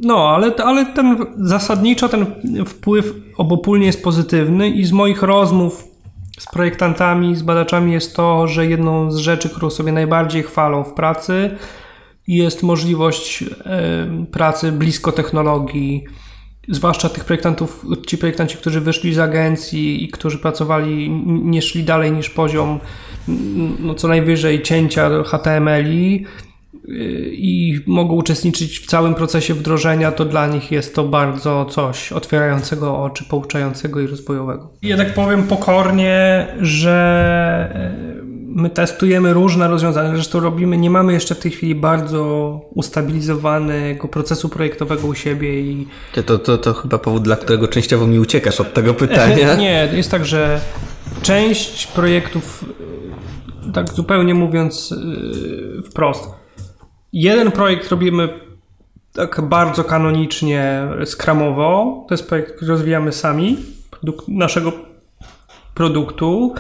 no, 0.01 0.30
ale, 0.30 0.55
ale 0.63 0.86
ten 0.86 1.17
zasadniczo 1.38 2.09
ten 2.09 2.25
wpływ 2.65 3.15
obopólnie 3.38 3.86
jest 3.86 4.03
pozytywny 4.03 4.69
i 4.69 4.86
z 4.86 4.91
moich 4.91 5.23
rozmów 5.23 5.88
z 6.39 6.45
projektantami, 6.45 7.36
z 7.36 7.41
badaczami 7.41 7.91
jest 7.91 8.15
to, 8.15 8.47
że 8.47 8.65
jedną 8.65 9.11
z 9.11 9.17
rzeczy, 9.17 9.49
którą 9.49 9.69
sobie 9.69 9.91
najbardziej 9.91 10.43
chwalą 10.43 10.84
w 10.84 10.93
pracy, 10.93 11.57
jest 12.27 12.63
możliwość 12.63 13.43
pracy 14.32 14.71
blisko 14.71 15.11
technologii, 15.11 16.05
zwłaszcza 16.70 17.09
tych 17.09 17.26
projektantów, 17.26 17.86
ci 18.07 18.17
projektanci, 18.17 18.57
którzy 18.57 18.82
wyszli 18.82 19.13
z 19.13 19.20
agencji 19.20 20.03
i 20.03 20.07
którzy 20.07 20.38
pracowali, 20.38 21.09
nie 21.26 21.61
szli 21.61 21.84
dalej 21.84 22.11
niż 22.11 22.30
poziom 22.30 22.80
no, 23.80 23.95
co 23.95 24.07
najwyżej 24.07 24.61
cięcia 24.61 25.24
HTML-i 25.24 26.26
y, 26.89 27.32
i 27.34 27.80
mogą 27.88 28.15
uczestniczyć 28.15 28.80
w 28.80 28.86
całym 28.86 29.15
procesie 29.15 29.53
wdrożenia, 29.53 30.11
to 30.11 30.26
dla 30.26 30.47
nich 30.47 30.72
jest 30.72 30.95
to 30.95 31.03
bardzo 31.03 31.65
coś 31.65 32.11
otwierającego 32.11 33.03
oczy, 33.03 33.26
pouczającego 33.30 33.99
i 33.99 34.07
rozwojowego. 34.07 34.70
Ja 34.82 34.97
tak 34.97 35.13
powiem 35.13 35.43
pokornie, 35.43 36.47
że 36.59 38.09
my 38.56 38.70
testujemy 38.70 39.34
różne 39.34 39.68
rozwiązania, 39.68 40.14
zresztą 40.14 40.39
robimy, 40.39 40.78
nie 40.78 40.89
mamy 40.89 41.14
jeszcze 41.14 41.36
w 41.36 41.39
tej 41.39 41.52
chwili 41.52 41.76
bardzo 41.76 42.62
ustabilizowanego 42.76 44.08
procesu 44.08 44.50
projektowego 44.50 45.08
u 45.08 45.14
siebie 45.14 45.62
i... 45.62 45.88
To, 46.26 46.38
to, 46.38 46.58
to 46.58 46.74
chyba 46.74 46.97
powód, 46.97 47.24
dla 47.24 47.36
którego 47.36 47.68
częściowo 47.68 48.08
mi 48.08 48.20
uciekasz 48.20 48.62
od 48.62 48.74
tego 48.74 48.93
pytania. 48.93 49.56
nie, 49.56 49.89
jest 49.93 50.12
tak, 50.12 50.26
że 50.26 50.62
część 51.22 51.88
projektów, 51.88 52.66
tak 53.74 53.93
zupełnie 53.93 54.34
mówiąc 54.34 54.91
yy, 54.91 55.84
wprost, 55.84 56.30
jeden 57.14 57.52
projekt 57.52 57.89
robimy 57.89 58.30
tak 59.14 59.41
bardzo 59.41 59.84
kanonicznie, 59.84 60.88
skramowo, 61.06 62.06
to 62.08 62.14
jest 62.14 62.28
projekt, 62.28 62.56
który 62.56 62.72
rozwijamy 62.72 63.12
sami, 63.12 63.58
naszego 64.28 64.72
produktu, 65.74 66.54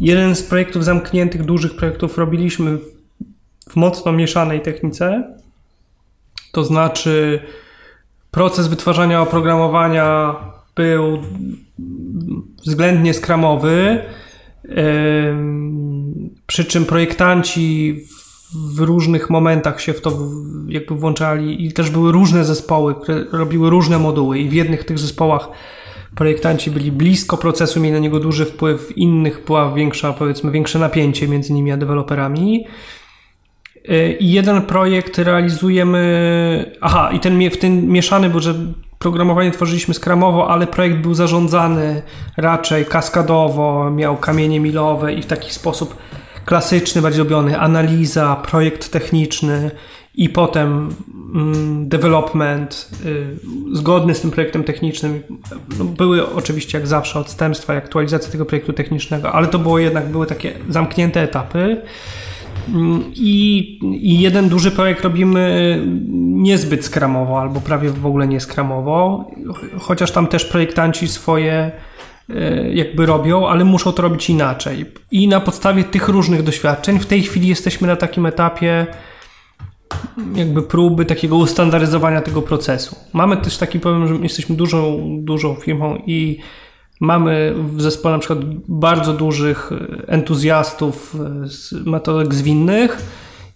Jeden 0.00 0.36
z 0.36 0.42
projektów 0.42 0.84
zamkniętych, 0.84 1.44
dużych 1.44 1.76
projektów 1.76 2.18
robiliśmy 2.18 2.76
w, 2.76 2.82
w 3.70 3.76
mocno 3.76 4.12
mieszanej 4.12 4.60
technice. 4.60 5.34
To 6.52 6.64
znaczy, 6.64 7.40
proces 8.30 8.68
wytwarzania 8.68 9.22
oprogramowania 9.22 10.36
był 10.74 11.18
względnie 12.64 13.14
skramowy. 13.14 14.02
Przy 16.46 16.64
czym 16.64 16.84
projektanci 16.84 18.00
w 18.74 18.80
różnych 18.80 19.30
momentach 19.30 19.80
się 19.80 19.92
w 19.92 20.00
to 20.00 20.18
jakby 20.68 20.94
włączali 20.94 21.66
i 21.66 21.72
też 21.72 21.90
były 21.90 22.12
różne 22.12 22.44
zespoły, 22.44 22.94
które 22.94 23.24
robiły 23.32 23.70
różne 23.70 23.98
moduły 23.98 24.38
i 24.38 24.48
w 24.48 24.52
jednych 24.52 24.84
tych 24.84 24.98
zespołach 24.98 25.48
projektanci 26.14 26.70
byli 26.70 26.92
blisko 26.92 27.36
procesu, 27.36 27.80
mieli 27.80 27.92
na 27.92 27.98
niego 27.98 28.20
duży 28.20 28.44
wpływ, 28.44 28.98
innych 28.98 29.44
była 29.44 29.74
większa, 29.74 30.12
powiedzmy, 30.12 30.50
większe 30.50 30.78
napięcie 30.78 31.28
między 31.28 31.52
nimi 31.52 31.72
a 31.72 31.76
deweloperami. 31.76 32.66
Y, 33.90 34.16
I 34.20 34.32
jeden 34.32 34.62
projekt 34.62 35.18
realizujemy. 35.18 36.76
Aha, 36.80 37.10
i 37.12 37.20
ten 37.20 37.50
w 37.50 37.56
tym 37.56 37.86
mieszany 37.86 38.30
był, 38.30 38.40
że 38.40 38.54
programowanie 38.98 39.50
tworzyliśmy 39.50 39.94
skramowo, 39.94 40.50
ale 40.50 40.66
projekt 40.66 40.96
był 40.96 41.14
zarządzany 41.14 42.02
raczej 42.36 42.84
kaskadowo, 42.86 43.90
miał 43.90 44.16
kamienie 44.16 44.60
milowe 44.60 45.12
i 45.12 45.22
w 45.22 45.26
taki 45.26 45.54
sposób 45.54 45.96
klasyczny, 46.44 47.02
bardziej 47.02 47.18
robiony, 47.18 47.60
analiza, 47.60 48.36
projekt 48.36 48.90
techniczny 48.90 49.70
i 50.14 50.28
potem 50.28 50.94
development 51.82 52.90
y, 53.06 53.36
zgodny 53.72 54.14
z 54.14 54.20
tym 54.20 54.30
projektem 54.30 54.64
technicznym. 54.64 55.22
No, 55.78 55.84
były 55.84 56.34
oczywiście 56.34 56.78
jak 56.78 56.86
zawsze 56.86 57.18
odstępstwa 57.18 57.74
i 57.74 57.76
aktualizacje 57.76 58.32
tego 58.32 58.46
projektu 58.46 58.72
technicznego, 58.72 59.32
ale 59.32 59.46
to 59.46 59.58
było 59.58 59.78
jednak 59.78 60.08
były 60.08 60.26
takie 60.26 60.52
zamknięte 60.68 61.22
etapy. 61.22 61.82
Mm, 62.68 63.04
I, 63.14 63.78
I, 63.82 64.20
jeden 64.20 64.48
duży 64.48 64.70
projekt 64.70 65.04
robimy 65.04 65.82
niezbyt 66.18 66.84
skramowo, 66.84 67.40
albo 67.40 67.60
prawie 67.60 67.90
w 67.90 68.06
ogóle 68.06 68.26
nie 68.26 68.40
skramowo, 68.40 69.30
chociaż 69.78 70.10
tam 70.10 70.26
też 70.26 70.44
projektanci 70.44 71.08
swoje 71.08 71.70
y, 72.30 72.70
jakby 72.74 73.06
robią, 73.06 73.48
ale 73.48 73.64
muszą 73.64 73.92
to 73.92 74.02
robić 74.02 74.30
inaczej. 74.30 74.86
I 75.10 75.28
na 75.28 75.40
podstawie 75.40 75.84
tych 75.84 76.08
różnych 76.08 76.42
doświadczeń 76.42 76.98
w 76.98 77.06
tej 77.06 77.22
chwili 77.22 77.48
jesteśmy 77.48 77.88
na 77.88 77.96
takim 77.96 78.26
etapie, 78.26 78.86
jakby 80.34 80.62
próby 80.62 81.04
takiego 81.04 81.36
ustandaryzowania 81.36 82.20
tego 82.20 82.42
procesu. 82.42 82.96
Mamy 83.12 83.36
też 83.36 83.58
taki 83.58 83.80
problem, 83.80 84.08
że 84.08 84.14
jesteśmy 84.22 84.56
dużą, 84.56 85.00
dużą 85.20 85.54
firmą 85.54 86.02
i 86.06 86.38
mamy 87.00 87.54
w 87.56 87.82
zespole 87.82 88.14
na 88.14 88.18
przykład 88.18 88.38
bardzo 88.68 89.12
dużych 89.12 89.70
entuzjastów 90.06 91.16
z 91.44 91.72
metodek 91.86 92.34
zwinnych 92.34 92.98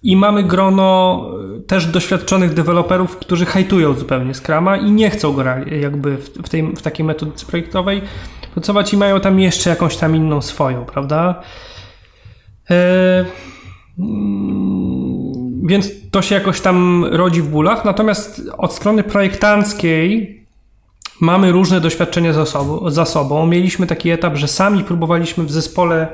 i 0.02 0.16
mamy 0.16 0.42
grono 0.42 1.24
też 1.66 1.86
doświadczonych 1.86 2.54
deweloperów, 2.54 3.16
którzy 3.16 3.46
hajtują 3.46 3.94
zupełnie 3.94 4.34
Scrama 4.34 4.76
i 4.76 4.90
nie 4.90 5.10
chcą 5.10 5.32
go 5.32 5.44
jakby 5.80 6.16
w, 6.16 6.48
tej, 6.48 6.62
w 6.76 6.82
takiej 6.82 7.06
metodyce 7.06 7.46
projektowej 7.46 8.02
pracować 8.54 8.92
i 8.92 8.96
mają 8.96 9.20
tam 9.20 9.40
jeszcze 9.40 9.70
jakąś 9.70 9.96
tam 9.96 10.16
inną 10.16 10.42
swoją, 10.42 10.84
prawda? 10.84 11.42
Eee, 12.70 13.24
więc 15.70 15.90
to 16.10 16.22
się 16.22 16.34
jakoś 16.34 16.60
tam 16.60 17.04
rodzi 17.04 17.42
w 17.42 17.48
bólach. 17.48 17.84
Natomiast 17.84 18.42
od 18.58 18.72
strony 18.72 19.02
projektanckiej 19.02 20.40
mamy 21.20 21.52
różne 21.52 21.80
doświadczenia 21.80 22.32
za 22.32 22.46
sobą, 22.46 22.90
za 22.90 23.04
sobą. 23.04 23.46
Mieliśmy 23.46 23.86
taki 23.86 24.10
etap, 24.10 24.36
że 24.36 24.48
sami 24.48 24.84
próbowaliśmy 24.84 25.44
w 25.44 25.52
zespole 25.52 26.08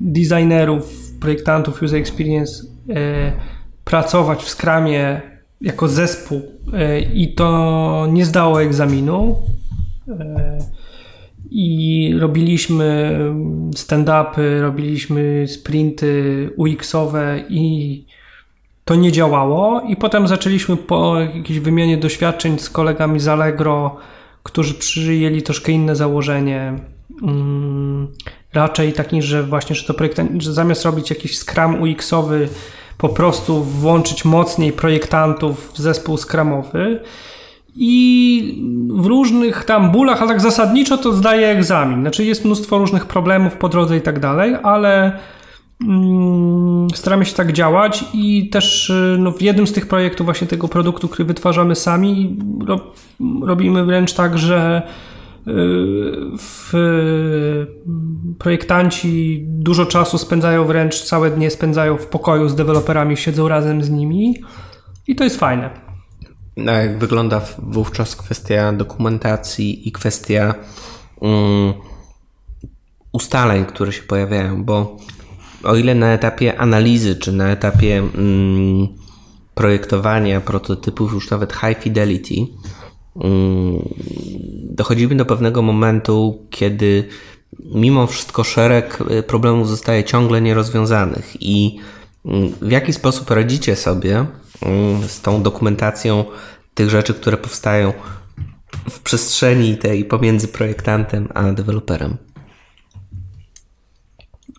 designerów, 0.00 0.84
projektantów 1.20 1.82
user 1.82 1.98
experience 2.00 2.62
e, 2.90 3.32
pracować 3.84 4.42
w 4.42 4.48
Scrumie 4.48 5.20
jako 5.60 5.88
zespół 5.88 6.42
e, 6.72 7.00
i 7.00 7.34
to 7.34 8.06
nie 8.10 8.24
zdało 8.24 8.62
egzaminu. 8.62 9.36
E, 10.08 10.58
i 11.50 12.14
robiliśmy 12.18 13.18
stand-upy, 13.74 14.60
robiliśmy 14.60 15.44
sprinty 15.48 16.50
UX-owe 16.56 17.44
i 17.48 18.04
to 18.84 18.94
nie 18.94 19.12
działało. 19.12 19.80
I 19.80 19.96
potem 19.96 20.28
zaczęliśmy 20.28 20.76
po 20.76 21.20
jakiejś 21.20 21.60
wymianie 21.60 21.96
doświadczeń 21.96 22.58
z 22.58 22.70
kolegami 22.70 23.20
z 23.20 23.28
Allegro, 23.28 23.96
którzy 24.42 24.74
przyjęli 24.74 25.42
troszkę 25.42 25.72
inne 25.72 25.96
założenie. 25.96 26.74
Hmm, 27.20 28.08
raczej 28.52 28.92
taki, 28.92 29.22
że 29.22 29.42
właśnie, 29.42 29.76
że 29.76 29.86
to 29.86 29.94
projektant, 29.94 30.42
że 30.42 30.52
zamiast 30.52 30.84
robić 30.84 31.10
jakiś 31.10 31.38
Scrum 31.38 31.82
UX-owy, 31.82 32.48
po 32.98 33.08
prostu 33.08 33.62
włączyć 33.62 34.24
mocniej 34.24 34.72
projektantów 34.72 35.72
w 35.72 35.78
zespół 35.78 36.16
Scrumowy 36.18 37.00
i 37.76 38.62
w 38.90 39.06
różnych 39.06 39.64
tam 39.64 39.90
bólach, 39.90 40.20
ale 40.20 40.28
tak 40.28 40.40
zasadniczo 40.40 40.98
to 40.98 41.12
zdaje 41.12 41.48
egzamin. 41.48 42.00
Znaczy 42.00 42.24
jest 42.24 42.44
mnóstwo 42.44 42.78
różnych 42.78 43.06
problemów 43.06 43.56
po 43.56 43.68
drodze 43.68 43.96
i 43.96 44.00
tak 44.00 44.20
dalej, 44.20 44.56
ale 44.62 45.18
mm, 45.82 46.88
staramy 46.94 47.24
się 47.24 47.34
tak 47.34 47.52
działać 47.52 48.04
i 48.14 48.48
też 48.48 48.90
y, 48.90 49.16
no, 49.18 49.32
w 49.32 49.42
jednym 49.42 49.66
z 49.66 49.72
tych 49.72 49.86
projektów 49.88 50.24
właśnie 50.24 50.46
tego 50.46 50.68
produktu, 50.68 51.08
który 51.08 51.24
wytwarzamy 51.24 51.74
sami, 51.74 52.36
ro, 52.66 52.80
robimy 53.42 53.84
wręcz 53.84 54.12
tak, 54.12 54.38
że 54.38 54.82
y, 55.48 55.52
w, 56.38 56.72
projektanci 58.38 59.44
dużo 59.48 59.86
czasu 59.86 60.18
spędzają 60.18 60.64
wręcz 60.64 61.02
całe 61.02 61.30
dnie 61.30 61.50
spędzają 61.50 61.96
w 61.96 62.06
pokoju 62.06 62.48
z 62.48 62.54
deweloperami, 62.54 63.16
siedzą 63.16 63.48
razem 63.48 63.82
z 63.82 63.90
nimi 63.90 64.34
i 65.06 65.16
to 65.16 65.24
jest 65.24 65.38
fajne. 65.40 65.85
A 66.56 66.70
jak 66.70 66.98
wygląda 66.98 67.40
wówczas 67.58 68.16
kwestia 68.16 68.72
dokumentacji 68.72 69.88
i 69.88 69.92
kwestia 69.92 70.54
um, 71.20 71.74
ustaleń, 73.12 73.64
które 73.64 73.92
się 73.92 74.02
pojawiają? 74.02 74.64
Bo 74.64 74.96
o 75.64 75.76
ile 75.76 75.94
na 75.94 76.12
etapie 76.12 76.58
analizy, 76.58 77.16
czy 77.16 77.32
na 77.32 77.48
etapie 77.48 78.02
um, 78.02 78.88
projektowania 79.54 80.40
prototypów 80.40 81.12
już 81.12 81.30
nawet 81.30 81.52
high 81.52 81.78
fidelity, 81.82 82.34
um, 83.14 83.88
dochodzimy 84.70 85.14
do 85.14 85.24
pewnego 85.24 85.62
momentu, 85.62 86.46
kiedy 86.50 87.08
mimo 87.74 88.06
wszystko 88.06 88.44
szereg 88.44 88.98
y, 89.10 89.22
problemów 89.22 89.68
zostaje 89.68 90.04
ciągle 90.04 90.40
nierozwiązanych 90.40 91.36
i 91.40 91.78
w 92.62 92.70
jaki 92.70 92.92
sposób 92.92 93.30
radzicie 93.30 93.76
sobie 93.76 94.26
z 95.06 95.20
tą 95.20 95.42
dokumentacją 95.42 96.24
tych 96.74 96.90
rzeczy, 96.90 97.14
które 97.14 97.36
powstają 97.36 97.92
w 98.90 99.00
przestrzeni 99.00 99.76
tej 99.76 100.04
pomiędzy 100.04 100.48
projektantem 100.48 101.28
a 101.34 101.52
deweloperem? 101.52 102.16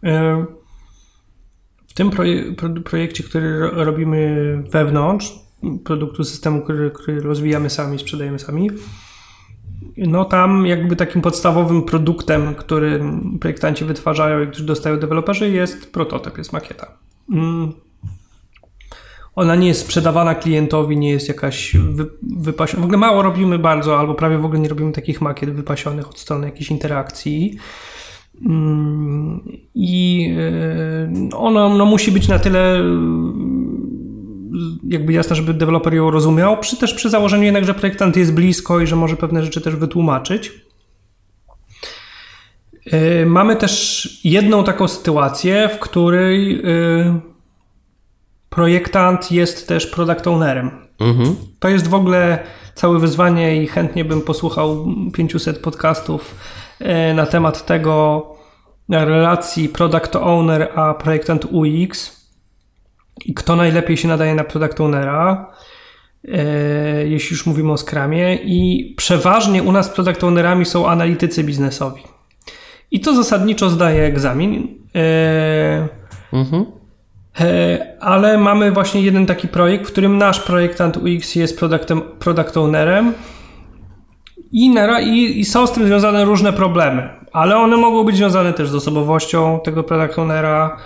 E, 0.04 0.46
w 1.88 1.94
tym 1.94 2.12
projekcie, 2.84 3.24
który 3.24 3.70
robimy 3.72 4.64
wewnątrz 4.72 5.34
produktu 5.84 6.24
systemu, 6.24 6.62
który, 6.62 6.92
który 6.92 7.22
rozwijamy 7.22 7.70
sami, 7.70 8.00
sprzedajemy 8.00 8.40
sami, 8.40 8.70
no 9.98 10.26
tam 10.26 10.66
jakby 10.66 10.96
takim 10.96 11.22
podstawowym 11.22 11.84
produktem, 11.84 12.56
który 12.56 13.04
projektanci 13.40 13.86
wytwarzają 13.86 14.44
i 14.44 14.48
który 14.48 14.66
dostają 14.66 15.00
deweloperzy 15.00 15.50
jest 15.50 15.94
prototyp, 15.94 16.38
jest 16.38 16.54
makieta. 16.54 16.92
Ona 19.38 19.56
nie 19.56 19.68
jest 19.68 19.82
sprzedawana 19.82 20.36
klientowi, 20.36 20.98
nie 20.98 21.10
jest 21.10 21.28
jakaś 21.28 21.76
wy, 21.76 22.06
wypasiona. 22.22 22.82
W 22.82 22.84
ogóle 22.84 22.98
mało 22.98 23.22
robimy 23.22 23.60
bardzo, 23.60 24.00
albo 24.00 24.16
prawie 24.16 24.38
w 24.38 24.46
ogóle 24.46 24.60
nie 24.60 24.70
robimy 24.70 24.92
takich 24.92 25.22
makiet 25.22 25.50
wypasionych 25.50 26.10
od 26.10 26.20
strony 26.20 26.46
jakiejś 26.46 26.72
interakcji. 26.72 27.58
Mm, 28.46 29.42
I 29.76 30.30
e, 31.32 31.38
ono 31.38 31.70
no, 31.70 31.86
musi 31.86 32.12
być 32.12 32.28
na 32.28 32.40
tyle 32.40 32.84
jakby 34.88 35.14
jasne, 35.14 35.36
żeby 35.36 35.54
deweloper 35.54 35.94
ją 35.94 36.12
rozumiał, 36.12 36.58
przy, 36.58 36.78
też 36.78 36.94
przy 36.94 37.10
założeniu 37.10 37.44
jednak, 37.44 37.66
że 37.66 37.74
projektant 37.74 38.18
jest 38.18 38.34
blisko 38.34 38.80
i 38.80 38.88
że 38.88 38.96
może 38.96 39.16
pewne 39.16 39.44
rzeczy 39.44 39.62
też 39.62 39.76
wytłumaczyć. 39.76 40.52
E, 42.86 43.26
mamy 43.26 43.56
też 43.56 44.20
jedną 44.24 44.64
taką 44.64 44.88
sytuację, 44.88 45.70
w 45.76 45.80
której 45.80 46.62
e, 46.64 47.37
projektant 48.58 49.32
jest 49.32 49.68
też 49.68 49.88
product 49.88 50.28
ownerem. 50.28 50.72
Mhm. 51.00 51.36
To 51.60 51.70
jest 51.70 51.88
w 51.88 51.94
ogóle 51.94 52.40
całe 52.76 53.00
wyzwanie 53.00 53.64
i 53.64 53.68
chętnie 53.68 54.06
bym 54.06 54.22
posłuchał 54.22 54.88
500 55.14 55.60
podcastów 55.60 56.36
e, 56.80 57.14
na 57.14 57.26
temat 57.26 57.66
tego 57.66 58.26
relacji 58.90 59.70
product 59.70 60.16
owner 60.16 60.70
a 60.76 60.94
projektant 60.94 61.46
UX 61.46 62.18
i 63.26 63.34
kto 63.34 63.56
najlepiej 63.56 63.98
się 63.98 64.08
nadaje 64.08 64.36
na 64.36 64.44
product 64.44 64.82
ownera 64.82 65.52
e, 66.28 67.08
jeśli 67.08 67.34
już 67.34 67.46
mówimy 67.46 67.72
o 67.72 67.78
skramie 67.78 68.36
i 68.36 68.94
przeważnie 68.98 69.64
u 69.64 69.72
nas 69.72 69.90
product 69.90 70.24
ownerami 70.24 70.66
są 70.66 70.88
analitycy 70.88 71.44
biznesowi. 71.44 72.02
I 72.92 73.00
to 73.00 73.16
zasadniczo 73.16 73.70
zdaje 73.70 74.04
egzamin. 74.04 74.68
E, 74.96 75.88
mhm. 76.34 76.77
E, 77.40 77.78
ale 78.00 78.38
mamy 78.38 78.72
właśnie 78.72 79.02
jeden 79.02 79.26
taki 79.26 79.48
projekt, 79.48 79.88
w 79.88 79.92
którym 79.92 80.18
nasz 80.18 80.40
projektant 80.40 80.98
UX 80.98 81.36
jest 81.36 81.60
productem, 81.60 82.02
product 82.20 82.58
ownerem 82.58 83.14
i, 84.52 84.76
i, 85.04 85.40
i 85.40 85.46
są 85.46 85.68
z 85.68 85.72
tym 85.72 85.88
związane 85.88 86.26
różne 86.26 86.54
problemy. 86.54 87.10
ale 87.34 87.58
one 87.58 87.78
mogą 87.78 88.04
być 88.04 88.16
związane 88.16 88.54
też 88.54 88.70
z 88.70 88.76
osobowością 88.76 89.60
tego 89.64 89.84
product 89.84 90.20
ownera, 90.20 90.78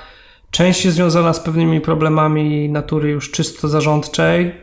część 0.52 0.86
jest 0.86 0.98
związana 0.98 1.34
z 1.34 1.40
pewnymi 1.40 1.82
problemami 1.82 2.70
natury 2.70 3.10
już 3.10 3.32
czysto 3.32 3.68
zarządczej, 3.68 4.56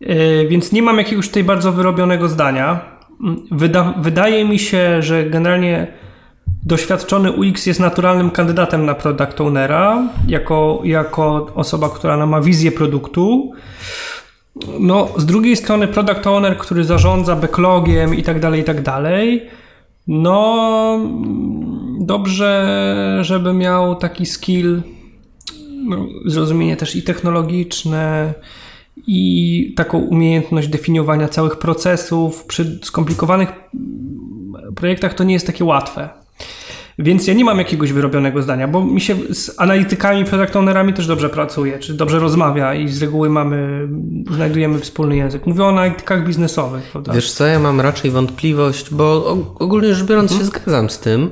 yy, 0.00 0.48
więc 0.48 0.72
nie 0.72 0.82
mam 0.82 0.98
jakiegoś 0.98 1.28
tutaj 1.28 1.44
bardzo 1.44 1.72
wyrobionego 1.72 2.28
zdania. 2.28 2.80
Wyda 3.50 3.94
wydaje 3.98 4.44
mi 4.44 4.58
się, 4.58 5.02
że 5.02 5.24
generalnie 5.24 5.86
doświadczony 6.66 7.32
UX 7.32 7.66
jest 7.66 7.80
naturalnym 7.80 8.30
kandydatem 8.30 8.84
na 8.86 8.94
product 8.94 9.40
ownera, 9.40 10.08
jako, 10.28 10.80
jako 10.84 11.46
osoba, 11.54 11.88
która 11.88 12.26
ma 12.26 12.40
wizję 12.40 12.72
produktu. 12.72 13.52
No, 14.80 15.08
z 15.16 15.26
drugiej 15.26 15.56
strony 15.56 15.88
product 15.88 16.26
owner, 16.26 16.58
który 16.58 16.84
zarządza 16.84 17.36
backlogiem 17.36 18.14
i 18.14 18.22
tak 18.22 18.40
dalej, 18.40 18.60
i 18.60 18.64
tak 18.64 18.82
dalej, 18.82 19.48
no 20.06 20.98
dobrze, 22.00 22.68
żeby 23.20 23.52
miał 23.52 23.96
taki 23.96 24.26
skill, 24.26 24.82
no, 25.88 26.06
zrozumienie 26.26 26.76
też 26.76 26.96
i 26.96 27.02
technologiczne, 27.02 28.34
i 29.06 29.72
taką 29.76 29.98
umiejętność 29.98 30.68
definiowania 30.68 31.28
całych 31.28 31.56
procesów. 31.56 32.44
Przy 32.44 32.80
skomplikowanych 32.82 33.52
projektach 34.76 35.14
to 35.14 35.24
nie 35.24 35.34
jest 35.34 35.46
takie 35.46 35.64
łatwe. 35.64 36.23
Więc 36.98 37.26
ja 37.26 37.34
nie 37.34 37.44
mam 37.44 37.58
jakiegoś 37.58 37.92
wyrobionego 37.92 38.42
zdania, 38.42 38.68
bo 38.68 38.84
mi 38.84 39.00
się 39.00 39.16
z 39.32 39.60
analitykami, 39.60 40.24
product 40.24 40.56
ownerami 40.56 40.92
też 40.92 41.06
dobrze 41.06 41.28
pracuje, 41.28 41.78
czy 41.78 41.94
dobrze 41.94 42.18
rozmawia 42.18 42.74
i 42.74 42.88
z 42.88 43.02
reguły 43.02 43.30
mamy, 43.30 43.88
znajdujemy 44.30 44.78
wspólny 44.78 45.16
język. 45.16 45.46
Mówię 45.46 45.64
o 45.64 45.68
analitykach 45.68 46.26
biznesowych. 46.26 46.82
Prawda? 46.92 47.12
Wiesz 47.12 47.32
co, 47.32 47.46
ja 47.46 47.58
mam 47.60 47.80
raczej 47.80 48.10
wątpliwość, 48.10 48.94
bo 48.94 49.36
ogólnie 49.54 49.94
rzecz 49.94 50.06
biorąc 50.06 50.30
hmm. 50.30 50.46
się 50.46 50.52
zgadzam 50.52 50.90
z 50.90 50.98
tym, 50.98 51.30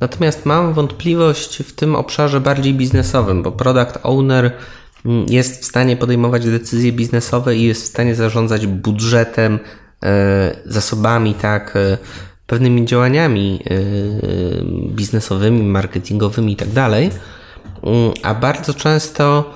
natomiast 0.00 0.46
mam 0.46 0.72
wątpliwość 0.72 1.62
w 1.62 1.72
tym 1.72 1.96
obszarze 1.96 2.40
bardziej 2.40 2.74
biznesowym, 2.74 3.42
bo 3.42 3.52
product 3.52 3.98
owner 4.02 4.52
mm, 5.06 5.26
jest 5.28 5.62
w 5.62 5.64
stanie 5.64 5.96
podejmować 5.96 6.44
decyzje 6.44 6.92
biznesowe 6.92 7.56
i 7.56 7.62
jest 7.62 7.82
w 7.82 7.86
stanie 7.86 8.14
zarządzać 8.14 8.66
budżetem, 8.66 9.58
e, 10.02 10.56
zasobami, 10.64 11.34
tak, 11.34 11.76
e, 11.76 11.98
pewnymi 12.46 12.84
działaniami 12.84 13.60
y, 13.70 14.64
biznesowymi, 14.90 15.62
marketingowymi 15.62 16.52
i 16.52 16.56
tak 16.56 16.68
dalej, 16.68 17.10
mm, 17.82 18.12
a 18.22 18.34
bardzo 18.34 18.74
często 18.74 19.54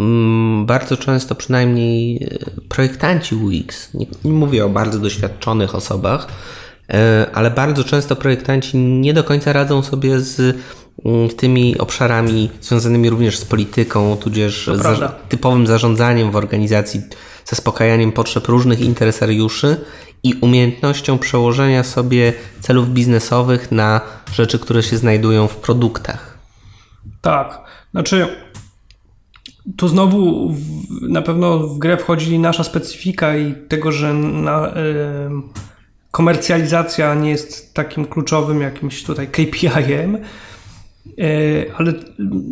mm, 0.00 0.66
bardzo 0.66 0.96
często 0.96 1.34
przynajmniej 1.34 2.16
y, 2.24 2.60
projektanci 2.68 3.34
UX, 3.34 3.94
nie, 3.94 4.06
nie 4.24 4.32
mówię 4.32 4.64
o 4.64 4.68
bardzo 4.68 4.98
doświadczonych 4.98 5.74
osobach, 5.74 6.26
y, 6.90 6.94
ale 7.34 7.50
bardzo 7.50 7.84
często 7.84 8.16
projektanci 8.16 8.78
nie 8.78 9.14
do 9.14 9.24
końca 9.24 9.52
radzą 9.52 9.82
sobie 9.82 10.20
z 10.20 10.56
mm, 11.04 11.28
tymi 11.28 11.78
obszarami 11.78 12.50
związanymi 12.60 13.10
również 13.10 13.38
z 13.38 13.44
polityką, 13.44 14.16
tudzież 14.16 14.70
za, 14.74 15.08
typowym 15.08 15.66
zarządzaniem 15.66 16.30
w 16.30 16.36
organizacji, 16.36 17.00
zaspokajaniem 17.44 18.12
potrzeb 18.12 18.46
różnych 18.46 18.80
interesariuszy 18.80 19.76
i 20.22 20.34
umiejętnością 20.34 21.18
przełożenia 21.18 21.84
sobie 21.84 22.32
celów 22.60 22.90
biznesowych 22.90 23.72
na 23.72 24.00
rzeczy, 24.32 24.58
które 24.58 24.82
się 24.82 24.96
znajdują 24.96 25.48
w 25.48 25.56
produktach. 25.56 26.38
Tak, 27.20 27.58
znaczy 27.90 28.28
tu 29.76 29.88
znowu 29.88 30.54
na 31.02 31.22
pewno 31.22 31.58
w 31.58 31.78
grę 31.78 31.96
wchodzi 31.96 32.38
nasza 32.38 32.64
specyfika 32.64 33.36
i 33.36 33.54
tego, 33.68 33.92
że 33.92 34.14
na, 34.14 34.68
y, 34.68 34.72
komercjalizacja 36.10 37.14
nie 37.14 37.30
jest 37.30 37.74
takim 37.74 38.04
kluczowym 38.04 38.60
jakimś 38.60 39.04
tutaj 39.04 39.28
KPI-em, 39.28 40.18
ale 41.76 41.92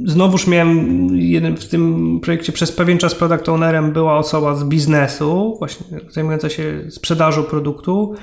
znowuż 0.05 0.47
miałem 0.47 1.09
jeden 1.17 1.57
w 1.57 1.69
tym 1.69 2.21
projekcie 2.23 2.53
przez 2.53 2.73
pewien 2.73 2.99
czas 2.99 3.15
product 3.15 3.49
ownerem 3.49 3.93
była 3.93 4.17
osoba 4.17 4.55
z 4.55 4.65
biznesu, 4.65 5.57
właśnie 5.59 6.01
zajmująca 6.11 6.49
się 6.49 6.91
sprzedażą 6.91 7.43
produktu. 7.43 8.15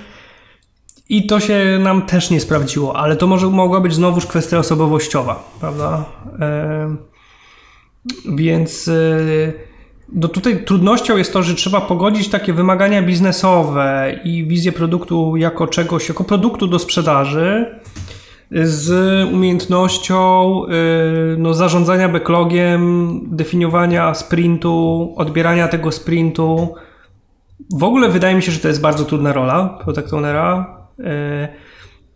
I 1.09 1.28
to 1.28 1.39
się 1.39 1.80
nam 1.84 2.01
też 2.01 2.32
nie 2.32 2.39
sprawdziło, 2.39 2.95
ale 2.95 3.15
to 3.15 3.28
może 3.28 3.47
mogła 3.47 3.82
być 3.82 3.93
znowuż 3.93 4.26
kwestia 4.26 4.57
osobowościowa, 4.57 5.49
prawda? 5.59 6.05
E, 6.39 6.95
więc 8.36 8.88
e, 8.88 9.53
no 10.13 10.28
tutaj 10.28 10.65
trudnością 10.65 11.17
jest 11.17 11.34
to, 11.34 11.43
że 11.43 11.55
trzeba 11.55 11.82
pogodzić 11.82 12.30
takie 12.30 12.53
wymagania 12.53 13.01
biznesowe 13.01 14.19
i 14.23 14.45
wizję 14.47 14.71
produktu 14.71 15.38
jako 15.38 15.67
czegoś, 15.67 16.09
jako 16.09 16.23
produktu 16.23 16.67
do 16.67 16.80
sprzedaży 16.80 17.80
z 18.51 18.89
umiejętnością 19.33 20.61
y, 20.65 21.37
no, 21.37 21.53
zarządzania 21.53 22.09
backlogiem, 22.09 23.19
definiowania 23.35 24.13
sprintu, 24.13 25.13
odbierania 25.17 25.67
tego 25.67 25.91
sprintu. 25.91 26.75
W 27.71 27.83
ogóle 27.83 28.09
wydaje 28.09 28.35
mi 28.35 28.41
się, 28.43 28.51
że 28.51 28.59
to 28.59 28.67
jest 28.67 28.81
bardzo 28.81 29.05
trudna 29.05 29.33
rola 29.33 29.79
product 29.83 30.13
ownera 30.13 30.77
y, 30.99 31.03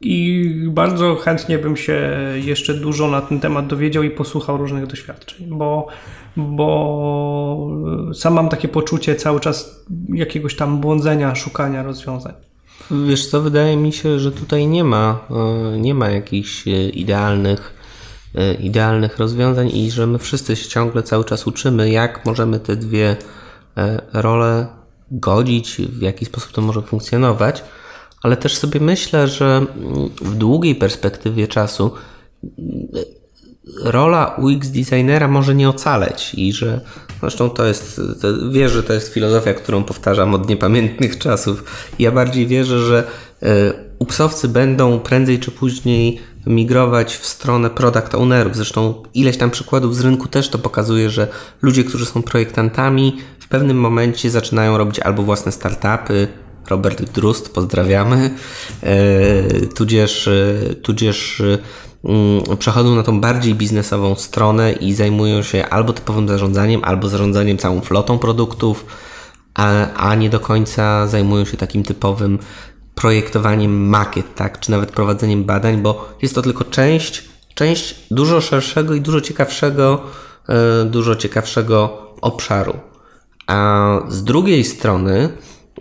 i 0.02 0.46
bardzo 0.68 1.16
chętnie 1.16 1.58
bym 1.58 1.78
się 1.78 2.12
jeszcze 2.36 2.74
dużo 2.74 3.08
na 3.08 3.22
ten 3.22 3.40
temat 3.40 3.68
dowiedział 3.68 4.04
i 4.04 4.10
posłuchał 4.10 4.58
różnych 4.58 4.88
doświadczeń, 4.88 5.48
bo, 5.50 5.88
bo 6.38 7.70
sam 8.14 8.34
mam 8.34 8.50
takie 8.50 8.68
poczucie 8.68 9.16
cały 9.16 9.40
czas 9.40 9.86
jakiegoś 10.14 10.56
tam 10.56 10.78
błądzenia, 10.78 11.36
szukania 11.36 11.84
rozwiązań. 11.84 12.49
Wiesz 12.92 13.28
co, 13.28 13.42
wydaje 13.42 13.78
mi 13.78 13.94
się, 13.94 14.20
że 14.20 14.32
tutaj 14.32 14.68
nie 14.68 14.84
ma, 14.84 15.20
e, 15.30 15.78
nie 15.80 15.94
ma 15.94 16.10
jakichś 16.10 16.68
e, 16.68 16.90
idealnych, 16.90 17.74
e, 18.36 18.54
idealnych 18.54 19.18
rozwiązań 19.18 19.70
i 19.74 19.92
że 19.92 20.08
my 20.08 20.20
wszyscy 20.20 20.56
się 20.56 20.70
ciągle 20.70 21.04
cały 21.04 21.26
czas 21.26 21.48
uczymy, 21.48 21.90
jak 21.90 22.26
możemy 22.26 22.60
te 22.60 22.76
dwie 22.76 23.16
role 24.14 24.68
godzić, 25.12 25.76
w 25.78 26.02
jaki 26.02 26.26
sposób 26.26 26.52
to 26.52 26.62
może 26.62 26.82
funkcjonować, 26.82 27.64
ale 28.24 28.38
też 28.38 28.58
sobie 28.58 28.80
myślę, 28.80 29.28
że 29.28 29.46
mm, 29.46 30.10
w 30.22 30.36
długiej 30.36 30.76
perspektywie 30.76 31.48
czasu 31.48 31.92
rola 33.84 34.36
UX 34.38 34.68
designera 34.68 35.28
może 35.28 35.56
nie 35.56 35.70
ocaleć 35.70 36.34
i 36.34 36.54
że 36.54 36.82
zresztą 37.22 37.50
to 37.50 37.66
jest, 37.66 38.02
to, 38.22 38.50
wierzę, 38.50 38.76
że 38.76 38.84
to 38.84 38.94
jest 38.94 39.14
filozofia, 39.14 39.54
którą 39.54 39.84
powtarzam 39.84 40.34
od 40.34 40.50
niepamiętnych 40.50 41.18
czasów. 41.26 41.64
Ja 42.00 42.12
bardziej 42.12 42.48
wierzę, 42.48 42.80
że 42.80 43.04
e, 43.44 44.48
będą 44.48 45.00
prędzej 45.00 45.40
czy 45.40 45.52
później 45.52 46.20
migrować 46.48 47.16
w 47.16 47.26
stronę 47.26 47.70
product 47.70 48.16
ownerów. 48.16 48.56
Zresztą 48.56 49.04
ileś 49.14 49.38
tam 49.38 49.52
przykładów 49.52 49.96
z 49.96 50.02
rynku 50.02 50.28
też 50.28 50.50
to 50.50 50.60
pokazuje, 50.60 51.10
że 51.10 51.28
ludzie, 51.62 51.84
którzy 51.84 52.06
są 52.06 52.24
projektantami, 52.24 53.18
w 53.40 53.48
pewnym 53.48 53.78
momencie 53.78 54.30
zaczynają 54.30 54.78
robić 54.78 55.00
albo 55.00 55.24
własne 55.24 55.52
startupy, 55.52 56.28
Robert 56.70 57.12
Drust, 57.12 57.54
pozdrawiamy, 57.54 58.30
e, 58.84 59.44
tudzież, 59.76 60.28
e, 60.28 60.76
tudzież 60.76 61.42
przechodzą 62.60 62.96
na 62.96 63.04
tą 63.04 63.22
bardziej 63.22 63.56
biznesową 63.56 64.16
stronę 64.16 64.74
i 64.74 64.94
zajmują 64.94 65.44
się 65.44 65.66
albo 65.66 65.94
typowym 65.94 66.28
zarządzaniem, 66.28 66.84
albo 66.84 67.10
zarządzaniem 67.10 67.58
całą 67.58 67.82
flotą 67.82 68.20
produktów, 68.20 68.86
a, 69.54 69.94
a 69.94 70.16
nie 70.16 70.30
do 70.30 70.40
końca 70.40 71.08
zajmują 71.08 71.46
się 71.46 71.58
takim 71.58 71.84
typowym 71.84 72.40
projektowaniem 72.96 73.88
makiet, 73.88 74.36
tak, 74.36 74.60
czy 74.60 74.72
nawet 74.72 74.92
prowadzeniem 74.92 75.44
badań, 75.44 75.78
bo 75.78 76.10
jest 76.22 76.36
to 76.36 76.42
tylko 76.42 76.64
część, 76.64 77.24
część 77.56 77.96
dużo 78.12 78.42
szerszego 78.42 78.94
i 78.94 79.02
dużo 79.02 79.22
ciekawszego, 79.22 80.02
e, 80.50 80.86
dużo 80.86 81.16
ciekawszego 81.16 82.08
obszaru. 82.22 82.74
A 83.48 84.00
z 84.10 84.24
drugiej 84.24 84.64
strony 84.64 85.30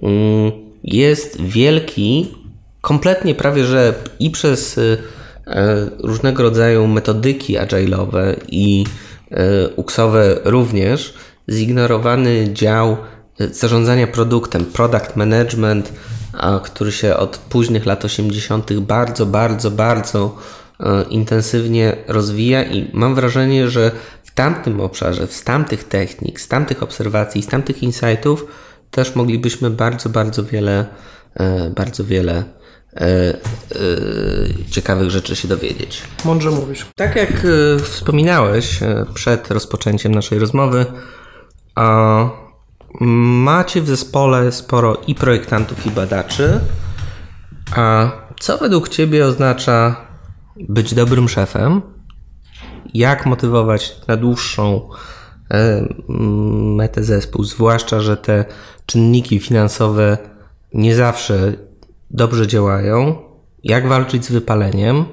mm, 0.03 0.53
jest 0.85 1.41
wielki, 1.41 2.35
kompletnie 2.81 3.35
prawie 3.35 3.65
że 3.65 3.95
i 4.21 4.31
przez 4.31 4.79
E, 4.79 5.18
różnego 5.99 6.43
rodzaju 6.43 6.87
metodyki 6.87 7.59
agile'owe 7.59 8.35
i 8.49 8.85
e, 9.31 9.69
uksowe 9.69 10.41
również, 10.45 11.15
zignorowany 11.49 12.53
dział 12.53 12.97
e, 13.41 13.49
zarządzania 13.49 14.07
produktem, 14.07 14.65
product 14.65 15.17
management, 15.17 15.93
który 16.63 16.93
się 16.93 17.17
od 17.17 17.39
późnych 17.39 17.87
lat 17.87 18.05
80. 18.05 18.73
bardzo, 18.73 19.27
bardzo, 19.27 19.71
bardzo 19.71 20.37
intensywnie 21.11 21.97
rozwija 22.09 22.63
i 22.63 22.91
mam 22.93 23.15
wrażenie, 23.15 23.69
że 23.69 23.91
w 24.25 24.35
tamtym 24.35 24.81
obszarze, 24.81 25.27
z 25.27 25.45
tamtych 25.45 25.85
technik, 25.85 26.41
z 26.41 26.49
tamtych 26.49 26.83
obserwacji, 26.83 27.43
z 27.43 27.47
tamtych 27.47 27.83
insightów 27.83 28.47
też 28.91 29.15
moglibyśmy 29.15 29.71
bardzo, 29.71 30.09
bardzo 30.09 30.45
wiele, 30.45 30.87
bardzo 31.77 32.05
wiele 32.05 32.45
E, 32.45 32.45
e, 32.45 32.58
ciekawych 34.71 35.11
rzeczy 35.11 35.37
się 35.37 35.49
dowiedzieć. 35.49 36.03
Mądrze 36.25 36.51
mówisz. 36.51 36.87
Tak 36.95 37.17
jak 37.17 37.31
e, 37.31 37.79
wspominałeś 37.83 38.81
przed 39.15 39.51
rozpoczęciem 39.51 40.15
naszej 40.15 40.39
rozmowy, 40.39 40.87
macie 43.01 43.83
w 43.83 43.89
zespole 43.89 44.53
sporo 44.53 44.97
i 45.07 45.15
projektantów, 45.15 45.87
i 45.87 45.91
badaczy. 45.91 46.61
A 47.77 48.11
co 48.41 48.59
według 48.59 48.89
Ciebie 48.89 49.27
oznacza 49.27 49.97
być 50.57 50.95
dobrym 50.95 51.29
szefem, 51.29 51.83
jak 52.95 53.27
motywować 53.27 53.97
na 54.09 54.17
dłuższą 54.17 54.89
e, 55.51 55.89
metę 56.77 57.05
zespół, 57.05 57.45
zwłaszcza, 57.45 58.01
że 58.01 58.17
te 58.17 58.45
czynniki 58.87 59.41
finansowe 59.41 60.19
nie 60.75 60.95
zawsze 60.95 61.53
dobrze 62.11 62.47
działają, 62.47 63.17
jak 63.65 63.89
walczyć 63.89 64.25
z 64.25 64.33
wypaleniem 64.33 65.05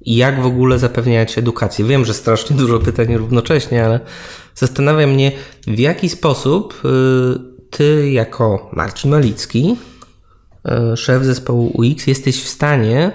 i 0.00 0.16
jak 0.16 0.42
w 0.42 0.46
ogóle 0.46 0.78
zapewniać 0.78 1.38
edukację. 1.38 1.84
Wiem, 1.84 2.04
że 2.04 2.14
strasznie 2.14 2.56
dużo 2.62 2.78
pytań 2.78 3.16
równocześnie, 3.16 3.84
ale 3.84 4.00
zastanawia 4.54 5.06
mnie, 5.06 5.32
w 5.66 5.78
jaki 5.78 6.08
sposób 6.08 6.82
y, 6.84 7.68
ty 7.70 8.10
jako 8.10 8.70
Marcin 8.72 9.10
Malicki, 9.10 9.76
y, 10.92 10.96
szef 10.96 11.24
zespołu 11.24 11.72
UX, 11.74 12.06
jesteś 12.06 12.42
w 12.42 12.48
stanie 12.48 13.12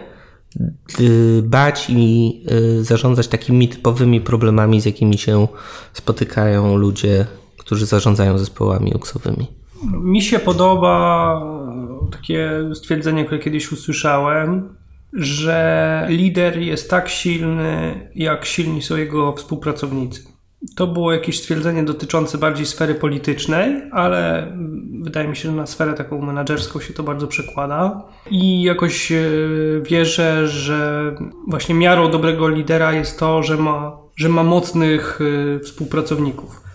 dbać 1.41 1.85
i 1.89 2.33
y, 2.51 2.83
zarządzać 2.83 3.27
takimi 3.27 3.69
typowymi 3.69 4.21
problemami, 4.21 4.81
z 4.81 4.85
jakimi 4.85 5.17
się 5.17 5.47
spotykają 5.93 6.77
ludzie, 6.77 7.25
którzy 7.57 7.85
zarządzają 7.85 8.37
zespołami 8.37 8.93
UX-owymi. 8.93 9.45
Mi 9.83 10.21
się 10.21 10.39
podoba 10.39 11.41
takie 12.09 12.49
stwierdzenie, 12.73 13.25
które 13.25 13.39
kiedyś 13.39 13.71
usłyszałem, 13.71 14.75
że 15.13 16.05
lider 16.09 16.59
jest 16.59 16.89
tak 16.89 17.09
silny, 17.09 18.09
jak 18.15 18.45
silni 18.45 18.81
są 18.81 18.97
jego 18.97 19.33
współpracownicy. 19.33 20.23
To 20.75 20.87
było 20.87 21.13
jakieś 21.13 21.39
stwierdzenie 21.39 21.83
dotyczące 21.83 22.37
bardziej 22.37 22.65
sfery 22.65 22.95
politycznej, 22.95 23.81
ale 23.91 24.51
wydaje 25.01 25.27
mi 25.27 25.35
się, 25.35 25.49
że 25.49 25.55
na 25.55 25.67
sferę 25.67 25.93
taką 25.93 26.21
menedżerską 26.21 26.79
się 26.79 26.93
to 26.93 27.03
bardzo 27.03 27.27
przekłada. 27.27 28.03
I 28.31 28.61
jakoś 28.61 29.11
e, 29.11 29.21
wierzę, 29.81 30.47
że 30.47 31.15
właśnie 31.47 31.75
miarą 31.75 32.11
dobrego 32.11 32.49
lidera 32.49 32.93
jest 32.93 33.19
to, 33.19 33.43
że 33.43 33.57
ma, 33.57 33.97
że 34.15 34.29
ma 34.29 34.43
mocnych 34.43 35.19
e, 35.21 35.59
współpracowników. 35.59 36.68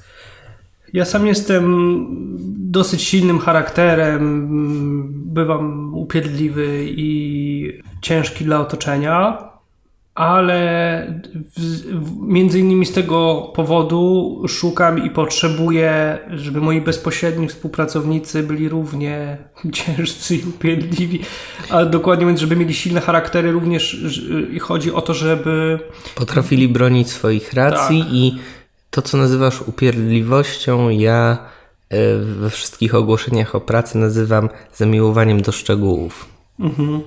Ja 0.95 1.05
sam 1.05 1.27
jestem 1.27 1.65
dosyć 2.71 3.03
silnym 3.03 3.39
charakterem, 3.39 4.49
bywam 5.27 5.95
upierdliwy 5.95 6.85
i 6.89 7.81
ciężki 8.01 8.45
dla 8.45 8.61
otoczenia, 8.61 9.39
ale 10.15 11.23
w, 11.57 11.61
w, 12.05 12.19
między 12.21 12.61
innymi 12.61 12.87
z 12.87 12.93
tego 12.93 13.53
powodu 13.55 14.43
szukam 14.49 15.05
i 15.07 15.11
potrzebuję, 15.11 16.19
żeby 16.31 16.61
moi 16.61 16.81
bezpośredni 16.81 17.49
współpracownicy 17.49 18.43
byli 18.43 18.69
równie 18.69 19.39
ciężcy 19.73 20.37
i 20.37 20.49
upierdliwi, 20.49 21.21
ale 21.71 21.87
dokładnie 21.87 22.25
mówiąc, 22.25 22.41
żeby 22.41 22.57
mieli 22.57 22.75
silne 22.75 23.01
charaktery 23.01 23.53
również 23.53 24.05
i 24.53 24.59
chodzi 24.59 24.93
o 24.93 25.03
to, 25.03 25.15
żeby 25.15 25.79
potrafili 26.15 26.69
bronić 26.69 27.11
swoich 27.11 27.53
racji 27.53 28.01
tak. 28.01 28.13
i 28.13 28.39
to, 28.95 29.03
co 29.03 29.19
nazywasz 29.19 29.63
upierdliwością, 29.63 30.89
ja 30.91 31.39
e, 31.89 32.19
we 32.19 32.51
wszystkich 32.51 32.95
ogłoszeniach 32.95 33.55
o 33.55 33.61
pracy 33.61 33.99
nazywam 33.99 34.49
zamiłowaniem 34.75 35.43
do 35.43 35.53
szczegółów. 35.53 36.29
Mhm. 36.61 37.01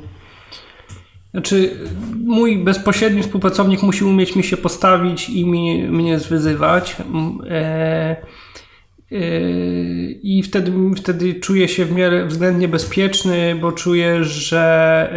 Znaczy, 1.31 1.77
mój 2.25 2.63
bezpośredni 2.63 3.23
współpracownik 3.23 3.83
musi 3.83 4.03
umieć 4.03 4.35
mi 4.35 4.43
się 4.43 4.57
postawić 4.57 5.29
i 5.29 5.45
mi, 5.45 5.87
mnie 5.87 6.19
zwyzywać. 6.19 6.95
E, 7.49 7.55
e, 9.11 9.21
I 10.21 10.43
wtedy, 10.43 10.71
wtedy 10.95 11.33
czuję 11.33 11.67
się 11.67 11.85
w 11.85 11.91
miarę 11.91 12.25
względnie 12.25 12.67
bezpieczny, 12.67 13.55
bo 13.61 13.71
czuję, 13.71 14.23
że 14.23 15.09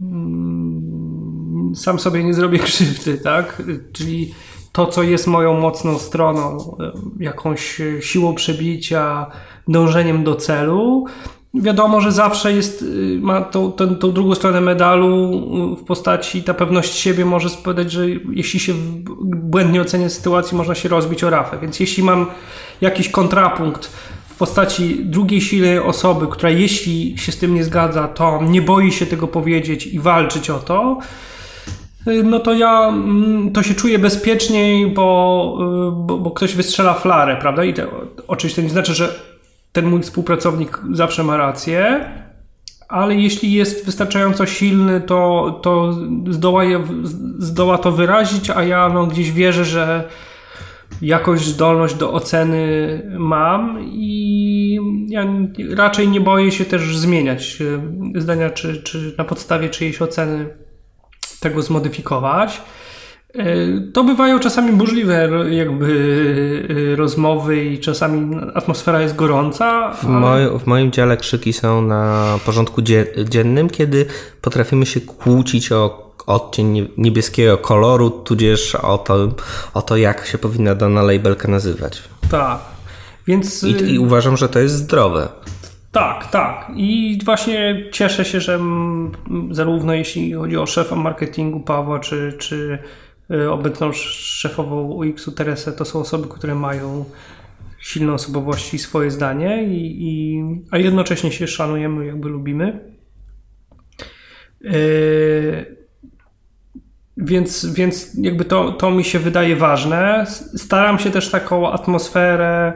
e, 0.00 0.04
mm, 0.04 1.72
sam 1.76 1.98
sobie 1.98 2.24
nie 2.24 2.34
zrobię 2.34 2.58
krzywdy, 2.68 3.18
tak? 3.18 3.62
Czyli 3.92 4.34
to, 4.72 4.86
co 4.86 5.02
jest 5.02 5.26
moją 5.26 5.60
mocną 5.60 5.98
stroną, 5.98 6.76
e, 6.80 6.92
jakąś 7.24 7.80
siłą 8.00 8.34
przebicia, 8.34 9.26
dążeniem 9.68 10.24
do 10.24 10.34
celu, 10.34 11.06
wiadomo, 11.54 12.00
że 12.00 12.12
zawsze 12.12 12.52
jest, 12.52 12.82
y, 12.82 13.18
ma 13.20 13.40
tą, 13.40 13.72
tą, 13.72 13.96
tą 13.96 14.12
drugą 14.12 14.34
stronę 14.34 14.60
medalu 14.60 15.30
w 15.76 15.84
postaci 15.84 16.42
ta 16.42 16.54
pewność 16.54 16.94
siebie 16.94 17.24
może 17.24 17.50
spowiadać, 17.50 17.92
że 17.92 18.06
jeśli 18.32 18.60
się 18.60 18.74
błędnie 19.24 19.80
ocenia 19.80 20.08
sytuacji, 20.08 20.56
można 20.56 20.74
się 20.74 20.88
rozbić 20.88 21.24
o 21.24 21.30
rafę. 21.30 21.58
Więc 21.62 21.80
jeśli 21.80 22.02
mam 22.02 22.26
jakiś 22.80 23.08
kontrapunkt 23.08 23.86
w 24.28 24.36
postaci 24.38 25.04
drugiej 25.04 25.40
silnej 25.40 25.78
osoby, 25.78 26.26
która 26.26 26.50
jeśli 26.50 27.18
się 27.18 27.32
z 27.32 27.38
tym 27.38 27.54
nie 27.54 27.64
zgadza, 27.64 28.08
to 28.08 28.42
nie 28.42 28.62
boi 28.62 28.92
się 28.92 29.06
tego 29.06 29.28
powiedzieć 29.28 29.86
i 29.86 29.98
walczyć 30.00 30.50
o 30.50 30.58
to, 30.58 30.98
no 32.24 32.40
to 32.40 32.54
ja 32.54 32.88
mm, 32.88 33.52
to 33.52 33.62
się 33.62 33.74
czuję 33.74 33.98
bezpieczniej, 33.98 34.86
bo, 34.86 35.58
bo, 35.92 36.18
bo 36.18 36.30
ktoś 36.30 36.54
wystrzela 36.54 36.94
flarę, 36.94 37.36
prawda? 37.36 37.64
I 37.64 37.74
to, 37.74 37.82
oczywiście 38.28 38.62
to 38.62 38.66
nie 38.66 38.72
znaczy, 38.72 38.94
że 38.94 39.14
ten 39.72 39.86
mój 39.86 40.02
współpracownik 40.02 40.80
zawsze 40.92 41.24
ma 41.24 41.36
rację, 41.36 42.04
ale 42.88 43.14
jeśli 43.14 43.52
jest 43.52 43.86
wystarczająco 43.86 44.46
silny, 44.46 45.00
to, 45.00 45.60
to 45.62 45.98
zdoła, 46.30 46.64
je, 46.64 46.84
zdoła 47.38 47.78
to 47.78 47.92
wyrazić, 47.92 48.50
a 48.50 48.64
ja 48.64 48.88
no, 48.88 49.06
gdzieś 49.06 49.32
wierzę, 49.32 49.64
że 49.64 50.08
jakąś 51.02 51.40
zdolność 51.40 51.94
do 51.94 52.12
oceny 52.12 53.02
mam 53.18 53.78
i 53.82 54.78
ja 55.08 55.26
raczej 55.74 56.08
nie 56.08 56.20
boję 56.20 56.52
się 56.52 56.64
też 56.64 56.96
zmieniać 56.96 57.58
e, 58.16 58.20
zdania, 58.20 58.50
czy, 58.50 58.82
czy 58.82 59.14
na 59.18 59.24
podstawie 59.24 59.68
czyjejś 59.68 60.02
oceny 60.02 60.48
tego 61.42 61.62
zmodyfikować. 61.62 62.62
E, 63.34 63.44
to 63.92 64.04
bywają 64.04 64.38
czasami 64.38 64.72
burzliwe 64.72 65.28
jakby 65.50 65.88
e, 66.92 66.96
rozmowy 66.96 67.64
i 67.64 67.78
czasami 67.78 68.36
atmosfera 68.54 69.00
jest 69.02 69.16
gorąca. 69.16 69.92
W, 69.92 70.04
moj, 70.04 70.58
w 70.58 70.66
moim 70.66 70.92
dziale 70.92 71.16
krzyki 71.16 71.52
są 71.52 71.82
na 71.82 72.38
porządku 72.46 72.82
dziennym, 73.28 73.70
kiedy 73.70 74.06
potrafimy 74.40 74.86
się 74.86 75.00
kłócić 75.00 75.72
o 75.72 76.12
odcień 76.26 76.88
niebieskiego 76.96 77.58
koloru, 77.58 78.10
tudzież 78.10 78.74
o 78.74 78.98
to, 78.98 79.28
o 79.74 79.82
to 79.82 79.96
jak 79.96 80.26
się 80.26 80.38
powinna 80.38 80.74
dana 80.74 81.02
labelka 81.02 81.48
nazywać. 81.48 82.02
Tak. 82.30 82.58
Więc... 83.26 83.62
I, 83.62 83.92
I 83.94 83.98
uważam, 83.98 84.36
że 84.36 84.48
to 84.48 84.58
jest 84.58 84.74
zdrowe. 84.74 85.28
Tak, 85.92 86.26
tak. 86.26 86.72
I 86.76 87.18
właśnie 87.24 87.84
cieszę 87.92 88.24
się, 88.24 88.40
że 88.40 88.60
zarówno 89.50 89.94
jeśli 89.94 90.32
chodzi 90.32 90.56
o 90.56 90.66
szefa 90.66 90.96
marketingu 90.96 91.60
Pawła, 91.60 92.00
czy, 92.00 92.36
czy 92.38 92.78
Y, 93.32 93.50
obecną 93.50 93.92
szefową 93.92 94.82
UX-u 94.82 95.32
Teresę 95.32 95.72
to 95.72 95.84
są 95.84 96.00
osoby, 96.00 96.28
które 96.28 96.54
mają 96.54 97.04
silne 97.78 98.12
osobowości 98.12 98.76
i 98.76 98.78
swoje 98.78 99.10
zdanie, 99.10 99.64
i, 99.64 99.96
i, 100.00 100.42
a 100.70 100.78
jednocześnie 100.78 101.32
się 101.32 101.46
szanujemy, 101.46 102.06
jakby 102.06 102.28
lubimy. 102.28 102.80
Yy, 104.60 105.76
więc, 107.16 107.66
więc 107.66 108.16
jakby 108.18 108.44
to, 108.44 108.72
to 108.72 108.90
mi 108.90 109.04
się 109.04 109.18
wydaje 109.18 109.56
ważne. 109.56 110.26
Staram 110.56 110.98
się 110.98 111.10
też 111.10 111.30
taką 111.30 111.72
atmosferę 111.72 112.72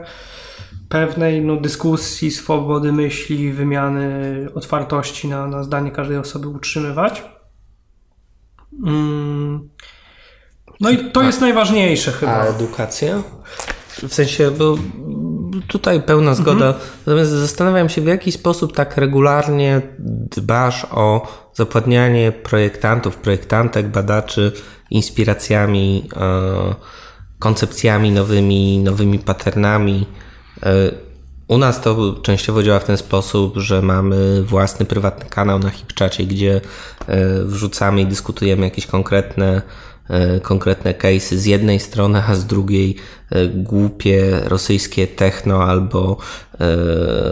pewnej 0.88 1.44
no, 1.44 1.56
dyskusji, 1.56 2.30
swobody 2.30 2.92
myśli, 2.92 3.52
wymiany, 3.52 4.48
otwartości 4.54 5.28
na, 5.28 5.46
na 5.46 5.62
zdanie 5.62 5.90
każdej 5.90 6.18
osoby 6.18 6.48
utrzymywać. 6.48 7.24
Yy. 8.72 9.60
No 10.80 10.90
i 10.90 11.10
to 11.10 11.22
jest 11.22 11.40
najważniejsze 11.40 12.12
chyba. 12.12 12.32
A 12.32 12.44
edukacja? 12.44 13.22
W 14.08 14.14
sensie, 14.14 14.50
bo 14.50 14.76
tutaj 15.66 16.02
pełna 16.02 16.34
zgoda. 16.34 16.66
Mhm. 16.66 16.84
Natomiast 17.06 17.30
zastanawiam 17.30 17.88
się, 17.88 18.00
w 18.00 18.06
jaki 18.06 18.32
sposób 18.32 18.72
tak 18.72 18.96
regularnie 18.96 19.82
dbasz 20.36 20.86
o 20.90 21.28
zapładnianie 21.54 22.32
projektantów, 22.32 23.16
projektantek, 23.16 23.88
badaczy 23.88 24.52
inspiracjami, 24.90 26.08
e, 26.16 26.74
koncepcjami 27.38 28.10
nowymi, 28.10 28.78
nowymi 28.78 29.18
patternami. 29.18 30.06
E, 30.62 30.90
u 31.48 31.58
nas 31.58 31.80
to 31.80 32.14
częściowo 32.22 32.62
działa 32.62 32.78
w 32.78 32.84
ten 32.84 32.96
sposób, 32.96 33.56
że 33.56 33.82
mamy 33.82 34.42
własny 34.42 34.86
prywatny 34.86 35.26
kanał 35.30 35.58
na 35.58 35.70
HipChacie, 35.70 36.24
gdzie 36.24 36.60
e, 37.06 37.44
wrzucamy 37.44 38.00
i 38.00 38.06
dyskutujemy 38.06 38.64
jakieś 38.64 38.86
konkretne 38.86 39.62
E, 40.08 40.40
konkretne 40.40 40.94
case'y 40.94 41.36
z 41.36 41.44
jednej 41.46 41.80
strony, 41.80 42.22
a 42.28 42.34
z 42.34 42.46
drugiej 42.46 42.96
głupie 43.54 44.40
rosyjskie 44.44 45.06
techno 45.06 45.62
albo 45.62 46.16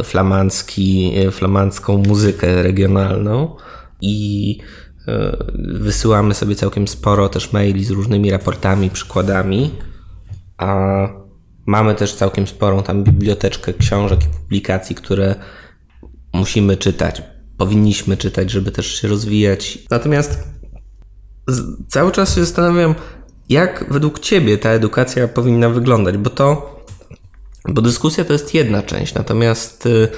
flamandzki, 0.05 1.13
flamandzką 1.31 1.99
muzykę 1.99 2.63
regionalną. 2.63 3.57
I 4.01 4.59
wysyłamy 5.59 6.35
sobie 6.35 6.55
całkiem 6.55 6.89
sporo 6.89 7.29
też 7.29 7.53
maili 7.53 7.85
z 7.85 7.91
różnymi 7.91 8.31
raportami, 8.31 8.91
przykładami, 8.91 9.71
a 10.59 11.09
mamy 11.67 11.95
też 11.95 12.15
całkiem 12.15 12.47
sporą 12.47 12.83
tam 12.83 13.05
biblioteczkę 13.05 13.75
książek 13.75 14.25
i 14.25 14.29
publikacji, 14.29 14.97
które 14.97 15.35
musimy 16.33 16.77
czytać, 16.77 17.23
powinniśmy 17.59 18.17
czytać, 18.17 18.51
żeby 18.51 18.71
też 18.71 19.01
się 19.01 19.09
rozwijać. 19.09 19.79
Natomiast 19.91 20.49
cały 21.89 22.13
czas 22.13 22.35
się 22.35 22.41
zastanawiam, 22.41 22.95
jak 23.49 23.93
według 23.93 24.19
Ciebie 24.19 24.59
ta 24.59 24.71
edukacja 24.71 25.29
powinna 25.29 25.69
wyglądać, 25.69 26.17
bo 26.17 26.31
to, 26.31 26.81
bo 27.69 27.83
dyskusja 27.83 28.25
to 28.25 28.33
jest 28.33 28.55
jedna 28.55 28.83
część, 28.83 29.15
natomiast 29.15 29.87
y, 29.87 30.09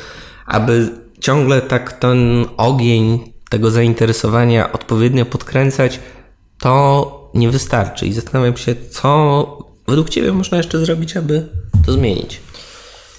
aby 0.47 0.89
ciągle 1.21 1.61
tak 1.61 1.93
ten 1.93 2.45
ogień 2.57 3.33
tego 3.51 3.71
zainteresowania 3.71 4.73
odpowiednio 4.73 5.27
podkręcać, 5.27 6.01
to 6.59 7.31
nie 7.35 7.51
wystarczy. 7.51 8.07
I 8.07 8.13
zastanawiam 8.13 8.57
się, 8.57 8.75
co 8.91 9.66
według 9.89 10.11
Ciebie 10.11 10.32
można 10.32 10.57
jeszcze 10.57 10.78
zrobić, 10.78 11.16
aby 11.16 11.49
to 11.87 11.93
zmienić. 11.93 12.41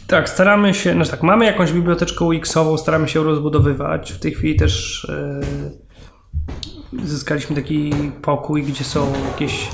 Tak, 0.08 0.30
staramy 0.30 0.74
się, 0.74 0.94
znaczy 0.94 1.12
tak, 1.12 1.24
mamy 1.24 1.46
jakąś 1.46 1.72
biblioteczkę 1.72 2.26
UX-ową, 2.26 2.78
staramy 2.78 3.08
się 3.08 3.20
ją 3.20 3.26
rozbudowywać. 3.26 4.12
W 4.12 4.20
tej 4.20 4.34
chwili 4.34 4.56
też 4.56 5.08
yy, 6.94 7.08
zyskaliśmy 7.08 7.56
taki 7.56 7.92
pokój, 8.22 8.64
gdzie 8.64 8.84
są 8.84 9.14
jakieś 9.32 9.68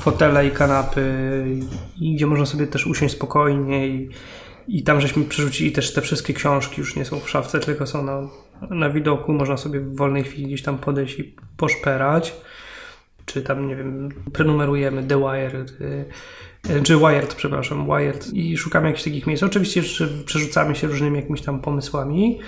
fotele 0.00 0.46
i 0.46 0.50
kanapy 0.50 1.02
i 2.00 2.14
gdzie 2.14 2.26
można 2.26 2.46
sobie 2.46 2.66
też 2.66 2.86
usiąść 2.86 3.14
spokojnie 3.14 3.88
i, 3.88 4.08
i 4.68 4.82
tam 4.82 5.00
żeśmy 5.00 5.24
przerzucili 5.24 5.72
też 5.72 5.92
te 5.92 6.00
wszystkie 6.00 6.34
książki, 6.34 6.80
już 6.80 6.96
nie 6.96 7.04
są 7.04 7.20
w 7.20 7.30
szafce, 7.30 7.60
tylko 7.60 7.86
są 7.86 8.02
na, 8.02 8.28
na 8.70 8.90
widoku, 8.90 9.32
można 9.32 9.56
sobie 9.56 9.80
w 9.80 9.96
wolnej 9.96 10.24
chwili 10.24 10.46
gdzieś 10.46 10.62
tam 10.62 10.78
podejść 10.78 11.18
i 11.18 11.36
poszperać 11.56 12.34
czy 13.28 13.42
tam, 13.42 13.68
nie 13.68 13.76
wiem, 13.76 14.08
prenumerujemy 14.32 15.04
The 15.04 15.18
Wired, 15.18 15.80
y, 15.80 16.82
czy 16.82 16.96
Wired, 16.96 17.34
przepraszam, 17.34 17.86
Wired 17.86 18.34
i 18.34 18.56
szukamy 18.56 18.86
jakichś 18.86 19.04
takich 19.04 19.26
miejsc. 19.26 19.42
Oczywiście 19.42 19.82
przerzucamy 20.24 20.74
się 20.74 20.86
różnymi 20.86 21.16
jakimiś 21.16 21.42
tam 21.42 21.60
pomysłami. 21.60 22.40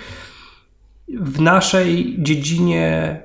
W 1.19 1.41
naszej 1.41 2.15
dziedzinie 2.19 3.19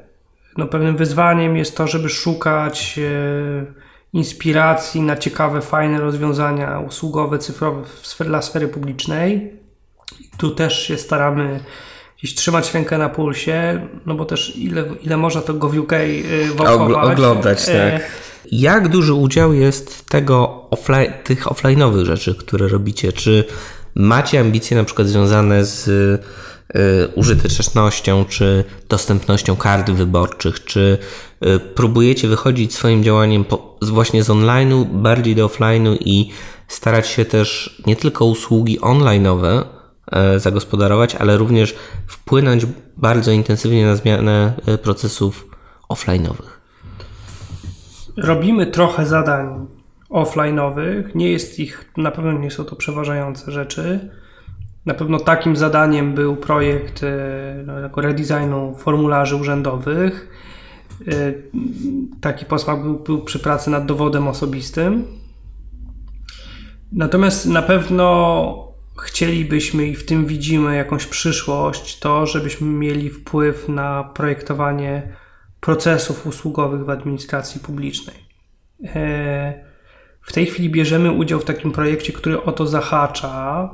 no, 0.56 0.66
pewnym 0.66 0.96
wyzwaniem 0.96 1.56
jest 1.56 1.76
to, 1.76 1.86
żeby 1.86 2.08
szukać 2.08 2.98
e, 2.98 3.64
inspiracji 4.12 5.00
na 5.00 5.16
ciekawe, 5.16 5.60
fajne 5.60 6.00
rozwiązania 6.00 6.80
usługowe, 6.80 7.38
cyfrowe 7.38 7.82
dla 8.20 8.42
sfery 8.42 8.68
publicznej. 8.68 9.52
Tu 10.38 10.50
też 10.50 10.86
się 10.86 10.98
staramy 10.98 11.60
gdzieś 12.18 12.34
trzymać 12.34 12.74
rękę 12.74 12.98
na 12.98 13.08
pulsie, 13.08 13.88
no 14.06 14.14
bo 14.14 14.24
też 14.24 14.56
ile, 14.56 14.84
ile 15.02 15.16
można 15.16 15.40
to 15.40 15.54
go 15.54 15.68
w 15.68 15.78
UK 15.78 15.92
wałkować. 16.54 17.12
Oglądać, 17.12 17.68
e, 17.68 17.92
tak. 17.92 18.10
Jak 18.52 18.88
duży 18.88 19.14
udział 19.14 19.52
jest 19.52 20.06
tego 20.06 20.66
offline, 20.70 21.12
tych 21.24 21.44
offline'owych 21.44 22.04
rzeczy, 22.04 22.34
które 22.34 22.68
robicie? 22.68 23.12
Czy 23.12 23.44
macie 23.94 24.40
ambicje 24.40 24.76
na 24.76 24.84
przykład 24.84 25.08
związane 25.08 25.64
z 25.64 25.88
y, 25.88 27.08
użytecznością, 27.14 28.24
czy 28.24 28.64
dostępnością 28.88 29.56
kart 29.56 29.90
wyborczych, 29.90 30.64
czy 30.64 30.98
y, 31.46 31.58
próbujecie 31.58 32.28
wychodzić 32.28 32.74
swoim 32.74 33.04
działaniem 33.04 33.44
po, 33.44 33.78
właśnie 33.82 34.22
z 34.22 34.28
online'u 34.28 34.84
bardziej 34.84 35.34
do 35.34 35.46
offline'u 35.46 35.96
i 36.00 36.30
starać 36.68 37.08
się 37.08 37.24
też 37.24 37.76
nie 37.86 37.96
tylko 37.96 38.24
usługi 38.24 38.80
online'owe 38.80 39.64
zagospodarować, 40.36 41.14
ale 41.14 41.36
również 41.36 41.76
wpłynąć 42.06 42.66
bardzo 42.96 43.30
intensywnie 43.30 43.86
na 43.86 43.96
zmianę 43.96 44.52
e, 44.66 44.78
procesów 44.78 45.48
offline'owych. 45.88 46.56
Robimy 48.16 48.66
trochę 48.66 49.06
zadań 49.06 49.66
offline'owych. 50.10 51.04
Nie 51.14 51.32
jest 51.32 51.60
ich, 51.60 51.92
na 51.96 52.10
pewno 52.10 52.32
nie 52.32 52.50
są 52.50 52.64
to 52.64 52.76
przeważające 52.76 53.52
rzeczy. 53.52 54.10
Na 54.86 54.94
pewno 54.94 55.20
takim 55.20 55.56
zadaniem 55.56 56.14
był 56.14 56.36
projekt 56.36 57.02
e, 57.02 57.64
no, 57.66 58.02
redesignu 58.02 58.74
formularzy 58.78 59.36
urzędowych. 59.36 60.28
Taki 62.20 62.44
posmak 62.44 62.82
był, 62.82 62.98
był 62.98 63.22
przy 63.22 63.38
pracy 63.38 63.70
nad 63.70 63.86
dowodem 63.86 64.28
osobistym. 64.28 65.04
Natomiast 66.92 67.46
na 67.46 67.62
pewno 67.62 68.65
chcielibyśmy 69.02 69.86
i 69.86 69.94
w 69.94 70.06
tym 70.06 70.26
widzimy 70.26 70.76
jakąś 70.76 71.06
przyszłość, 71.06 71.98
to 71.98 72.26
żebyśmy 72.26 72.66
mieli 72.66 73.10
wpływ 73.10 73.68
na 73.68 74.04
projektowanie 74.04 75.12
procesów 75.60 76.26
usługowych 76.26 76.84
w 76.84 76.90
administracji 76.90 77.60
publicznej. 77.60 78.16
E, 78.84 79.66
w 80.22 80.32
tej 80.32 80.46
chwili 80.46 80.70
bierzemy 80.70 81.12
udział 81.12 81.40
w 81.40 81.44
takim 81.44 81.72
projekcie, 81.72 82.12
który 82.12 82.42
o 82.42 82.52
to 82.52 82.66
zahacza 82.66 83.68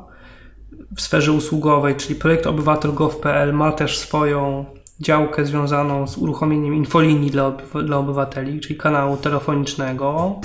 w 0.96 1.00
sferze 1.00 1.32
usługowej, 1.32 1.96
czyli 1.96 2.14
projekt 2.14 2.46
obywatel.gov.pl 2.46 3.52
ma 3.52 3.72
też 3.72 3.98
swoją 3.98 4.64
działkę 5.00 5.46
związaną 5.46 6.06
z 6.06 6.18
uruchomieniem 6.18 6.74
infolinii 6.74 7.30
dla, 7.30 7.50
dla 7.84 7.98
obywateli, 7.98 8.60
czyli 8.60 8.76
kanału 8.76 9.16
telefonicznego. 9.16 10.40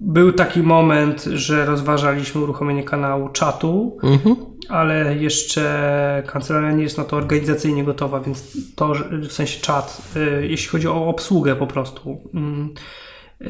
Był 0.00 0.32
taki 0.32 0.62
moment, 0.62 1.24
że 1.24 1.66
rozważaliśmy 1.66 2.40
uruchomienie 2.40 2.84
kanału 2.84 3.28
czatu, 3.28 3.98
mhm. 4.02 4.36
ale 4.68 5.16
jeszcze 5.16 6.22
kancelaria 6.26 6.72
nie 6.72 6.82
jest 6.82 6.98
na 6.98 7.04
to 7.04 7.16
organizacyjnie 7.16 7.84
gotowa, 7.84 8.20
więc 8.20 8.58
to 8.76 8.92
w 9.28 9.32
sensie 9.32 9.60
czat, 9.60 10.02
y, 10.16 10.46
jeśli 10.48 10.68
chodzi 10.68 10.88
o 10.88 11.08
obsługę 11.08 11.56
po 11.56 11.66
prostu. 11.66 12.20
Mm, 12.34 12.74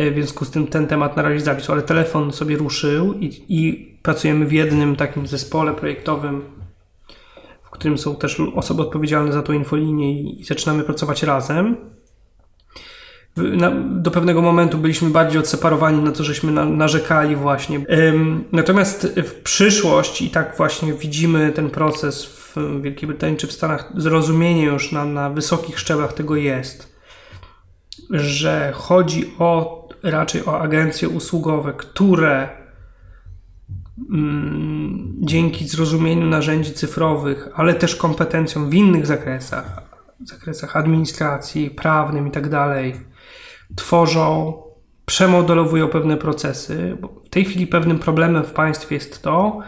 y, 0.01 0.11
w 0.11 0.15
związku 0.15 0.45
z 0.45 0.51
tym 0.51 0.67
ten 0.67 0.87
temat 0.87 1.17
na 1.17 1.23
razie 1.23 1.41
zawisł, 1.41 1.73
ale 1.73 1.83
telefon 1.83 2.33
sobie 2.33 2.57
ruszył 2.57 3.15
i, 3.15 3.45
i 3.49 3.95
pracujemy 4.03 4.47
w 4.47 4.53
jednym 4.53 4.97
takim 4.97 5.27
zespole 5.27 5.75
projektowym, 5.75 6.43
w 7.63 7.71
którym 7.71 7.99
są 7.99 8.17
też 8.17 8.41
osoby 8.55 8.83
odpowiedzialne 8.83 9.33
za 9.33 9.43
tą 9.43 9.53
infolinię 9.53 10.23
i, 10.23 10.45
zaczynamy 10.45 10.83
pracować 10.83 11.23
razem 11.23 11.77
do 13.81 14.11
pewnego 14.11 14.43
momentu 14.43 14.79
byliśmy 14.79 15.11
bardziej 15.11 15.39
odseparowani 15.39 16.03
na 16.03 16.13
to, 16.13 16.25
żeśmy 16.25 16.53
na, 16.53 16.65
narzekali 16.65 17.37
właśnie. 17.37 17.81
Natomiast 18.53 19.07
w 19.17 19.35
przyszłość 19.35 20.23
i 20.23 20.31
tak 20.31 20.57
właśnie 20.57 20.93
widzimy 20.93 21.53
ten 21.53 21.71
proces 21.71 22.27
w 22.27 22.57
Wielkiej 22.83 23.07
Brytanii 23.07 23.37
czy 23.37 23.47
w 23.47 23.53
Stanach, 23.53 23.93
zrozumienie 23.97 24.65
już 24.65 24.93
na, 24.93 25.05
na 25.05 25.31
wysokich 25.31 25.79
szczeblach 25.79 26.13
tego 26.13 26.37
jest, 26.37 26.95
że 28.11 28.73
chodzi 28.75 29.33
o 29.39 29.85
raczej 30.03 30.45
o 30.45 30.61
agencje 30.61 31.09
usługowe, 31.09 31.73
które 31.73 32.49
mm, 34.11 35.15
dzięki 35.21 35.69
zrozumieniu 35.69 36.27
narzędzi 36.27 36.73
cyfrowych, 36.73 37.49
ale 37.55 37.75
też 37.75 37.97
kompetencjom 37.97 38.71
w 38.71 38.75
innych 38.75 39.07
zakresach, 39.07 39.81
zakresach 40.25 40.77
administracji, 40.77 41.71
prawnym 41.71 42.29
i 42.29 42.31
tak 42.31 42.49
dalej, 42.49 42.95
tworzą, 43.77 44.53
przemodelowują 45.07 45.89
pewne 45.89 46.17
procesy. 46.17 46.97
Bo 47.01 47.09
w 47.09 47.29
tej 47.29 47.45
chwili 47.45 47.67
pewnym 47.67 47.99
problemem 47.99 48.45
w 48.45 48.53
państwie 48.53 48.95
jest 48.95 49.23
to, 49.23 49.63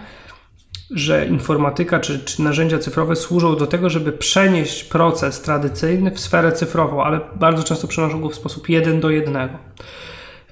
że 0.90 1.26
informatyka 1.26 2.00
czy, 2.00 2.18
czy 2.18 2.42
narzędzia 2.42 2.78
cyfrowe 2.78 3.16
służą 3.16 3.56
do 3.56 3.66
tego, 3.66 3.90
żeby 3.90 4.12
przenieść 4.12 4.84
proces 4.84 5.42
tradycyjny 5.42 6.10
w 6.10 6.20
sferę 6.20 6.52
cyfrową, 6.52 7.02
ale 7.02 7.20
bardzo 7.34 7.62
często 7.62 7.88
przenoszą 7.88 8.20
go 8.20 8.28
w 8.28 8.34
sposób 8.34 8.68
jeden 8.68 9.00
do 9.00 9.10
jednego. 9.10 9.58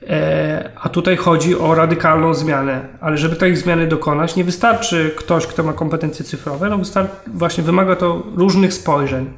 E, 0.09 0.71
a 0.81 0.89
tutaj 0.89 1.17
chodzi 1.17 1.59
o 1.59 1.75
radykalną 1.75 2.35
zmianę, 2.35 2.89
ale 3.01 3.19
żeby 3.19 3.37
tej 3.37 3.57
zmiany 3.57 3.87
dokonać, 3.87 4.37
nie 4.37 4.45
wystarczy 4.45 5.15
ktoś, 5.17 5.47
kto 5.47 5.63
ma 5.63 5.73
kompetencje 5.73 6.25
cyfrowe, 6.25 6.71
no 6.71 6.79
wystarczy, 6.79 7.15
właśnie 7.27 7.65
wymaga 7.65 7.97
to 7.97 8.23
różnych 8.35 8.75
spojrzeń. 8.75 9.31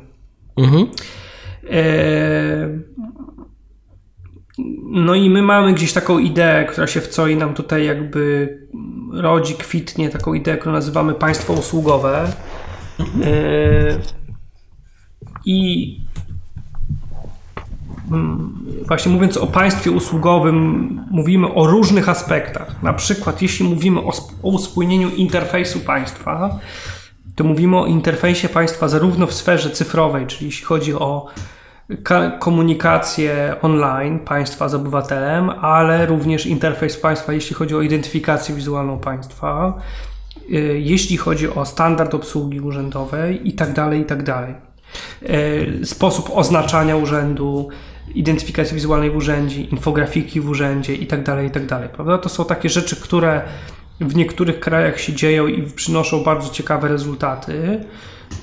Mhm. 0.56 0.86
E, 1.70 1.76
no 4.84 5.14
i 5.14 5.30
my 5.30 5.42
mamy 5.42 5.74
gdzieś 5.74 5.92
taką 5.92 6.18
ideę, 6.18 6.64
która 6.64 6.86
się 6.86 7.00
w 7.00 7.08
COI 7.08 7.36
nam 7.36 7.54
tutaj 7.54 7.86
jakby 7.86 8.48
rodzi, 9.12 9.54
kwitnie, 9.54 10.10
taką 10.10 10.34
ideę, 10.34 10.56
którą 10.56 10.72
nazywamy 10.72 11.14
państwo 11.14 11.52
usługowe. 11.52 12.32
Yy, 12.98 14.00
I 15.44 16.00
mm, 18.12 18.58
właśnie 18.86 19.12
mówiąc 19.12 19.36
o 19.36 19.46
państwie 19.46 19.90
usługowym, 19.90 21.00
mówimy 21.10 21.54
o 21.54 21.66
różnych 21.66 22.08
aspektach. 22.08 22.82
Na 22.82 22.92
przykład, 22.92 23.42
jeśli 23.42 23.68
mówimy 23.68 24.00
o, 24.00 24.12
o 24.42 24.48
uspójnieniu 24.48 25.10
interfejsu 25.10 25.80
państwa, 25.80 26.58
to 27.34 27.44
mówimy 27.44 27.78
o 27.78 27.86
interfejsie 27.86 28.48
państwa 28.48 28.88
zarówno 28.88 29.26
w 29.26 29.34
sferze 29.34 29.70
cyfrowej, 29.70 30.26
czyli 30.26 30.46
jeśli 30.46 30.64
chodzi 30.64 30.94
o 30.94 31.26
komunikację 32.38 33.56
online 33.62 34.18
państwa 34.18 34.68
z 34.68 34.74
obywatelem, 34.74 35.50
ale 35.50 36.06
również 36.06 36.46
interfejs 36.46 36.96
państwa, 36.96 37.32
jeśli 37.32 37.56
chodzi 37.56 37.74
o 37.74 37.80
identyfikację 37.80 38.54
wizualną 38.54 38.98
państwa, 38.98 39.80
y, 40.50 40.80
jeśli 40.80 41.16
chodzi 41.16 41.48
o 41.48 41.64
standard 41.64 42.14
obsługi 42.14 42.60
urzędowej 42.60 43.48
i 43.48 43.52
tak 43.52 43.72
dalej, 43.72 44.00
i 44.00 44.04
tak 44.04 44.22
dalej. 44.22 44.54
Y, 45.22 45.86
sposób 45.86 46.30
oznaczania 46.32 46.96
urzędu, 46.96 47.68
identyfikacji 48.14 48.74
wizualnej 48.74 49.10
w 49.10 49.16
urzędzie, 49.16 49.62
infografiki 49.62 50.40
w 50.40 50.48
urzędzie 50.48 50.94
i 50.94 51.06
tak 51.06 51.22
dalej, 51.22 51.46
i 51.46 51.50
tak 51.50 51.66
dalej. 51.66 51.88
Prawda? 51.88 52.18
To 52.18 52.28
są 52.28 52.44
takie 52.44 52.68
rzeczy, 52.68 52.96
które 52.96 53.42
w 54.00 54.16
niektórych 54.16 54.60
krajach 54.60 55.00
się 55.00 55.12
dzieją 55.12 55.46
i 55.46 55.62
przynoszą 55.62 56.24
bardzo 56.24 56.50
ciekawe 56.50 56.88
rezultaty. 56.88 57.84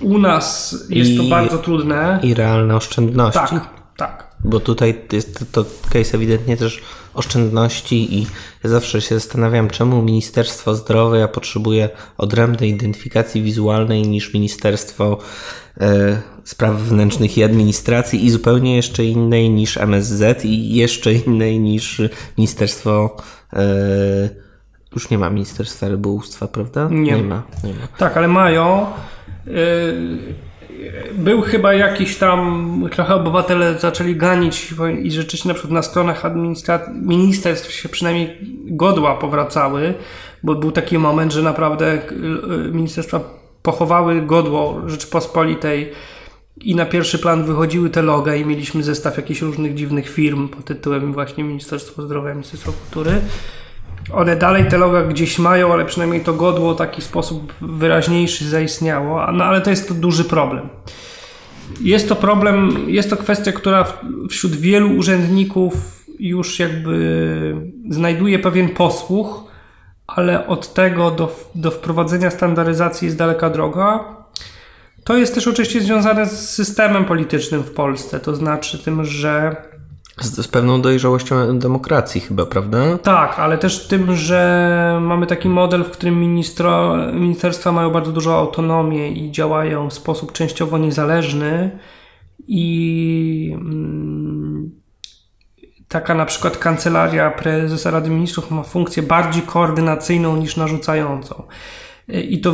U 0.02 0.20
nas 0.20 0.76
jest 0.90 1.12
I, 1.12 1.18
to 1.18 1.24
bardzo 1.24 1.58
trudne. 1.58 2.20
I 2.24 2.34
realne 2.34 2.76
oszczędności. 2.76 3.40
Tak, 3.40 3.70
tak. 3.98 4.34
Bo 4.44 4.60
tutaj 4.60 5.02
jest 5.12 5.46
to, 5.52 5.66
case 5.90 6.18
ewidentnie 6.18 6.58
też 6.58 6.82
oszczędności 7.14 8.18
i 8.18 8.28
ja 8.64 8.70
zawsze 8.70 9.02
się 9.02 9.16
zastanawiam, 9.16 9.70
czemu 9.70 10.02
Ministerstwo 10.02 10.76
Zdrowia 10.76 11.28
potrzebuje 11.28 11.90
odrębnej 12.18 12.70
identyfikacji 12.70 13.42
wizualnej 13.42 14.02
niż 14.02 14.34
Ministerstwo 14.34 15.18
e, 15.82 16.22
Spraw 16.44 16.76
Wewnętrznych 16.76 17.38
i 17.38 17.44
Administracji 17.44 18.26
i 18.26 18.30
zupełnie 18.30 18.76
jeszcze 18.76 19.06
innej 19.06 19.50
niż 19.50 19.78
MSZ 19.78 20.46
i 20.46 20.76
jeszcze 20.76 21.14
innej 21.14 21.60
niż 21.60 22.02
Ministerstwo 22.38 23.18
e, 23.54 23.64
już 24.96 25.10
nie 25.10 25.18
ma 25.18 25.30
Ministerstwa 25.30 25.88
Rybołówstwa, 25.88 26.48
prawda? 26.48 26.88
Nie, 26.92 27.12
nie 27.12 27.24
ma. 27.24 27.44
Nie 27.64 27.74
ma. 27.74 27.88
Tak, 27.98 28.18
ale 28.18 28.28
mają. 28.28 28.86
Yy 29.48 30.44
był 31.14 31.42
chyba 31.42 31.74
jakiś 31.74 32.18
tam, 32.18 32.90
trochę 32.92 33.16
obywatele 33.16 33.80
zaczęli 33.80 34.16
ganić 34.16 34.74
i 35.04 35.12
rzeczywiście 35.12 35.50
na 35.50 35.54
przykład 35.54 35.74
na 35.74 35.82
stronach 35.82 36.24
ministerstw 36.94 37.72
się 37.72 37.90
przynajmniej 37.90 38.38
godła 38.66 39.16
powracały, 39.16 39.94
bo 40.44 40.56
był 40.56 40.72
taki 40.72 40.98
moment, 40.98 41.34
że 41.34 41.42
naprawdę 41.42 42.02
ministerstwa 42.72 43.20
pochowały 43.62 44.22
godło 44.22 44.82
Rzeczypospolitej 44.86 45.92
i 46.62 46.76
na 46.76 46.86
pierwszy 46.86 47.20
plan 47.20 47.44
wychodziły 47.44 47.90
te 47.90 48.02
loga 48.02 48.36
i 48.36 48.46
mieliśmy 48.46 48.84
zestaw 48.84 49.18
jakichś 49.18 49.42
różnych 49.42 49.76
dziwnych 49.76 50.10
firm 50.10 50.48
pod 50.48 50.66
tytułem 50.66 51.14
właśnie 51.14 51.44
Ministerstwo 51.44 52.02
Zdrowia, 52.02 52.34
Ministerstwo 52.34 52.72
Kultury. 52.72 53.22
One 54.12 54.36
dalej 54.36 54.66
te 54.70 54.78
loga 54.78 55.04
gdzieś 55.04 55.40
mają, 55.40 55.74
ale 55.74 55.86
przynajmniej 55.86 56.22
to 56.22 56.34
godło 56.34 56.74
w 56.74 56.78
taki 56.78 57.02
sposób 57.02 57.54
wyraźniejszy 57.62 58.50
zaistniało, 58.50 59.32
no 59.32 59.44
ale 59.44 59.62
to 59.62 59.70
jest 59.70 59.88
to 59.88 59.94
duży 59.94 60.24
problem. 60.24 60.70
Jest 61.82 62.10
to 62.10 62.16
problem, 62.16 62.76
jest 62.88 63.10
to 63.10 63.18
kwestia, 63.18 63.52
która 63.52 63.86
wśród 64.30 64.56
wielu 64.56 64.98
urzędników 64.98 65.74
już 66.20 66.60
jakby 66.60 67.56
znajduje 67.90 68.40
pewien 68.40 68.70
posłuch, 68.70 69.44
ale 70.08 70.48
od 70.48 70.74
tego 70.74 71.12
do, 71.12 71.36
do 71.56 71.72
wprowadzenia 71.72 72.30
standaryzacji 72.32 73.06
jest 73.06 73.18
daleka 73.18 73.50
droga. 73.50 74.00
To 75.04 75.18
jest 75.18 75.36
też 75.36 75.48
oczywiście 75.48 75.82
związane 75.82 76.26
z 76.26 76.50
systemem 76.50 77.06
politycznym 77.06 77.64
w 77.64 77.72
Polsce, 77.72 78.20
to 78.20 78.36
znaczy 78.36 78.84
tym, 78.84 79.06
że 79.06 79.56
z, 80.22 80.46
z, 80.46 80.48
pewną 80.48 80.82
dojrzałością 80.82 81.60
demokracji 81.60 82.22
chyba, 82.22 82.46
prawda? 82.46 82.98
Tak, 82.98 83.40
ale 83.40 83.58
też 83.58 83.88
tym, 83.88 84.16
że 84.16 85.00
mamy 85.02 85.28
taki 85.28 85.50
model, 85.50 85.84
w 85.84 85.92
którym 85.92 86.20
ministro, 86.20 86.98
ministerstwa 87.14 87.72
mają 87.72 87.90
bardzo 87.90 88.12
dużą 88.12 88.34
autonomię 88.34 89.12
i 89.12 89.32
działają 89.32 89.90
w 89.90 89.94
sposób 89.94 90.32
częściowo 90.32 90.78
niezależny 90.78 91.80
i 92.48 93.52
mm, 93.56 94.72
taka 95.88 96.16
na 96.16 96.26
przykład 96.26 96.58
kancelaria 96.58 97.32
prezesa 97.32 97.92
Rady 97.92 98.10
Ministrów 98.10 98.52
ma 98.52 98.64
funkcję 98.64 99.04
bardziej 99.04 99.44
koordynacyjną 99.44 100.38
niż 100.38 100.58
narzucającą. 100.58 101.44
I 102.08 102.42
to 102.42 102.54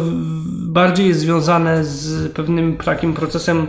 bardziej 0.68 1.08
jest 1.08 1.20
związane 1.20 1.86
z 1.86 2.32
pewnym 2.34 2.78
takim 2.78 3.14
procesem 3.14 3.68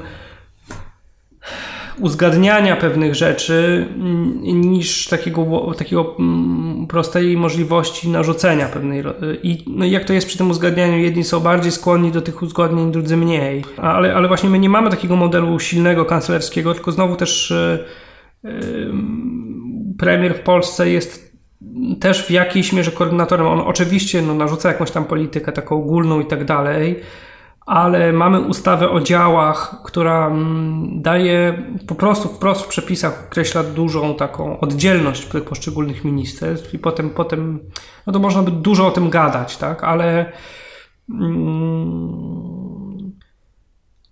uzgadniania 2.01 2.77
pewnych 2.77 3.15
rzeczy 3.15 3.87
mm, 3.95 4.41
niż 4.43 5.09
takiego, 5.09 5.75
takiego 5.79 6.17
mm, 6.19 6.87
prostej 6.87 7.37
możliwości 7.37 8.09
narzucenia 8.09 8.67
pewnej. 8.67 9.03
I 9.43 9.65
no 9.67 9.85
jak 9.85 10.05
to 10.05 10.13
jest 10.13 10.27
przy 10.27 10.39
tym 10.39 10.51
uzgadnianiu? 10.51 10.99
Jedni 10.99 11.25
są 11.25 11.41
bardziej 11.41 11.73
skłonni 11.73 12.13
do 12.13 12.23
tych 12.23 12.43
uzgodnień, 12.43 12.93
drudzy 12.93 13.17
mniej. 13.17 13.65
Ale, 13.77 14.15
ale 14.15 14.29
właśnie 14.29 14.51
my 14.51 14.59
nie 14.59 14.69
mamy 14.69 14.91
takiego 14.91 15.17
modelu 15.17 15.59
silnego 15.59 16.05
kanclerskiego, 16.05 16.75
tylko 16.75 16.93
znowu 16.93 17.17
też 17.17 17.53
yy, 18.45 18.51
premier 19.99 20.35
w 20.35 20.41
Polsce 20.41 20.91
jest 20.91 21.31
też 22.01 22.27
w 22.27 22.31
jakiejś 22.31 22.73
mierze 22.73 22.91
koordynatorem. 22.91 23.47
On 23.47 23.61
oczywiście 23.61 24.23
no, 24.23 24.35
narzuca 24.35 24.69
jakąś 24.69 24.91
tam 24.91 25.05
politykę 25.05 25.53
taką 25.53 25.77
ogólną 25.77 26.21
i 26.21 26.27
tak 26.27 26.45
dalej, 26.45 27.01
ale 27.71 28.13
mamy 28.13 28.41
ustawę 28.41 28.91
o 28.91 29.01
działach, 29.01 29.83
która 29.85 30.27
mm, 30.27 31.03
daje 31.03 31.63
po 31.87 31.95
prostu 31.95 32.29
wprost 32.29 32.63
w 32.63 32.69
przepisach 32.69 33.25
określa 33.29 33.63
dużą 33.63 34.15
taką 34.15 34.61
oddzielność 34.61 35.27
tych 35.27 35.45
poszczególnych 35.45 36.05
ministerstw 36.05 36.75
i 36.75 36.79
potem, 36.79 37.11
potem 37.11 37.59
no 38.07 38.13
to 38.13 38.19
można 38.19 38.43
by 38.43 38.51
dużo 38.51 38.87
o 38.87 38.91
tym 38.91 39.11
gadać, 39.11 39.57
tak, 39.57 39.85
ale 39.85 40.33
mm, 41.11 43.13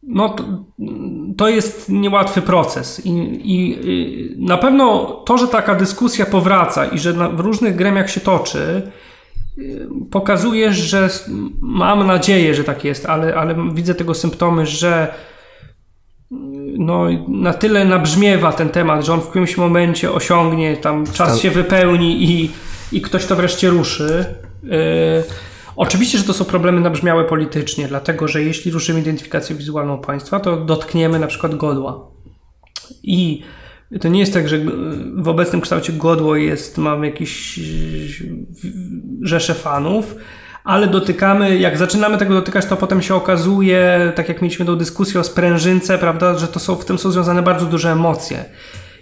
no 0.03 0.29
to, 0.29 0.45
to 1.37 1.49
jest 1.49 1.89
niełatwy 1.89 2.43
proces 2.43 3.07
I, 3.07 3.11
i, 3.45 3.79
na 4.39 4.57
pewno 4.57 5.05
to, 5.05 5.39
że 5.39 5.49
taka 5.49 5.75
dyskusja 5.75 6.27
powraca 6.27 6.87
i 6.87 6.99
że 6.99 7.13
na, 7.13 7.29
w 7.29 7.41
różnych 7.41 7.77
gremiach 7.77 8.11
się 8.11 8.21
toczy, 8.21 8.91
pokazuje, 10.11 10.73
że 10.73 11.09
mam 11.61 12.07
nadzieję, 12.07 12.55
że 12.55 12.65
tak 12.65 12.85
jest, 12.85 13.07
ale, 13.07 13.35
ale 13.35 13.57
widzę 13.75 13.95
tego 13.95 14.15
symptomy, 14.15 14.67
że 14.67 15.15
no, 16.79 17.05
na 17.29 17.55
tyle 17.55 17.85
nabrzmiewa 17.85 18.53
ten 18.53 18.69
temat, 18.69 19.05
że 19.05 19.13
on 19.13 19.21
w 19.21 19.29
którymś 19.29 19.57
momencie 19.57 20.13
osiągnie, 20.13 20.77
tam 20.77 21.07
czas 21.13 21.39
się 21.39 21.51
wypełni 21.51 22.31
i, 22.31 22.51
i 22.93 23.01
ktoś 23.01 23.27
to 23.27 23.37
wreszcie 23.37 23.71
ruszy. 23.71 24.25
Yy, 24.63 24.71
oczywiście, 25.77 26.19
że 26.19 26.25
to 26.25 26.33
są 26.33 26.45
problemy 26.45 26.81
nabrzmiałe 26.81 27.25
politycznie, 27.25 27.89
dlatego 27.89 28.29
że 28.29 28.43
jeśli 28.43 28.71
ruszymy 28.71 29.01
identyfikację 29.01 29.57
wizualną 29.57 29.99
państwa, 29.99 30.41
to 30.41 30.57
dotkniemy 30.57 31.19
na 31.19 31.27
przykład 31.27 31.55
godła. 31.55 32.11
I 33.03 33.43
to 34.01 34.09
nie 34.09 34.21
jest 34.21 34.33
tak, 34.33 34.49
że 34.49 34.59
w 35.17 35.29
obecnym 35.29 35.61
kształcie 35.61 35.93
godło 35.93 36.37
jest, 36.37 36.79
mam 36.79 37.05
jakieś 37.05 37.61
rzesze 39.23 39.55
fanów, 39.55 40.15
ale 40.65 40.87
dotykamy, 40.87 41.59
jak 41.59 41.79
zaczynamy 41.79 42.19
tego 42.19 42.35
dotykać, 42.35 42.67
to 42.67 42.77
potem 42.77 43.03
się 43.03 43.15
okazuje, 43.15 44.13
tak 44.15 44.29
jak 44.29 44.43
mieliśmy 44.43 44.67
tą 44.67 44.77
dyskusję 44.77 45.21
o 45.21 45.25
sprężynce, 45.25 45.99
prawda, 45.99 46.39
że 46.39 46.49
to 46.49 46.61
są, 46.61 46.75
w 46.75 46.85
tym 46.85 46.99
są 46.99 47.11
związane 47.11 47.43
bardzo 47.43 47.67
duże 47.67 47.93
emocje. 47.93 48.45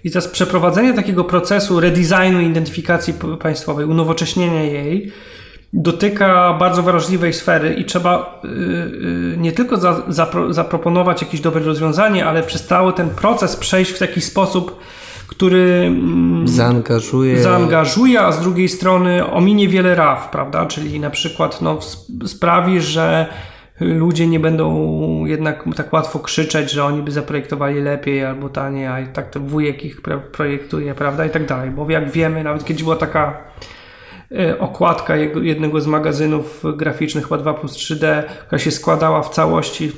I 0.04 0.10
teraz 0.10 0.28
przeprowadzenie 0.28 0.94
takiego 0.94 1.24
procesu 1.24 1.80
redesignu 1.80 2.40
identyfikacji 2.40 3.14
państwowej, 3.40 3.86
unowocześnienia 3.86 4.62
jej, 4.62 5.12
dotyka 5.72 6.52
bardzo 6.52 6.82
wrażliwej 6.82 7.32
sfery 7.32 7.74
i 7.74 7.84
trzeba 7.84 8.40
yy, 8.44 8.50
yy, 8.50 9.36
nie 9.36 9.52
tylko 9.52 9.76
za, 9.76 10.02
zapro, 10.08 10.52
zaproponować 10.52 11.22
jakieś 11.22 11.40
dobre 11.40 11.64
rozwiązanie, 11.64 12.26
ale 12.26 12.42
przez 12.42 12.66
cały 12.66 12.92
ten 12.92 13.10
proces 13.10 13.56
przejść 13.56 13.90
w 13.90 13.98
taki 13.98 14.20
sposób, 14.20 14.80
który 15.28 15.92
yy, 16.40 16.48
zaangażuje. 16.48 17.42
zaangażuje, 17.42 18.20
a 18.20 18.32
z 18.32 18.40
drugiej 18.40 18.68
strony 18.68 19.30
ominie 19.30 19.68
wiele 19.68 19.94
raf, 19.94 20.28
prawda? 20.30 20.66
Czyli 20.66 21.00
na 21.00 21.10
przykład 21.10 21.62
no, 21.62 21.78
sprawi, 22.26 22.80
że 22.80 23.26
ludzie 23.80 24.26
nie 24.26 24.40
będą 24.40 25.24
jednak 25.24 25.64
tak 25.76 25.92
łatwo 25.92 26.18
krzyczeć, 26.18 26.70
że 26.70 26.84
oni 26.84 27.02
by 27.02 27.10
zaprojektowali 27.10 27.80
lepiej 27.80 28.24
albo 28.24 28.48
taniej, 28.48 28.86
a 28.86 29.06
tak 29.12 29.30
to 29.30 29.40
wujek 29.40 29.84
ich 29.84 30.00
projektuje, 30.32 30.94
prawda? 30.94 31.26
I 31.26 31.30
tak 31.30 31.46
dalej. 31.46 31.70
Bo 31.70 31.90
jak 31.90 32.10
wiemy, 32.10 32.44
nawet 32.44 32.64
kiedyś 32.64 32.82
była 32.82 32.96
taka 32.96 33.36
okładka 34.58 35.16
jednego 35.42 35.80
z 35.80 35.86
magazynów 35.86 36.64
graficznych, 36.76 37.24
chyba 37.24 37.38
2 37.38 37.54
plus 37.54 37.72
3D, 37.72 38.22
która 38.46 38.58
się 38.58 38.70
składała 38.70 39.22
w 39.22 39.30
całości 39.30 39.92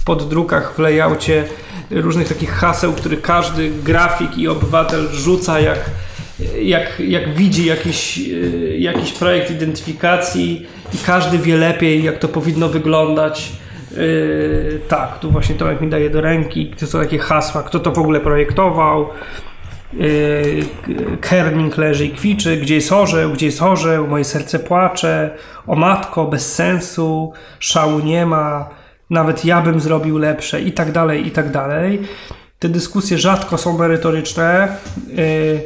w 0.00 0.04
poddrukach, 0.04 0.74
w 0.74 0.78
layoutie 0.78 1.44
różnych 1.90 2.28
takich 2.28 2.50
haseł, 2.50 2.92
które 2.92 3.16
każdy 3.16 3.70
grafik 3.70 4.38
i 4.38 4.48
obywatel 4.48 5.08
rzuca 5.08 5.60
jak, 5.60 5.78
jak, 6.62 7.00
jak 7.00 7.34
widzi 7.34 7.66
jakiś, 7.66 8.18
e, 8.18 8.78
jakiś 8.78 9.12
projekt 9.12 9.50
identyfikacji 9.50 10.66
i 10.94 10.98
każdy 11.06 11.38
wie 11.38 11.56
lepiej, 11.56 12.04
jak 12.04 12.18
to 12.18 12.28
powinno 12.28 12.68
wyglądać. 12.68 13.52
Yy, 13.96 14.80
tak, 14.88 15.18
tu 15.18 15.30
właśnie 15.30 15.54
Tomek 15.54 15.80
mi 15.80 15.90
daje 15.90 16.10
do 16.10 16.20
ręki, 16.20 16.70
to 16.78 16.86
są 16.86 17.00
takie 17.00 17.18
hasła, 17.18 17.62
kto 17.62 17.80
to 17.80 17.92
w 17.92 17.98
ogóle 17.98 18.20
projektował, 18.20 19.08
Kerning 21.20 21.76
leży 21.76 22.06
i 22.06 22.10
kwiczy, 22.10 22.56
gdzie 22.56 22.74
jest 22.74 22.92
orzeł, 22.92 23.32
gdzie 23.32 23.46
jest 23.46 23.62
orzeł, 23.62 24.06
moje 24.06 24.24
serce 24.24 24.58
płacze, 24.58 25.30
o 25.66 25.76
matko, 25.76 26.26
bez 26.26 26.54
sensu, 26.54 27.32
szału 27.58 28.00
nie 28.00 28.26
ma, 28.26 28.68
nawet 29.10 29.44
ja 29.44 29.60
bym 29.62 29.80
zrobił 29.80 30.18
lepsze 30.18 30.62
i 30.62 30.72
tak 30.72 30.92
dalej, 30.92 31.26
i 31.26 31.30
tak 31.30 31.50
dalej. 31.50 32.00
Te 32.58 32.68
dyskusje 32.68 33.18
rzadko 33.18 33.58
są 33.58 33.78
merytoryczne. 33.78 34.68
Yy, 35.08 35.60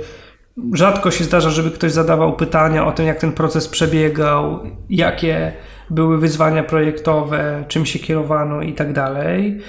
rzadko 0.72 1.10
się 1.10 1.24
zdarza, 1.24 1.50
żeby 1.50 1.70
ktoś 1.70 1.92
zadawał 1.92 2.36
pytania 2.36 2.86
o 2.86 2.92
tym, 2.92 3.06
jak 3.06 3.18
ten 3.18 3.32
proces 3.32 3.68
przebiegał, 3.68 4.60
jakie 4.90 5.52
były 5.90 6.18
wyzwania 6.18 6.62
projektowe, 6.62 7.64
czym 7.68 7.86
się 7.86 7.98
kierowano 7.98 8.62
i 8.62 8.72
tak 8.72 8.92
dalej. 8.92 9.60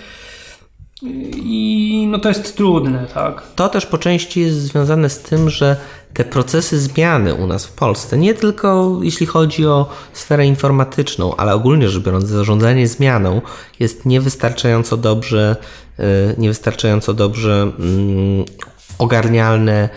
I 1.35 2.07
no 2.11 2.19
to 2.19 2.29
jest 2.29 2.57
trudne, 2.57 3.07
tak? 3.13 3.43
To 3.55 3.69
też 3.69 3.85
po 3.85 3.97
części 3.97 4.41
jest 4.41 4.57
związane 4.57 5.09
z 5.09 5.19
tym, 5.19 5.49
że 5.49 5.77
te 6.13 6.23
procesy 6.23 6.79
zmiany 6.79 7.33
u 7.33 7.47
nas 7.47 7.65
w 7.65 7.71
Polsce, 7.71 8.17
nie 8.17 8.33
tylko 8.33 8.99
jeśli 9.01 9.25
chodzi 9.25 9.65
o 9.65 9.89
sferę 10.13 10.45
informatyczną, 10.45 11.35
ale 11.35 11.53
ogólnie 11.53 11.89
rzecz 11.89 12.03
biorąc, 12.03 12.25
zarządzanie 12.25 12.87
zmianą 12.87 13.41
jest 13.79 14.05
niewystarczająco 14.05 14.97
dobrze, 14.97 15.55
e, 15.99 16.03
niewystarczająco 16.37 17.13
dobrze 17.13 17.71
mm, 17.79 18.45
ogarnialne 18.97 19.89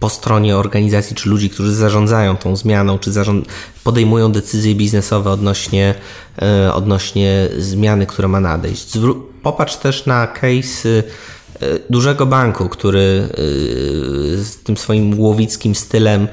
po 0.00 0.08
stronie 0.08 0.56
organizacji 0.56 1.16
czy 1.16 1.28
ludzi, 1.28 1.50
którzy 1.50 1.74
zarządzają 1.74 2.36
tą 2.36 2.56
zmianą, 2.56 2.98
czy 2.98 3.12
zarząd, 3.12 3.46
podejmują 3.84 4.32
decyzje 4.32 4.74
biznesowe 4.74 5.30
odnośnie, 5.30 5.94
odnośnie 6.74 7.48
zmiany, 7.58 8.06
która 8.06 8.28
ma 8.28 8.40
nadejść. 8.40 8.98
Popatrz 9.42 9.76
też 9.76 10.06
na 10.06 10.26
case 10.26 11.02
dużego 11.90 12.26
banku, 12.26 12.68
który 12.68 13.28
z 14.36 14.56
tym 14.64 14.76
swoim 14.76 15.20
łowickim 15.20 15.74
stylem 15.74 16.28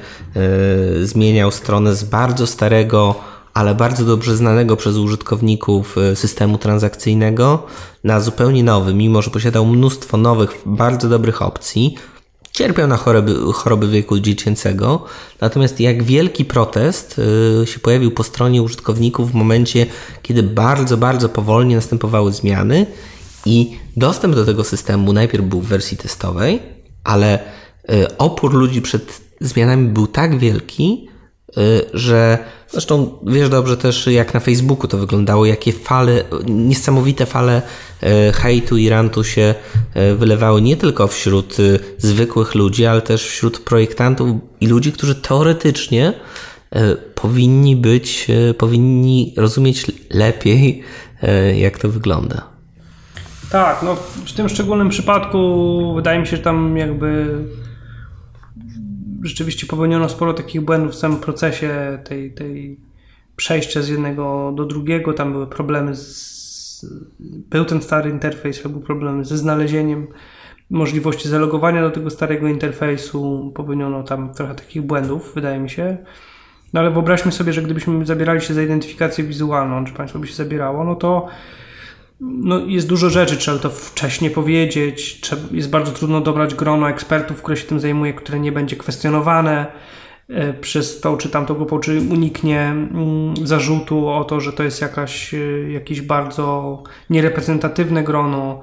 zmieniał 1.02 1.50
stronę 1.50 1.94
z 1.94 2.04
bardzo 2.04 2.46
starego 2.46 3.14
ale 3.56 3.74
bardzo 3.74 4.04
dobrze 4.04 4.36
znanego 4.36 4.76
przez 4.76 4.96
użytkowników 4.96 5.98
e, 5.98 6.16
systemu 6.16 6.58
transakcyjnego 6.58 7.62
na 8.04 8.20
zupełnie 8.20 8.64
nowy, 8.64 8.94
mimo 8.94 9.22
że 9.22 9.30
posiadał 9.30 9.66
mnóstwo 9.66 10.16
nowych, 10.16 10.50
bardzo 10.66 11.08
dobrych 11.08 11.42
opcji. 11.42 11.96
Cierpiał 12.56 12.88
na 12.88 12.96
choroby, 12.96 13.52
choroby 13.52 13.88
wieku 13.88 14.18
dziecięcego, 14.18 15.04
natomiast 15.40 15.80
jak 15.80 16.02
wielki 16.02 16.44
protest 16.44 17.20
e, 17.62 17.66
się 17.66 17.78
pojawił 17.80 18.10
po 18.10 18.22
stronie 18.22 18.62
użytkowników 18.62 19.30
w 19.30 19.34
momencie, 19.34 19.86
kiedy 20.22 20.42
bardzo, 20.42 20.96
bardzo 20.96 21.28
powolnie 21.28 21.76
następowały 21.76 22.32
zmiany 22.32 22.86
i 23.46 23.78
dostęp 23.96 24.34
do 24.34 24.44
tego 24.44 24.64
systemu 24.64 25.12
najpierw 25.12 25.44
był 25.44 25.60
w 25.60 25.66
wersji 25.66 25.96
testowej, 25.96 26.62
ale 27.04 27.38
e, 27.88 28.18
opór 28.18 28.54
ludzi 28.54 28.82
przed 28.82 29.20
zmianami 29.40 29.88
był 29.88 30.06
tak 30.06 30.38
wielki, 30.38 31.08
że 31.94 32.38
Zresztą 32.68 33.18
wiesz 33.26 33.48
dobrze 33.48 33.76
też, 33.76 34.06
jak 34.06 34.34
na 34.34 34.40
Facebooku 34.40 34.88
to 34.88 34.98
wyglądało, 34.98 35.46
jakie 35.46 35.72
fale, 35.72 36.24
niesamowite 36.46 37.26
fale 37.26 37.62
e, 38.02 38.32
hejtu 38.32 38.76
i 38.76 38.88
rantu 38.88 39.24
się 39.24 39.54
e, 39.94 40.14
wylewały 40.14 40.62
nie 40.62 40.76
tylko 40.76 41.08
wśród 41.08 41.56
zwykłych 41.98 42.54
ludzi, 42.54 42.86
ale 42.86 43.02
też 43.02 43.26
wśród 43.26 43.58
projektantów 43.58 44.36
i 44.60 44.66
ludzi, 44.66 44.92
którzy 44.92 45.14
teoretycznie 45.14 46.12
powinni 47.14 47.76
być, 47.76 48.28
powinni 48.58 49.34
rozumieć 49.36 49.86
lepiej, 50.10 50.82
jak 51.56 51.78
to 51.78 51.88
wygląda. 51.88 52.42
Tak, 53.50 53.82
no 53.82 53.96
w 54.26 54.32
tym 54.32 54.48
szczególnym 54.48 54.88
przypadku 54.88 55.92
wydaje 55.94 56.18
mi 56.18 56.26
się, 56.26 56.36
że 56.36 56.42
tam 56.42 56.76
jakby 56.76 57.26
rzeczywiście 59.22 59.66
popełniono 59.66 60.08
sporo 60.08 60.34
takich 60.34 60.60
błędów 60.60 60.92
w 60.92 60.98
samym 60.98 61.18
procesie 61.18 61.98
tej, 62.04 62.34
tej 62.34 62.80
przejścia 63.36 63.82
z 63.82 63.88
jednego 63.88 64.52
do 64.56 64.64
drugiego. 64.64 65.12
Tam 65.12 65.32
były 65.32 65.46
problemy 65.46 65.96
z. 65.96 66.36
Był 67.50 67.64
ten 67.64 67.82
stary 67.82 68.10
interfejs, 68.10 68.62
były 68.62 68.84
problemy 68.84 69.24
ze 69.24 69.38
znalezieniem 69.38 70.06
możliwości 70.70 71.28
zalogowania 71.28 71.82
do 71.82 71.90
tego 71.90 72.10
starego 72.10 72.48
interfejsu. 72.48 73.52
Popełniono 73.54 74.02
tam 74.02 74.34
trochę 74.34 74.54
takich 74.54 74.82
błędów, 74.82 75.32
wydaje 75.34 75.58
mi 75.58 75.70
się. 75.70 75.96
No 76.72 76.80
ale 76.80 76.90
wyobraźmy 76.90 77.32
sobie, 77.32 77.52
że 77.52 77.62
gdybyśmy 77.62 78.06
zabierali 78.06 78.40
się 78.40 78.54
za 78.54 78.62
identyfikację 78.62 79.24
wizualną, 79.24 79.84
czy 79.84 79.92
państwo 79.92 80.18
by 80.18 80.26
się 80.26 80.34
zabierało, 80.34 80.84
no 80.84 80.94
to 80.94 81.26
no, 82.20 82.58
jest 82.58 82.88
dużo 82.88 83.10
rzeczy, 83.10 83.36
trzeba 83.36 83.58
to 83.58 83.70
wcześniej 83.70 84.30
powiedzieć, 84.30 85.20
jest 85.50 85.70
bardzo 85.70 85.92
trudno 85.92 86.20
dobrać 86.20 86.54
grono 86.54 86.90
ekspertów, 86.90 87.42
które 87.42 87.56
się 87.56 87.66
tym 87.66 87.80
zajmuje, 87.80 88.14
które 88.14 88.40
nie 88.40 88.52
będzie 88.52 88.76
kwestionowane 88.76 89.66
e, 90.28 90.52
przez 90.52 91.00
tą 91.00 91.16
czy 91.16 91.28
tamtą 91.28 91.54
grupę, 91.54 91.80
czy 91.82 92.00
uniknie 92.00 92.60
mm, 92.60 93.46
zarzutu 93.46 94.08
o 94.08 94.24
to, 94.24 94.40
że 94.40 94.52
to 94.52 94.62
jest 94.62 94.80
jakaś, 94.80 95.34
e, 95.34 95.38
jakieś 95.72 96.00
bardzo 96.00 96.82
niereprezentatywne 97.10 98.04
grono. 98.04 98.60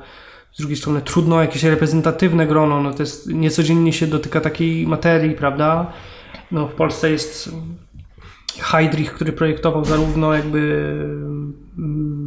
Z 0.51 0.57
drugiej 0.57 0.77
strony 0.77 1.01
trudno 1.01 1.41
jakieś 1.41 1.63
reprezentatywne 1.63 2.47
grono, 2.47 2.81
no 2.81 2.93
to 2.93 3.03
jest 3.03 3.27
niecodziennie 3.27 3.93
się 3.93 4.07
dotyka 4.07 4.41
takiej 4.41 4.87
materii, 4.87 5.31
prawda? 5.35 5.91
No 6.51 6.67
w 6.67 6.73
Polsce 6.73 7.11
jest 7.11 7.51
Heidrich, 8.59 9.13
który 9.13 9.33
projektował 9.33 9.85
zarówno 9.85 10.33
jakby 10.33 10.59
mm, 11.77 12.22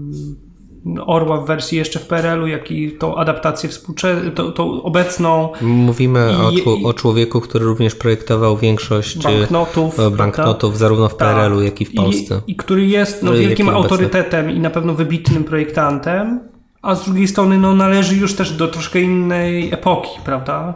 Orła 1.06 1.40
w 1.40 1.46
wersji 1.46 1.78
jeszcze 1.78 1.98
w 1.98 2.06
PRL-u, 2.06 2.46
jak 2.46 2.70
i 2.70 2.92
tą 2.92 3.16
adaptację 3.16 3.68
współczesną, 3.68 4.30
tą, 4.30 4.52
tą, 4.52 4.82
obecną. 4.82 5.52
Mówimy 5.60 6.30
o, 6.38 6.88
o, 6.88 6.94
człowieku, 6.94 7.40
który 7.40 7.64
również 7.64 7.94
projektował 7.94 8.56
większość 8.56 9.18
banknotów, 9.18 10.00
e, 10.00 10.10
banknotów 10.10 10.78
zarówno 10.78 11.08
w 11.08 11.14
PRL-u, 11.14 11.62
jak 11.62 11.80
i 11.80 11.84
w 11.84 11.94
Polsce. 11.94 12.40
I, 12.46 12.52
i 12.52 12.56
który 12.56 12.86
jest 12.86 13.22
no, 13.22 13.32
wielkim 13.32 13.68
autorytetem 13.68 14.50
i 14.50 14.60
na 14.60 14.70
pewno 14.70 14.94
wybitnym 14.94 15.44
projektantem, 15.44 16.40
a 16.82 16.94
z 16.94 17.04
drugiej 17.04 17.28
strony 17.28 17.58
no, 17.58 17.74
należy 17.74 18.16
już 18.16 18.34
też 18.34 18.52
do 18.52 18.68
troszkę 18.68 19.00
innej 19.00 19.72
epoki, 19.72 20.10
prawda? 20.24 20.74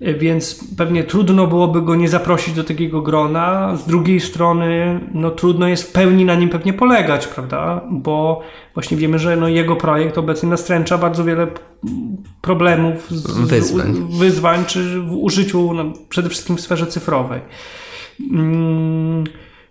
Więc 0.00 0.74
pewnie 0.76 1.04
trudno 1.04 1.46
byłoby 1.46 1.82
go 1.82 1.94
nie 1.94 2.08
zaprosić 2.08 2.54
do 2.54 2.64
takiego 2.64 3.02
grona. 3.02 3.76
Z 3.76 3.86
drugiej 3.86 4.20
strony, 4.20 5.00
no 5.14 5.30
trudno 5.30 5.68
jest 5.68 5.88
w 5.88 5.92
pełni 5.92 6.24
na 6.24 6.34
nim 6.34 6.48
pewnie 6.48 6.72
polegać, 6.72 7.26
prawda? 7.26 7.80
Bo 7.90 8.42
właśnie 8.74 8.96
wiemy, 8.96 9.18
że 9.18 9.36
no, 9.36 9.48
jego 9.48 9.76
projekt 9.76 10.18
obecnie 10.18 10.48
nastręcza 10.48 10.98
bardzo 10.98 11.24
wiele 11.24 11.46
problemów, 12.40 13.10
z, 13.10 13.48
wyzwań. 13.48 14.08
wyzwań 14.18 14.64
czy 14.64 15.00
w 15.00 15.12
użyciu, 15.12 15.74
no, 15.74 15.84
przede 16.08 16.28
wszystkim 16.28 16.56
w 16.56 16.60
sferze 16.60 16.86
cyfrowej. 16.86 17.40
Hmm 18.18 19.24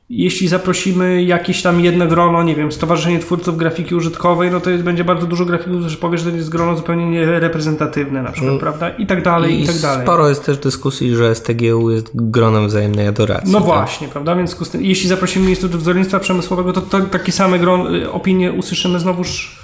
jeśli 0.09 0.47
zaprosimy 0.47 1.23
jakieś 1.23 1.61
tam 1.61 1.79
jedno 1.81 2.07
grono, 2.07 2.43
nie 2.43 2.55
wiem, 2.55 2.71
Stowarzyszenie 2.71 3.19
Twórców 3.19 3.57
Grafiki 3.57 3.95
Użytkowej, 3.95 4.51
no 4.51 4.59
to 4.59 4.69
jest, 4.69 4.83
będzie 4.83 5.03
bardzo 5.03 5.27
dużo 5.27 5.45
grafików, 5.45 5.79
którzy 5.79 5.97
powie, 5.97 6.17
że 6.17 6.31
to 6.31 6.37
jest 6.37 6.49
grono 6.49 6.77
zupełnie 6.77 7.05
niereprezentatywne 7.09 8.23
na 8.23 8.31
przykład, 8.31 8.49
mm. 8.49 8.59
prawda? 8.59 8.89
I 8.89 9.05
tak 9.05 9.23
dalej, 9.23 9.53
i, 9.53 9.63
i 9.63 9.67
tak 9.67 9.77
dalej. 9.77 10.05
Sporo 10.05 10.29
jest 10.29 10.45
też 10.45 10.57
dyskusji, 10.57 11.15
że 11.15 11.35
STGU 11.35 11.91
jest 11.91 12.11
gronem 12.13 12.67
wzajemnej 12.67 13.07
adoracji. 13.07 13.51
No 13.51 13.59
tak? 13.59 13.65
właśnie, 13.65 14.07
prawda? 14.07 14.35
Więc 14.35 14.73
jeśli 14.79 15.09
zaprosimy 15.09 15.49
Instytut 15.49 15.81
Wzornictwa 15.81 16.19
Przemysłowego, 16.19 16.73
to, 16.73 16.81
to 16.81 17.01
takie 17.01 17.31
same 17.31 17.59
gron, 17.59 17.95
y, 17.95 18.11
opinie 18.11 18.51
usłyszymy 18.51 18.99
znowuż 18.99 19.59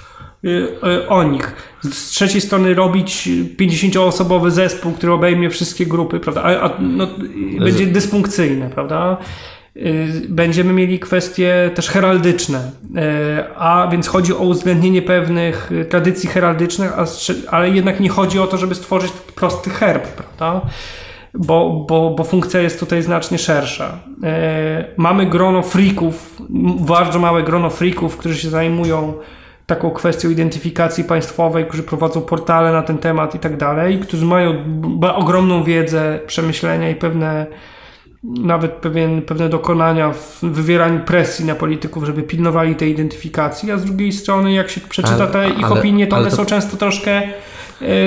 y, 0.46 0.50
y, 0.84 1.08
o 1.08 1.24
nich. 1.24 1.56
Z 1.82 2.10
trzeciej 2.10 2.42
strony 2.42 2.74
robić 2.74 3.30
50-osobowy 3.60 4.52
zespół, 4.52 4.92
który 4.92 5.14
obejmie 5.14 5.50
wszystkie 5.50 5.86
grupy, 5.86 6.20
prawda? 6.20 6.44
A, 6.44 6.62
a 6.62 6.78
no, 6.80 7.08
będzie 7.60 7.88
dysfunkcyjne, 7.88 8.70
prawda? 8.70 9.18
Y, 9.78 10.28
będziemy 10.30 10.74
mieli 10.74 11.00
kwestie 11.00 11.72
też 11.76 11.90
heraldyczne, 11.90 12.60
y, 12.60 13.56
a 13.56 13.88
więc 13.92 14.08
chodzi 14.08 14.34
o 14.34 14.38
uwzględnienie 14.38 15.02
pewnych 15.02 15.72
y, 15.72 15.86
tradycji 15.86 16.30
heraldycznych, 16.30 16.92
ale 17.50 17.70
jednak 17.70 18.00
nie 18.00 18.10
chodzi 18.10 18.40
o 18.40 18.48
to, 18.48 18.58
żeby 18.58 18.76
stworzyć 18.76 19.12
prosty 19.12 19.70
herb, 19.70 20.08
prawda? 20.08 20.62
Bo, 21.34 21.86
bo, 21.90 22.10
bo 22.10 22.24
funkcja 22.24 22.62
jest 22.62 22.80
tutaj 22.80 23.04
znacznie 23.04 23.38
szersza. 23.38 24.00
Mamy 24.98 25.26
grono 25.26 25.62
freaków, 25.62 26.42
bardzo 26.80 27.20
małe 27.20 27.44
grono 27.44 27.70
freaków, 27.70 28.18
którzy 28.18 28.38
się 28.38 28.50
zajmują 28.50 29.14
taką 29.66 29.92
kwestią 29.92 30.30
identyfikacji 30.30 31.04
państwowej, 31.04 31.66
którzy 31.66 31.84
prowadzą 31.84 32.22
portale 32.22 32.72
na 32.72 32.82
ten 32.82 32.98
temat 32.98 33.36
i 33.36 33.40
tak 33.40 33.58
dalej, 33.58 34.00
którzy 34.00 34.26
mają 34.26 34.54
ogromną 35.16 35.64
wiedzę, 35.64 36.20
przemyślenia 36.28 36.90
i 36.90 36.96
pewne 36.96 37.46
nawet 38.24 38.72
pewien, 38.72 39.22
pewne 39.22 39.50
dokonania 39.50 40.14
w 40.14 40.40
wywieraniu 40.42 41.00
presji 41.00 41.46
na 41.46 41.56
polityków, 41.56 42.04
żeby 42.04 42.24
pilnowali 42.24 42.76
tej 42.76 42.92
identyfikacji, 42.92 43.72
a 43.72 43.78
z 43.78 43.86
drugiej 43.86 44.12
strony, 44.12 44.54
jak 44.54 44.70
się 44.70 44.82
przeczyta 44.82 45.16
ale, 45.16 45.28
te 45.28 45.50
ich 45.50 45.66
ale, 45.66 45.80
opinie, 45.80 46.08
to 46.08 46.18
one 46.18 46.30
to... 46.30 46.36
są 46.36 46.46
często 46.46 46.78
troszkę 46.78 47.22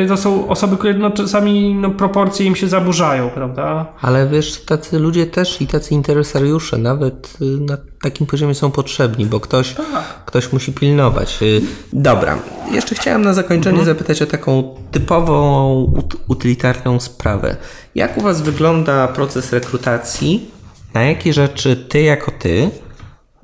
to 0.08 0.16
są 0.16 0.48
osoby, 0.48 0.76
które 0.76 0.94
no, 0.94 1.10
czasami 1.10 1.74
no, 1.74 1.90
proporcje 1.90 2.46
im 2.46 2.56
się 2.56 2.68
zaburzają, 2.68 3.30
prawda? 3.30 3.86
Ale 4.00 4.28
wiesz, 4.28 4.64
tacy 4.64 4.98
ludzie 4.98 5.26
też 5.26 5.60
i 5.60 5.66
tacy 5.66 5.94
interesariusze 5.94 6.78
nawet 6.78 7.36
y, 7.42 7.44
na 7.44 7.76
takim 8.02 8.26
poziomie 8.26 8.54
są 8.54 8.70
potrzebni, 8.70 9.26
bo 9.26 9.40
ktoś, 9.40 9.74
tak. 9.74 10.24
ktoś 10.26 10.52
musi 10.52 10.72
pilnować. 10.72 11.42
Y, 11.42 11.60
dobra, 11.92 12.38
jeszcze 12.72 12.94
chciałem 12.94 13.22
na 13.22 13.32
zakończenie 13.32 13.78
mhm. 13.78 13.96
zapytać 13.96 14.22
o 14.22 14.26
taką 14.26 14.74
typową 14.90 15.92
utylitarną 16.28 17.00
sprawę. 17.00 17.56
Jak 17.94 18.18
u 18.18 18.20
Was 18.20 18.42
wygląda 18.42 19.08
proces 19.08 19.52
rekrutacji? 19.52 20.50
Na 20.94 21.02
jakie 21.02 21.32
rzeczy 21.32 21.76
Ty 21.76 22.02
jako 22.02 22.30
Ty, 22.38 22.70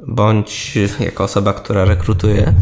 bądź 0.06 0.78
jako 1.00 1.24
osoba, 1.24 1.52
która 1.52 1.84
rekrutuje, 1.84 2.54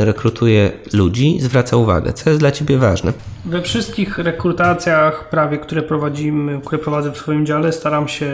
y, 0.00 0.04
rekrutuje 0.04 0.72
ludzi, 0.92 1.38
zwraca 1.40 1.76
uwagę? 1.76 2.12
Co 2.12 2.30
jest 2.30 2.40
dla 2.40 2.50
Ciebie 2.50 2.78
ważne? 2.78 3.12
We 3.44 3.62
wszystkich 3.62 4.18
rekrutacjach 4.18 5.28
prawie, 5.30 5.58
które 5.58 5.82
prowadzimy, 5.82 6.60
które 6.60 6.78
prowadzę 6.78 7.12
w 7.12 7.18
swoim 7.18 7.46
dziale, 7.46 7.72
staram 7.72 8.08
się 8.08 8.32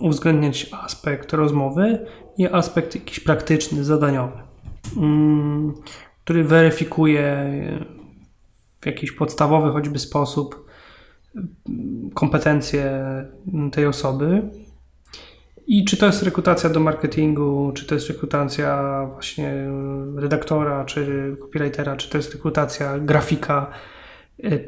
uwzględniać 0.00 0.66
aspekt 0.72 1.32
rozmowy 1.32 2.06
i 2.38 2.46
aspekt 2.46 2.94
jakiś 2.94 3.20
praktyczny, 3.20 3.84
zadaniowy, 3.84 4.38
mm, 4.96 5.74
który 6.24 6.44
weryfikuje 6.44 7.52
w 8.80 8.86
jakiś 8.86 9.12
podstawowy 9.12 9.72
choćby 9.72 9.98
sposób 9.98 10.66
mm, 11.34 12.10
kompetencje 12.14 13.02
tej 13.72 13.86
osoby. 13.86 14.42
I 15.72 15.84
czy 15.84 15.96
to 15.96 16.06
jest 16.06 16.22
rekrutacja 16.22 16.70
do 16.70 16.80
marketingu, 16.80 17.72
czy 17.74 17.86
to 17.86 17.94
jest 17.94 18.08
rekrutacja 18.08 18.82
właśnie 19.12 19.54
redaktora, 20.16 20.84
czy 20.84 21.36
copywritera, 21.40 21.96
czy 21.96 22.10
to 22.10 22.16
jest 22.18 22.32
rekrutacja 22.32 22.98
grafika, 22.98 23.66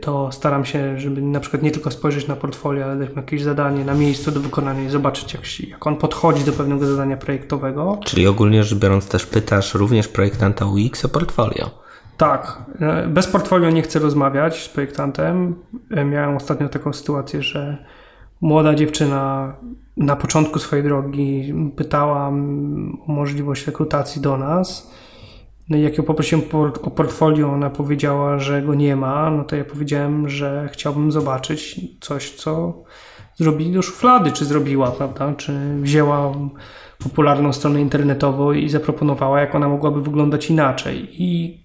to 0.00 0.32
staram 0.32 0.64
się, 0.64 1.00
żeby 1.00 1.22
na 1.22 1.40
przykład 1.40 1.62
nie 1.62 1.70
tylko 1.70 1.90
spojrzeć 1.90 2.28
na 2.28 2.36
portfolio, 2.36 2.84
ale 2.84 2.96
dać 2.96 3.08
mu 3.08 3.16
jakieś 3.16 3.42
zadanie 3.42 3.84
na 3.84 3.94
miejscu 3.94 4.30
do 4.30 4.40
wykonania 4.40 4.82
i 4.82 4.88
zobaczyć, 4.88 5.34
jak, 5.34 5.44
się, 5.44 5.66
jak 5.66 5.86
on 5.86 5.96
podchodzi 5.96 6.44
do 6.44 6.52
pewnego 6.52 6.86
zadania 6.86 7.16
projektowego. 7.16 8.00
Czyli 8.04 8.26
ogólnie 8.26 8.64
rzecz 8.64 8.78
biorąc 8.78 9.08
też 9.08 9.26
pytasz 9.26 9.74
również 9.74 10.08
projektanta 10.08 10.66
UX 10.66 11.04
o 11.04 11.08
portfolio. 11.08 11.70
Tak. 12.16 12.62
Bez 13.08 13.26
portfolio 13.26 13.70
nie 13.70 13.82
chcę 13.82 13.98
rozmawiać 13.98 14.64
z 14.64 14.68
projektantem. 14.68 15.54
Miałem 15.90 16.36
ostatnio 16.36 16.68
taką 16.68 16.92
sytuację, 16.92 17.42
że 17.42 17.84
młoda 18.40 18.74
dziewczyna 18.74 19.54
na 19.96 20.16
początku 20.16 20.58
swojej 20.58 20.84
drogi 20.84 21.54
pytała 21.76 22.28
o 22.28 23.12
możliwość 23.12 23.66
rekrutacji 23.66 24.22
do 24.22 24.36
nas 24.36 24.92
no 25.68 25.78
jak 25.78 25.98
ją 25.98 26.04
poprosiłem 26.04 26.44
o 26.82 26.90
portfolio, 26.90 27.48
ona 27.48 27.70
powiedziała, 27.70 28.38
że 28.38 28.62
go 28.62 28.74
nie 28.74 28.96
ma, 28.96 29.30
no 29.30 29.44
to 29.44 29.56
ja 29.56 29.64
powiedziałem, 29.64 30.28
że 30.28 30.68
chciałbym 30.72 31.12
zobaczyć 31.12 31.80
coś, 32.00 32.30
co 32.30 32.82
zrobili 33.36 33.72
do 33.72 33.82
szuflady, 33.82 34.32
czy 34.32 34.44
zrobiła, 34.44 34.90
prawda? 34.90 35.34
Czy 35.36 35.52
wzięła 35.80 36.32
popularną 36.98 37.52
stronę 37.52 37.80
internetową 37.80 38.52
i 38.52 38.68
zaproponowała, 38.68 39.40
jak 39.40 39.54
ona 39.54 39.68
mogłaby 39.68 40.02
wyglądać 40.02 40.50
inaczej. 40.50 41.08
I 41.22 41.60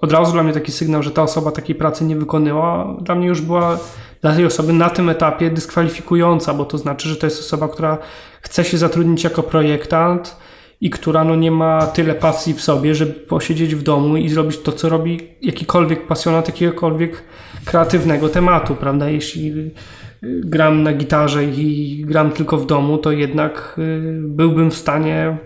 od 0.00 0.12
razu 0.12 0.32
dla 0.32 0.42
mnie 0.42 0.52
taki 0.52 0.72
sygnał, 0.72 1.02
że 1.02 1.10
ta 1.10 1.22
osoba 1.22 1.50
takiej 1.50 1.76
pracy 1.76 2.04
nie 2.04 2.16
wykonała, 2.16 2.96
dla 3.00 3.14
mnie 3.14 3.26
już 3.26 3.40
była 3.40 3.78
dla 4.22 4.34
tej 4.34 4.46
osoby 4.46 4.72
na 4.72 4.90
tym 4.90 5.08
etapie 5.08 5.50
dyskwalifikująca, 5.50 6.54
bo 6.54 6.64
to 6.64 6.78
znaczy, 6.78 7.08
że 7.08 7.16
to 7.16 7.26
jest 7.26 7.40
osoba, 7.40 7.68
która 7.68 7.98
chce 8.40 8.64
się 8.64 8.78
zatrudnić 8.78 9.24
jako 9.24 9.42
projektant, 9.42 10.36
i 10.82 10.90
która 10.90 11.24
no 11.24 11.36
nie 11.36 11.50
ma 11.50 11.86
tyle 11.86 12.14
pasji 12.14 12.54
w 12.54 12.62
sobie, 12.62 12.94
żeby 12.94 13.12
posiedzieć 13.12 13.74
w 13.74 13.82
domu 13.82 14.16
i 14.16 14.28
zrobić 14.28 14.58
to, 14.58 14.72
co 14.72 14.88
robi 14.88 15.20
jakikolwiek 15.42 16.06
pasjonat 16.06 16.48
jakiegokolwiek 16.48 17.22
kreatywnego 17.64 18.28
tematu, 18.28 18.74
prawda? 18.74 19.10
Jeśli 19.10 19.50
y, 19.50 19.70
gram 20.22 20.82
na 20.82 20.92
gitarze 20.92 21.44
i 21.44 22.04
gram 22.06 22.30
tylko 22.30 22.58
w 22.58 22.66
domu, 22.66 22.98
to 22.98 23.12
jednak 23.12 23.76
y, 23.78 24.20
byłbym 24.22 24.70
w 24.70 24.76
stanie 24.76 25.36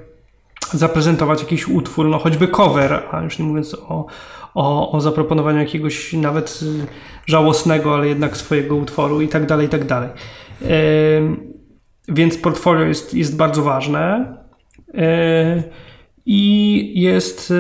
zaprezentować 0.73 1.41
jakiś 1.41 1.69
utwór, 1.69 2.09
no 2.09 2.19
choćby 2.19 2.49
cover, 2.49 3.03
a 3.11 3.23
już 3.23 3.39
nie 3.39 3.45
mówiąc 3.45 3.75
o, 3.75 4.07
o, 4.55 4.93
o 4.93 5.01
zaproponowaniu 5.01 5.59
jakiegoś 5.59 6.13
nawet 6.13 6.61
y, 6.63 6.87
żałosnego, 7.27 7.95
ale 7.95 8.09
jednak 8.09 8.37
swojego 8.37 8.77
utworu 8.77 9.21
i 9.21 9.29
tak 9.29 9.47
dalej, 9.47 9.67
i 9.67 9.71
tak 9.71 9.85
dalej. 9.85 10.09
Więc 12.09 12.39
portfolio 12.39 12.85
jest, 12.85 13.15
jest 13.15 13.37
bardzo 13.37 13.63
ważne. 13.63 14.35
E, 14.95 15.63
i 16.27 17.01
jest 17.01 17.51
e, 17.51 17.55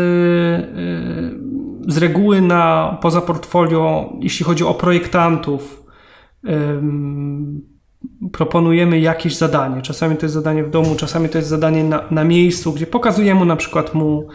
z 1.88 1.98
reguły 1.98 2.40
na 2.40 2.98
poza 3.02 3.20
portfolio, 3.20 4.12
jeśli 4.20 4.44
chodzi 4.44 4.64
o 4.64 4.74
projektantów, 4.74 5.86
proponujemy 8.32 9.00
jakieś 9.00 9.36
zadanie. 9.36 9.82
Czasami 9.82 10.16
to 10.16 10.26
jest 10.26 10.34
zadanie 10.34 10.64
w 10.64 10.70
domu, 10.70 10.94
czasami 10.96 11.28
to 11.28 11.38
jest 11.38 11.50
zadanie 11.50 11.84
na, 11.84 12.04
na 12.10 12.24
miejscu, 12.24 12.72
gdzie 12.72 12.86
pokazujemy 12.86 13.46
na 13.46 13.56
przykład 13.56 13.94
mu 13.94 14.28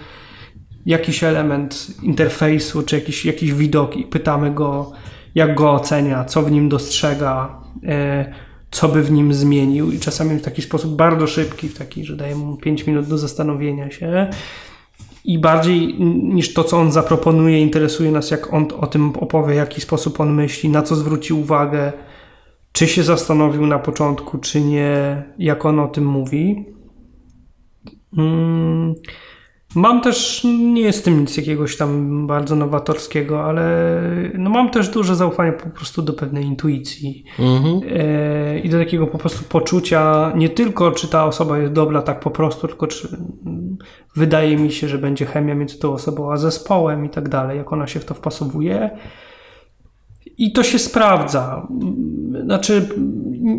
jakiś 0.85 1.23
element 1.23 1.87
interfejsu, 2.03 2.83
czy 2.83 2.95
jakiś, 2.95 3.25
jakiś 3.25 3.53
widok 3.53 3.97
i 3.97 4.03
pytamy 4.03 4.51
go, 4.51 4.91
jak 5.35 5.55
go 5.55 5.71
ocenia, 5.71 6.25
co 6.25 6.41
w 6.41 6.51
nim 6.51 6.69
dostrzega, 6.69 7.61
co 8.71 8.87
by 8.87 9.03
w 9.03 9.11
nim 9.11 9.33
zmienił. 9.33 9.91
I 9.91 9.99
czasami 9.99 10.39
w 10.39 10.41
taki 10.41 10.61
sposób 10.61 10.95
bardzo 10.95 11.27
szybki, 11.27 11.69
w 11.69 11.77
taki, 11.77 12.05
że 12.05 12.15
daje 12.15 12.35
mu 12.35 12.57
5 12.57 12.87
minut 12.87 13.07
do 13.07 13.17
zastanowienia 13.17 13.91
się. 13.91 14.29
I 15.25 15.39
bardziej 15.39 15.95
niż 16.23 16.53
to, 16.53 16.63
co 16.63 16.77
on 16.77 16.91
zaproponuje, 16.91 17.61
interesuje 17.61 18.11
nas, 18.11 18.31
jak 18.31 18.53
on 18.53 18.67
o 18.79 18.87
tym 18.87 19.09
opowie, 19.19 19.53
w 19.53 19.57
jaki 19.57 19.81
sposób 19.81 20.19
on 20.19 20.33
myśli, 20.33 20.69
na 20.69 20.81
co 20.81 20.95
zwróci 20.95 21.33
uwagę, 21.33 21.93
czy 22.71 22.87
się 22.87 23.03
zastanowił 23.03 23.67
na 23.67 23.79
początku, 23.79 24.37
czy 24.37 24.61
nie, 24.61 25.23
jak 25.37 25.65
on 25.65 25.79
o 25.79 25.87
tym 25.87 26.05
mówi. 26.05 26.65
Hmm. 28.15 28.93
Mam 29.75 30.01
też, 30.01 30.43
nie 30.43 30.81
jest 30.81 30.99
w 30.99 31.03
tym 31.03 31.19
nic 31.19 31.37
jakiegoś 31.37 31.77
tam 31.77 32.27
bardzo 32.27 32.55
nowatorskiego, 32.55 33.43
ale 33.43 33.91
no 34.37 34.49
mam 34.49 34.69
też 34.69 34.89
duże 34.89 35.15
zaufanie 35.15 35.51
po 35.51 35.69
prostu 35.69 36.01
do 36.01 36.13
pewnej 36.13 36.45
intuicji 36.45 37.23
mhm. 37.39 37.81
e, 37.89 38.59
i 38.59 38.69
do 38.69 38.77
takiego 38.77 39.07
po 39.07 39.17
prostu 39.17 39.43
poczucia 39.43 40.31
nie 40.35 40.49
tylko, 40.49 40.91
czy 40.91 41.07
ta 41.07 41.25
osoba 41.25 41.57
jest 41.57 41.73
dobra 41.73 42.01
tak 42.01 42.19
po 42.19 42.31
prostu, 42.31 42.67
tylko 42.67 42.87
czy 42.87 43.17
wydaje 44.15 44.57
mi 44.57 44.71
się, 44.71 44.87
że 44.87 44.97
będzie 44.97 45.25
chemia 45.25 45.55
między 45.55 45.79
tą 45.79 45.93
osobą 45.93 46.31
a 46.31 46.37
zespołem 46.37 47.05
i 47.05 47.09
tak 47.09 47.29
dalej, 47.29 47.57
jak 47.57 47.73
ona 47.73 47.87
się 47.87 47.99
w 47.99 48.05
to 48.05 48.13
wpasowuje. 48.13 48.89
I 50.37 50.51
to 50.51 50.63
się 50.63 50.79
sprawdza. 50.79 51.67
Znaczy, 52.43 52.89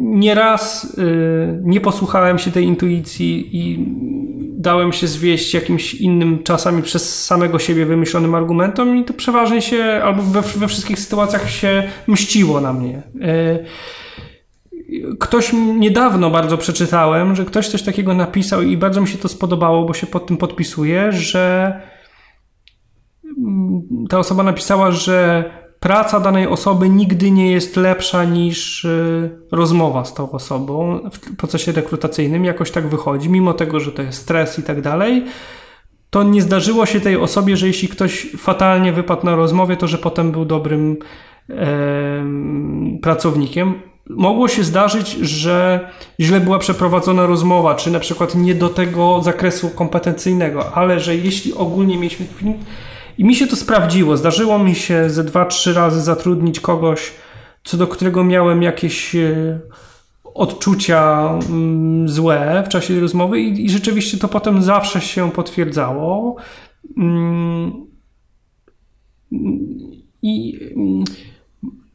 nieraz 0.00 0.84
y, 0.98 1.60
nie 1.62 1.80
posłuchałem 1.80 2.38
się 2.38 2.50
tej 2.50 2.64
intuicji 2.64 3.56
i 3.56 3.86
dałem 4.62 4.92
się 4.92 5.06
zwieść 5.06 5.54
jakimś 5.54 5.94
innym, 5.94 6.42
czasami 6.42 6.82
przez 6.82 7.24
samego 7.24 7.58
siebie 7.58 7.86
wymyślonym 7.86 8.34
argumentom 8.34 8.96
i 8.96 9.04
to 9.04 9.14
przeważnie 9.14 9.62
się, 9.62 10.00
albo 10.04 10.22
we, 10.22 10.42
we 10.42 10.68
wszystkich 10.68 10.98
sytuacjach 10.98 11.50
się 11.50 11.82
mściło 12.06 12.60
na 12.60 12.72
mnie. 12.72 13.02
Y, 13.16 13.64
ktoś 15.20 15.52
niedawno 15.78 16.30
bardzo 16.30 16.58
przeczytałem, 16.58 17.36
że 17.36 17.44
ktoś 17.44 17.68
coś 17.68 17.82
takiego 17.82 18.14
napisał 18.14 18.62
i 18.62 18.76
bardzo 18.76 19.00
mi 19.00 19.08
się 19.08 19.18
to 19.18 19.28
spodobało, 19.28 19.84
bo 19.84 19.94
się 19.94 20.06
pod 20.06 20.26
tym 20.26 20.36
podpisuje, 20.36 21.12
że 21.12 21.72
mm, 23.38 23.82
ta 24.08 24.18
osoba 24.18 24.42
napisała, 24.42 24.90
że 24.90 25.44
praca 25.82 26.20
danej 26.20 26.46
osoby 26.46 26.90
nigdy 26.90 27.30
nie 27.30 27.52
jest 27.52 27.76
lepsza 27.76 28.24
niż 28.24 28.84
y, 28.84 29.30
rozmowa 29.52 30.04
z 30.04 30.14
tą 30.14 30.30
osobą 30.30 31.00
w 31.12 31.36
procesie 31.36 31.72
rekrutacyjnym. 31.72 32.44
Jakoś 32.44 32.70
tak 32.70 32.88
wychodzi, 32.88 33.30
mimo 33.30 33.54
tego, 33.54 33.80
że 33.80 33.92
to 33.92 34.02
jest 34.02 34.22
stres 34.22 34.58
i 34.58 34.62
tak 34.62 34.80
dalej. 34.80 35.24
To 36.10 36.22
nie 36.22 36.42
zdarzyło 36.42 36.86
się 36.86 37.00
tej 37.00 37.16
osobie, 37.16 37.56
że 37.56 37.66
jeśli 37.66 37.88
ktoś 37.88 38.26
fatalnie 38.38 38.92
wypadł 38.92 39.26
na 39.26 39.36
rozmowie, 39.36 39.76
to 39.76 39.88
że 39.88 39.98
potem 39.98 40.32
był 40.32 40.44
dobrym 40.44 40.96
pracownikiem. 43.02 43.74
Mogło 44.10 44.48
się 44.48 44.64
zdarzyć, 44.64 45.10
że 45.12 45.88
źle 46.20 46.40
była 46.40 46.58
przeprowadzona 46.58 47.26
rozmowa, 47.26 47.74
czy 47.74 47.90
na 47.90 48.00
przykład 48.00 48.34
nie 48.34 48.54
do 48.54 48.68
tego 48.68 49.22
zakresu 49.22 49.70
kompetencyjnego, 49.70 50.72
ale 50.74 51.00
że 51.00 51.16
jeśli 51.16 51.54
ogólnie 51.54 51.96
mieliśmy 51.96 52.26
i 53.18 53.24
mi 53.24 53.34
się 53.34 53.46
to 53.46 53.56
sprawdziło. 53.56 54.16
Zdarzyło 54.16 54.58
mi 54.58 54.74
się 54.74 55.10
ze 55.10 55.24
dwa, 55.24 55.44
trzy 55.44 55.74
razy 55.74 56.00
zatrudnić 56.00 56.60
kogoś, 56.60 57.12
co 57.64 57.76
do 57.76 57.86
którego 57.86 58.24
miałem 58.24 58.62
jakieś 58.62 59.16
e, 59.16 59.60
odczucia 60.24 61.30
mm, 61.48 62.08
złe 62.08 62.62
w 62.66 62.68
czasie 62.68 63.00
rozmowy 63.00 63.40
i, 63.40 63.64
i 63.64 63.70
rzeczywiście 63.70 64.18
to 64.18 64.28
potem 64.28 64.62
zawsze 64.62 65.00
się 65.00 65.30
potwierdzało. 65.30 66.36
Mm, 66.96 67.86
I 70.22 70.58
mm, 70.76 71.04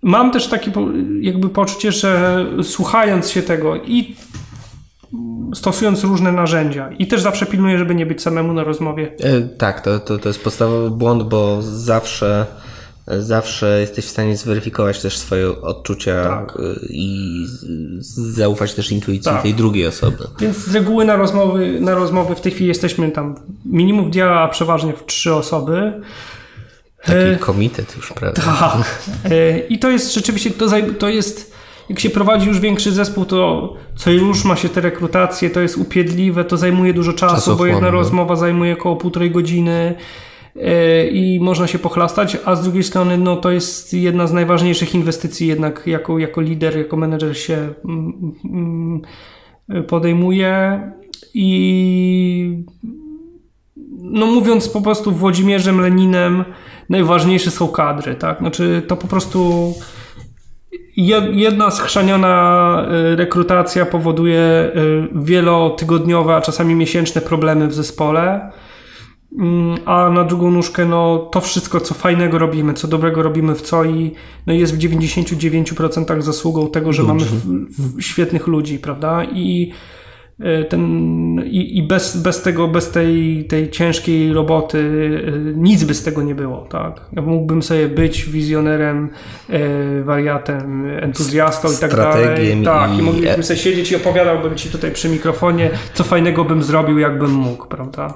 mam 0.02 0.31
też 0.31 0.48
takie 0.48 0.72
jakby 1.22 1.49
poczucie, 1.49 1.91
że 1.91 2.45
słuchając 2.64 3.30
się 3.30 3.41
tego 3.41 3.76
i 3.76 4.15
stosując 5.54 6.04
różne 6.04 6.32
narzędzia. 6.32 6.90
I 7.00 7.08
też 7.08 7.22
zawsze 7.22 7.46
pilnuję, 7.46 7.78
żeby 7.78 7.96
nie 7.96 8.06
być 8.06 8.22
samemu 8.22 8.54
na 8.54 8.64
rozmowie. 8.64 9.12
E, 9.20 9.42
tak, 9.42 9.82
to, 9.82 10.00
to, 10.00 10.18
to 10.18 10.30
jest 10.30 10.44
podstawowy 10.44 10.90
błąd, 10.90 11.24
bo 11.24 11.62
zawsze 11.62 12.46
zawsze 13.08 13.80
jesteś 13.80 14.06
w 14.06 14.10
stanie 14.10 14.38
zweryfikować 14.38 15.02
też 15.02 15.18
swoje 15.18 15.62
odczucia 15.62 16.24
tak. 16.24 16.58
E, 16.60 16.86
i 16.90 17.46
zaufać 18.18 18.74
też 18.74 18.92
intuicji 18.92 19.32
tak. 19.32 19.42
tej 19.42 19.54
drugiej 19.54 19.88
osoby. 19.88 20.28
Więc 20.40 20.58
z 20.58 20.76
reguły 20.76 21.06
na 21.06 21.16
rozmowy, 21.16 21.82
na 21.82 21.96
rozmowy 21.96 22.36
w 22.36 22.42
tej 22.42 22.52
chwili 22.52 22.68
jesteśmy 22.68 23.12
tam 23.12 23.36
minimum 23.66 24.10
w 24.10 24.14
działa, 24.14 24.42
a 24.42 24.48
przeważnie 24.48 24.94
w 24.94 25.06
trzy 25.06 25.34
osoby. 25.34 26.02
Taki 27.04 27.20
e, 27.20 27.36
komitet 27.36 27.96
już, 27.98 28.14
prawda? 28.14 28.42
Tak. 28.42 29.02
I 29.70 29.80
to 29.80 29.90
jest 29.90 30.14
rzeczywiście, 30.14 30.52
to, 30.52 30.68
to 31.00 31.10
jest 31.10 31.57
jak 31.89 31.99
się 31.99 32.09
prowadzi 32.09 32.47
już 32.47 32.59
większy 32.59 32.91
zespół, 32.91 33.26
to 33.26 33.73
co 33.95 34.11
już 34.11 34.45
ma 34.45 34.55
się 34.55 34.69
te 34.69 34.81
rekrutacje, 34.81 35.49
to 35.49 35.61
jest 35.61 35.77
upiedliwe, 35.77 36.45
to 36.45 36.57
zajmuje 36.57 36.93
dużo 36.93 37.14
czasu, 37.14 37.55
bo 37.55 37.65
jedna 37.65 37.89
rozmowa 37.89 38.35
zajmuje 38.35 38.73
około 38.73 38.95
półtorej 38.95 39.31
godziny 39.31 39.95
e, 40.55 41.07
i 41.07 41.39
można 41.39 41.68
się 41.68 41.80
pochlastać, 41.80 42.38
a 42.45 42.55
z 42.55 42.64
drugiej 42.64 42.84
strony 42.84 43.18
no, 43.18 43.35
to 43.35 43.51
jest 43.51 43.93
jedna 43.93 44.27
z 44.27 44.34
najważniejszych 44.34 44.95
inwestycji 44.95 45.47
jednak 45.47 45.84
jako, 45.85 46.19
jako 46.19 46.41
lider, 46.41 46.77
jako 46.77 46.97
menedżer 46.97 47.38
się 47.38 47.73
mm, 47.85 48.34
mm, 48.45 49.01
podejmuje 49.88 50.81
i 51.34 52.64
no 54.01 54.26
mówiąc 54.26 54.69
po 54.69 54.81
prostu 54.81 55.11
Włodzimierzem 55.11 55.81
Leninem 55.81 56.45
najważniejsze 56.89 57.51
są 57.51 57.68
kadry, 57.68 58.15
tak? 58.15 58.39
Znaczy 58.39 58.81
to 58.88 58.95
po 58.95 59.07
prostu 59.07 59.73
Jedna 61.31 61.72
schrzaniona 61.72 62.85
y, 63.11 63.15
rekrutacja 63.15 63.85
powoduje 63.85 64.39
y, 64.39 65.07
wielotygodniowe, 65.15 66.35
a 66.35 66.41
czasami 66.41 66.76
miesięczne 66.76 67.22
problemy 67.22 67.68
w 67.68 67.73
zespole. 67.73 68.52
Mm, 69.39 69.77
a 69.85 70.10
na 70.10 70.23
drugą 70.23 70.52
nóżkę, 70.52 70.85
no 70.85 71.30
to 71.31 71.41
wszystko, 71.41 71.80
co 71.80 71.94
fajnego 71.94 72.38
robimy, 72.38 72.73
co 72.73 72.88
dobrego 72.88 73.23
robimy 73.23 73.56
w 73.56 73.69
COI, 73.69 74.11
no 74.48 74.53
jest 74.53 74.76
w 74.76 74.80
99% 74.80 76.22
zasługą 76.22 76.69
tego, 76.69 76.94
że 76.94 77.03
mamy 77.03 77.26
w, 77.26 77.98
w 77.98 78.02
świetnych 78.02 78.48
ludzi, 78.48 78.80
prawda? 78.80 79.23
I 79.23 79.72
ten, 80.69 81.41
i, 81.45 81.77
i, 81.77 81.84
bez, 81.84 82.18
bez 82.18 82.41
tego, 82.41 82.68
bez 82.68 82.91
tej, 82.91 83.45
tej 83.45 83.72
ciężkiej 83.72 84.34
roboty 84.34 84.80
e, 85.27 85.31
nic 85.55 85.84
by 85.84 85.93
z 85.93 86.03
tego 86.03 86.22
nie 86.22 86.35
było, 86.35 86.68
tak? 86.69 87.01
Ja 87.11 87.22
mógłbym 87.22 87.64
sobie 87.64 87.88
być 87.88 88.26
wizjonerem, 88.26 89.09
e, 89.49 90.03
wariatem, 90.03 90.89
entuzjastą 91.01 91.68
i 91.72 91.77
tak 91.77 91.95
dalej. 91.95 92.64
Tak, 92.65 92.93
i, 92.93 92.99
i 92.99 93.01
moglibyśmy 93.01 93.43
sobie 93.43 93.59
siedzieć 93.59 93.91
i 93.91 93.95
opowiadałbym 93.95 94.55
ci 94.55 94.69
tutaj 94.69 94.91
przy 94.91 95.09
mikrofonie, 95.09 95.69
co 95.93 96.03
fajnego 96.03 96.45
bym 96.45 96.64
zrobił, 96.64 96.99
jakbym 96.99 97.31
mógł, 97.31 97.68
prawda? 97.68 98.14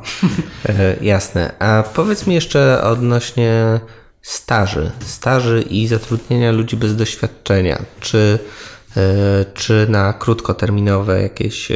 E, 0.69 0.95
jasne. 1.01 1.53
A 1.59 1.83
powiedz 1.95 2.27
mi 2.27 2.35
jeszcze 2.35 2.83
odnośnie 2.83 3.79
staży, 4.21 4.91
staży 4.99 5.61
i 5.69 5.87
zatrudnienia 5.87 6.51
ludzi 6.51 6.77
bez 6.77 6.95
doświadczenia. 6.95 7.81
Czy 7.99 8.39
E, 8.41 8.70
czy 9.53 9.87
na 9.89 10.13
krótkoterminowe 10.13 11.21
jakieś, 11.21 11.71
e, 11.71 11.75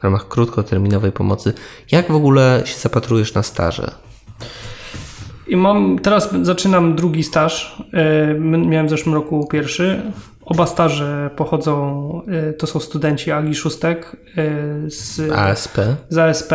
w 0.00 0.04
ramach 0.04 0.28
krótkoterminowej 0.28 1.12
pomocy. 1.12 1.52
Jak 1.92 2.12
w 2.12 2.14
ogóle 2.14 2.62
się 2.64 2.78
zapatrujesz 2.78 3.34
na 3.34 3.42
staże? 3.42 3.90
I 5.48 5.56
mam, 5.56 5.98
teraz 5.98 6.34
zaczynam 6.42 6.96
drugi 6.96 7.22
staż. 7.22 7.82
E, 7.92 8.34
miałem 8.38 8.86
w 8.86 8.90
zeszłym 8.90 9.14
roku 9.14 9.48
pierwszy. 9.50 10.02
Oba 10.44 10.66
staże 10.66 11.30
pochodzą, 11.36 12.22
to 12.58 12.66
są 12.66 12.80
studenci 12.80 13.30
Agi 13.30 13.54
Szóstek 13.54 14.16
z 14.86 15.32
ASP. 15.32 15.78
Z 16.08 16.18
ASP. 16.18 16.52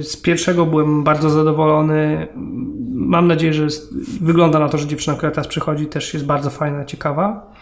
Z 0.00 0.16
pierwszego 0.16 0.66
byłem 0.66 1.04
bardzo 1.04 1.30
zadowolony. 1.30 2.28
Mam 2.94 3.26
nadzieję, 3.28 3.54
że 3.54 3.66
wygląda 4.20 4.58
na 4.58 4.68
to, 4.68 4.78
że 4.78 4.86
dziewczyna, 4.86 5.16
która 5.16 5.32
teraz 5.32 5.46
przychodzi, 5.46 5.86
też 5.86 6.14
jest 6.14 6.26
bardzo 6.26 6.50
fajna, 6.50 6.84
ciekawa. 6.84 7.52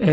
E, 0.00 0.06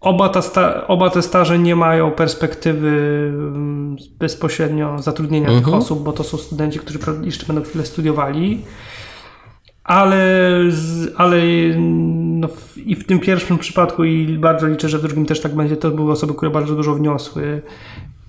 oba, 0.00 0.28
ta 0.28 0.86
oba 0.86 1.10
te 1.10 1.22
staże 1.22 1.58
nie 1.58 1.76
mają 1.76 2.10
perspektywy 2.10 2.90
mm, 3.28 3.96
bezpośrednio 4.18 4.98
zatrudnienia 4.98 5.48
mhm. 5.48 5.64
tych 5.64 5.74
osób, 5.74 6.02
bo 6.02 6.12
to 6.12 6.24
są 6.24 6.38
studenci, 6.38 6.78
którzy 6.78 6.98
jeszcze 7.22 7.46
będą 7.46 7.62
chwilę 7.62 7.86
studiowali. 7.86 8.64
Ale, 9.84 10.50
ale 11.16 11.36
no, 11.76 12.48
i 12.86 12.94
w 12.94 13.06
tym 13.06 13.18
pierwszym 13.18 13.58
przypadku, 13.58 14.04
i 14.04 14.38
bardzo 14.38 14.66
liczę, 14.66 14.88
że 14.88 14.98
w 14.98 15.02
drugim 15.02 15.26
też 15.26 15.40
tak 15.40 15.54
będzie, 15.54 15.76
to 15.76 15.90
były 15.90 16.12
osoby, 16.12 16.34
które 16.34 16.50
bardzo 16.50 16.74
dużo 16.74 16.94
wniosły 16.94 17.62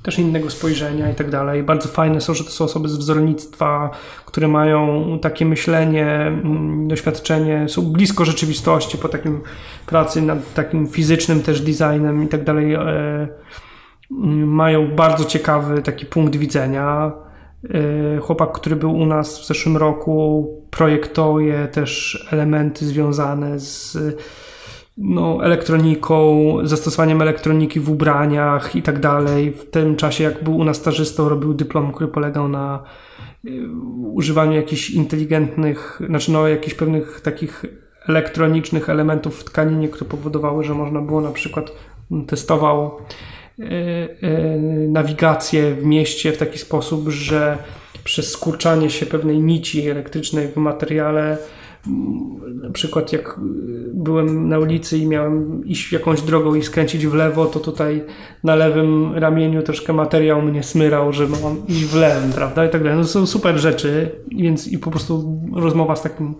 też 0.07 0.19
innego 0.19 0.49
spojrzenia 0.49 1.11
i 1.11 1.15
tak 1.15 1.29
dalej. 1.29 1.63
Bardzo 1.63 1.89
fajne 1.89 2.21
są, 2.21 2.34
że 2.34 2.43
to 2.43 2.49
są 2.49 2.65
osoby 2.65 2.89
z 2.89 2.97
wzornictwa, 2.97 3.91
które 4.25 4.47
mają 4.47 5.03
takie 5.21 5.45
myślenie, 5.45 6.05
mm, 6.05 6.88
doświadczenie, 6.88 7.69
są 7.69 7.81
blisko 7.81 8.25
rzeczywistości 8.25 8.97
po 8.97 9.09
takim 9.09 9.41
pracy 9.85 10.21
nad 10.21 10.53
takim 10.53 10.88
fizycznym 10.88 11.41
też 11.41 11.61
designem 11.61 12.23
i 12.23 12.27
tak 12.27 12.43
dalej. 12.43 12.73
E, 12.73 12.79
mm, 14.11 14.47
mają 14.47 14.95
bardzo 14.95 15.25
ciekawy 15.25 15.81
taki 15.81 16.05
punkt 16.05 16.35
widzenia. 16.35 17.11
E, 18.15 18.19
chłopak, 18.19 18.51
który 18.51 18.75
był 18.75 18.95
u 18.95 19.05
nas 19.05 19.39
w 19.39 19.47
zeszłym 19.47 19.77
roku, 19.77 20.47
projektuje 20.71 21.67
też 21.67 22.27
elementy 22.31 22.85
związane 22.85 23.59
z 23.59 23.97
no, 24.97 25.39
elektroniką, 25.43 26.53
zastosowaniem 26.63 27.21
elektroniki 27.21 27.79
w 27.79 27.89
ubraniach 27.89 28.75
i 28.75 28.81
tak 28.81 28.99
dalej. 28.99 29.51
W 29.51 29.69
tym 29.69 29.95
czasie, 29.95 30.23
jak 30.23 30.43
był 30.43 30.57
u 30.57 30.63
nas 30.63 30.77
stażystą, 30.77 31.29
robił 31.29 31.53
dyplom, 31.53 31.91
który 31.91 32.07
polegał 32.07 32.47
na 32.47 32.83
y, 33.45 33.67
używaniu 34.13 34.53
jakichś 34.53 34.89
inteligentnych, 34.89 36.01
znaczy 36.09 36.31
no, 36.31 36.47
jakichś 36.47 36.75
pewnych 36.75 37.21
takich 37.21 37.65
elektronicznych 38.07 38.89
elementów 38.89 39.39
w 39.39 39.43
tkaninie, 39.43 39.89
które 39.89 40.09
powodowały, 40.09 40.63
że 40.63 40.73
można 40.73 41.01
było 41.01 41.21
na 41.21 41.31
przykład 41.31 41.71
testował 42.27 42.91
y, 43.59 43.63
y, 43.63 44.87
nawigację 44.89 45.75
w 45.75 45.85
mieście 45.85 46.31
w 46.31 46.37
taki 46.37 46.57
sposób, 46.57 47.09
że 47.09 47.57
przez 48.03 48.31
skurczanie 48.31 48.89
się 48.89 49.05
pewnej 49.05 49.39
nici 49.39 49.89
elektrycznej 49.89 50.47
w 50.47 50.55
materiale 50.57 51.37
na 52.64 52.69
przykład 52.69 53.14
jak 53.14 53.39
byłem 53.93 54.49
na 54.49 54.59
ulicy 54.59 54.97
i 54.97 55.07
miałem 55.07 55.65
iść 55.65 55.93
jakąś 55.93 56.22
drogą 56.22 56.55
i 56.55 56.64
skręcić 56.64 57.07
w 57.07 57.14
lewo, 57.14 57.45
to 57.45 57.59
tutaj 57.59 58.03
na 58.43 58.55
lewym 58.55 59.15
ramieniu 59.15 59.61
troszkę 59.61 59.93
materiał 59.93 60.41
mnie 60.41 60.64
smyrał, 60.64 61.14
że 61.14 61.27
mam 61.27 61.68
iść 61.68 61.85
w 61.85 61.95
lewym, 61.95 62.31
prawda? 62.31 62.65
I 62.65 62.69
tak 62.69 62.84
dalej. 62.84 62.97
No 62.97 63.03
to 63.03 63.09
są 63.09 63.26
super 63.26 63.57
rzeczy, 63.57 64.11
więc 64.31 64.68
i 64.68 64.80
po 64.80 64.91
prostu 64.91 65.41
rozmowa 65.55 65.95
z 65.95 66.01
takim 66.01 66.35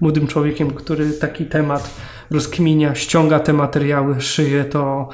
młodym 0.00 0.26
człowiekiem, 0.26 0.70
który 0.70 1.10
taki 1.10 1.46
temat 1.46 1.94
rozkminia, 2.30 2.94
ściąga 2.94 3.40
te 3.40 3.52
materiały, 3.52 4.20
szyje 4.20 4.64
to, 4.64 5.08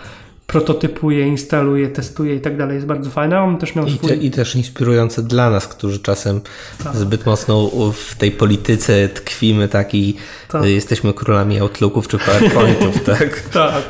prototypuje, 0.48 1.26
instaluje, 1.26 1.88
testuje 1.88 2.34
i 2.34 2.40
tak 2.40 2.56
dalej. 2.56 2.74
Jest 2.74 2.86
bardzo 2.86 3.10
fajna. 3.10 3.44
On 3.44 3.58
też 3.58 3.74
miał 3.74 3.86
I, 3.86 3.92
swój... 3.92 4.08
te, 4.08 4.16
I 4.16 4.30
też 4.30 4.56
inspirujące 4.56 5.22
dla 5.22 5.50
nas, 5.50 5.68
którzy 5.68 5.98
czasem 5.98 6.40
tak. 6.84 6.96
zbyt 6.96 7.26
mocno 7.26 7.70
w 7.92 8.14
tej 8.14 8.30
polityce 8.30 9.08
tkwimy 9.08 9.68
tak 9.68 9.94
i 9.94 10.16
tak. 10.48 10.64
jesteśmy 10.64 11.14
królami 11.14 11.60
Outlooków 11.60 12.08
czy 12.08 12.18
PowerPointów, 12.18 13.04
tak? 13.18 13.40
tak. 13.40 13.82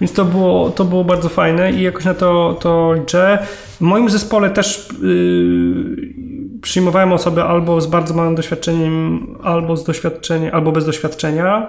Więc 0.00 0.12
to 0.12 0.24
było, 0.24 0.70
to 0.70 0.84
było 0.84 1.04
bardzo 1.04 1.28
fajne 1.28 1.72
i 1.72 1.82
jakoś 1.82 2.04
na 2.04 2.14
to, 2.14 2.58
to 2.60 2.94
liczę. 2.94 3.46
W 3.76 3.80
moim 3.80 4.10
zespole 4.10 4.50
też 4.50 4.88
yy, 5.02 6.60
przyjmowałem 6.62 7.12
osoby 7.12 7.42
albo 7.42 7.80
z 7.80 7.86
bardzo 7.86 8.14
małym 8.14 8.34
doświadczeniem, 8.34 9.26
albo 9.42 9.76
z 9.76 9.84
doświadczeniem, 9.84 10.54
albo 10.54 10.72
bez 10.72 10.86
doświadczenia. 10.86 11.66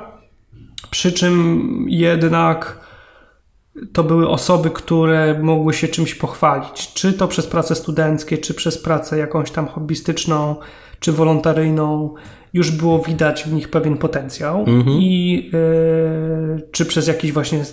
Przy 0.91 1.11
czym 1.11 1.85
jednak 1.88 2.89
to 3.94 4.04
były 4.04 4.30
osoby, 4.30 4.70
które 4.70 5.40
mogły 5.41 5.74
się 5.74 5.88
czymś 5.88 6.16
pochwalić. 6.16 6.94
Czy 6.94 7.14
to 7.14 7.28
przez 7.28 7.48
prace 7.48 7.76
studenckie, 7.76 8.38
czy 8.38 8.54
przez 8.54 8.78
pracę 8.78 9.18
jakąś 9.18 9.52
tam 9.52 9.68
hobbystyczną, 9.68 10.56
czy 11.00 11.12
wolontaryjną. 11.12 12.14
Już 12.54 12.72
było 12.72 13.00
widać 13.00 13.44
w 13.44 13.54
nich 13.54 13.70
pewien 13.70 13.98
potencjał. 13.98 14.60
Mhm. 14.60 14.98
I 15.02 15.50
y, 16.58 16.68
czy 16.72 16.86
przez 16.86 17.08
jakiś 17.08 17.32
właśnie 17.32 17.64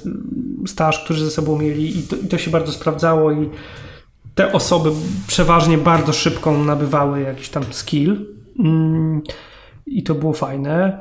staż, 0.66 1.04
który 1.04 1.18
ze 1.18 1.30
sobą 1.30 1.58
mieli. 1.58 1.98
I 1.98 2.02
to, 2.02 2.16
I 2.16 2.28
to 2.28 2.38
się 2.38 2.50
bardzo 2.50 2.72
sprawdzało. 2.72 3.32
I 3.32 3.50
te 4.34 4.52
osoby 4.52 4.90
przeważnie 5.26 5.78
bardzo 5.78 6.12
szybko 6.12 6.58
nabywały 6.58 7.20
jakiś 7.20 7.48
tam 7.48 7.64
skill. 7.70 8.12
Y, 8.12 8.64
I 9.86 10.02
to 10.02 10.14
było 10.14 10.32
fajne. 10.32 11.00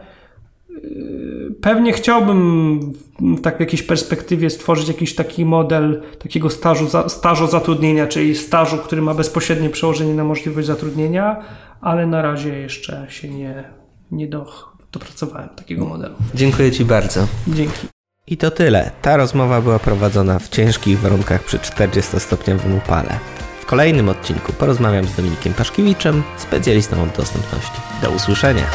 Pewnie 1.62 1.94
chciałbym 1.94 2.80
w 3.20 3.42
tak 3.42 3.58
w 3.58 3.60
jakiejś 3.60 3.84
perspektywie 3.84 4.50
stworzyć 4.50 4.88
jakiś 4.88 5.16
taki 5.16 5.46
model 5.46 6.02
takiego 6.20 6.50
stażu, 6.50 6.88
stażu 7.08 7.48
zatrudnienia, 7.48 8.08
czyli 8.08 8.36
stażu, 8.36 8.78
który 8.78 9.02
ma 9.02 9.14
bezpośrednie 9.14 9.70
przełożenie 9.70 10.14
na 10.14 10.24
możliwość 10.24 10.68
zatrudnienia, 10.68 11.44
ale 11.82 12.08
na 12.08 12.22
razie 12.22 12.60
jeszcze 12.60 13.06
się 13.10 13.30
nie, 13.30 13.64
nie 14.12 14.28
do, 14.28 14.46
dopracowałem 14.92 15.50
takiego 15.50 15.86
modelu. 15.86 16.16
Dziękuję 16.36 16.72
Ci 16.72 16.86
bardzo. 16.86 17.28
Dzięki. 17.48 17.88
I 18.28 18.38
to 18.38 18.52
tyle. 18.52 18.92
Ta 19.02 19.18
rozmowa 19.18 19.62
była 19.62 19.80
prowadzona 19.80 20.40
w 20.40 20.50
ciężkich 20.50 21.00
warunkach 21.00 21.44
przy 21.44 21.58
40-stopniowym 21.58 22.78
upale. 22.78 23.20
W 23.62 23.66
kolejnym 23.66 24.10
odcinku 24.10 24.54
porozmawiam 24.54 25.06
z 25.06 25.16
Dominikiem 25.16 25.54
Paszkiewiczem, 25.54 26.24
specjalistą 26.38 27.04
od 27.04 27.10
dostępności. 27.10 27.82
Do 28.02 28.12
usłyszenia. 28.12 28.66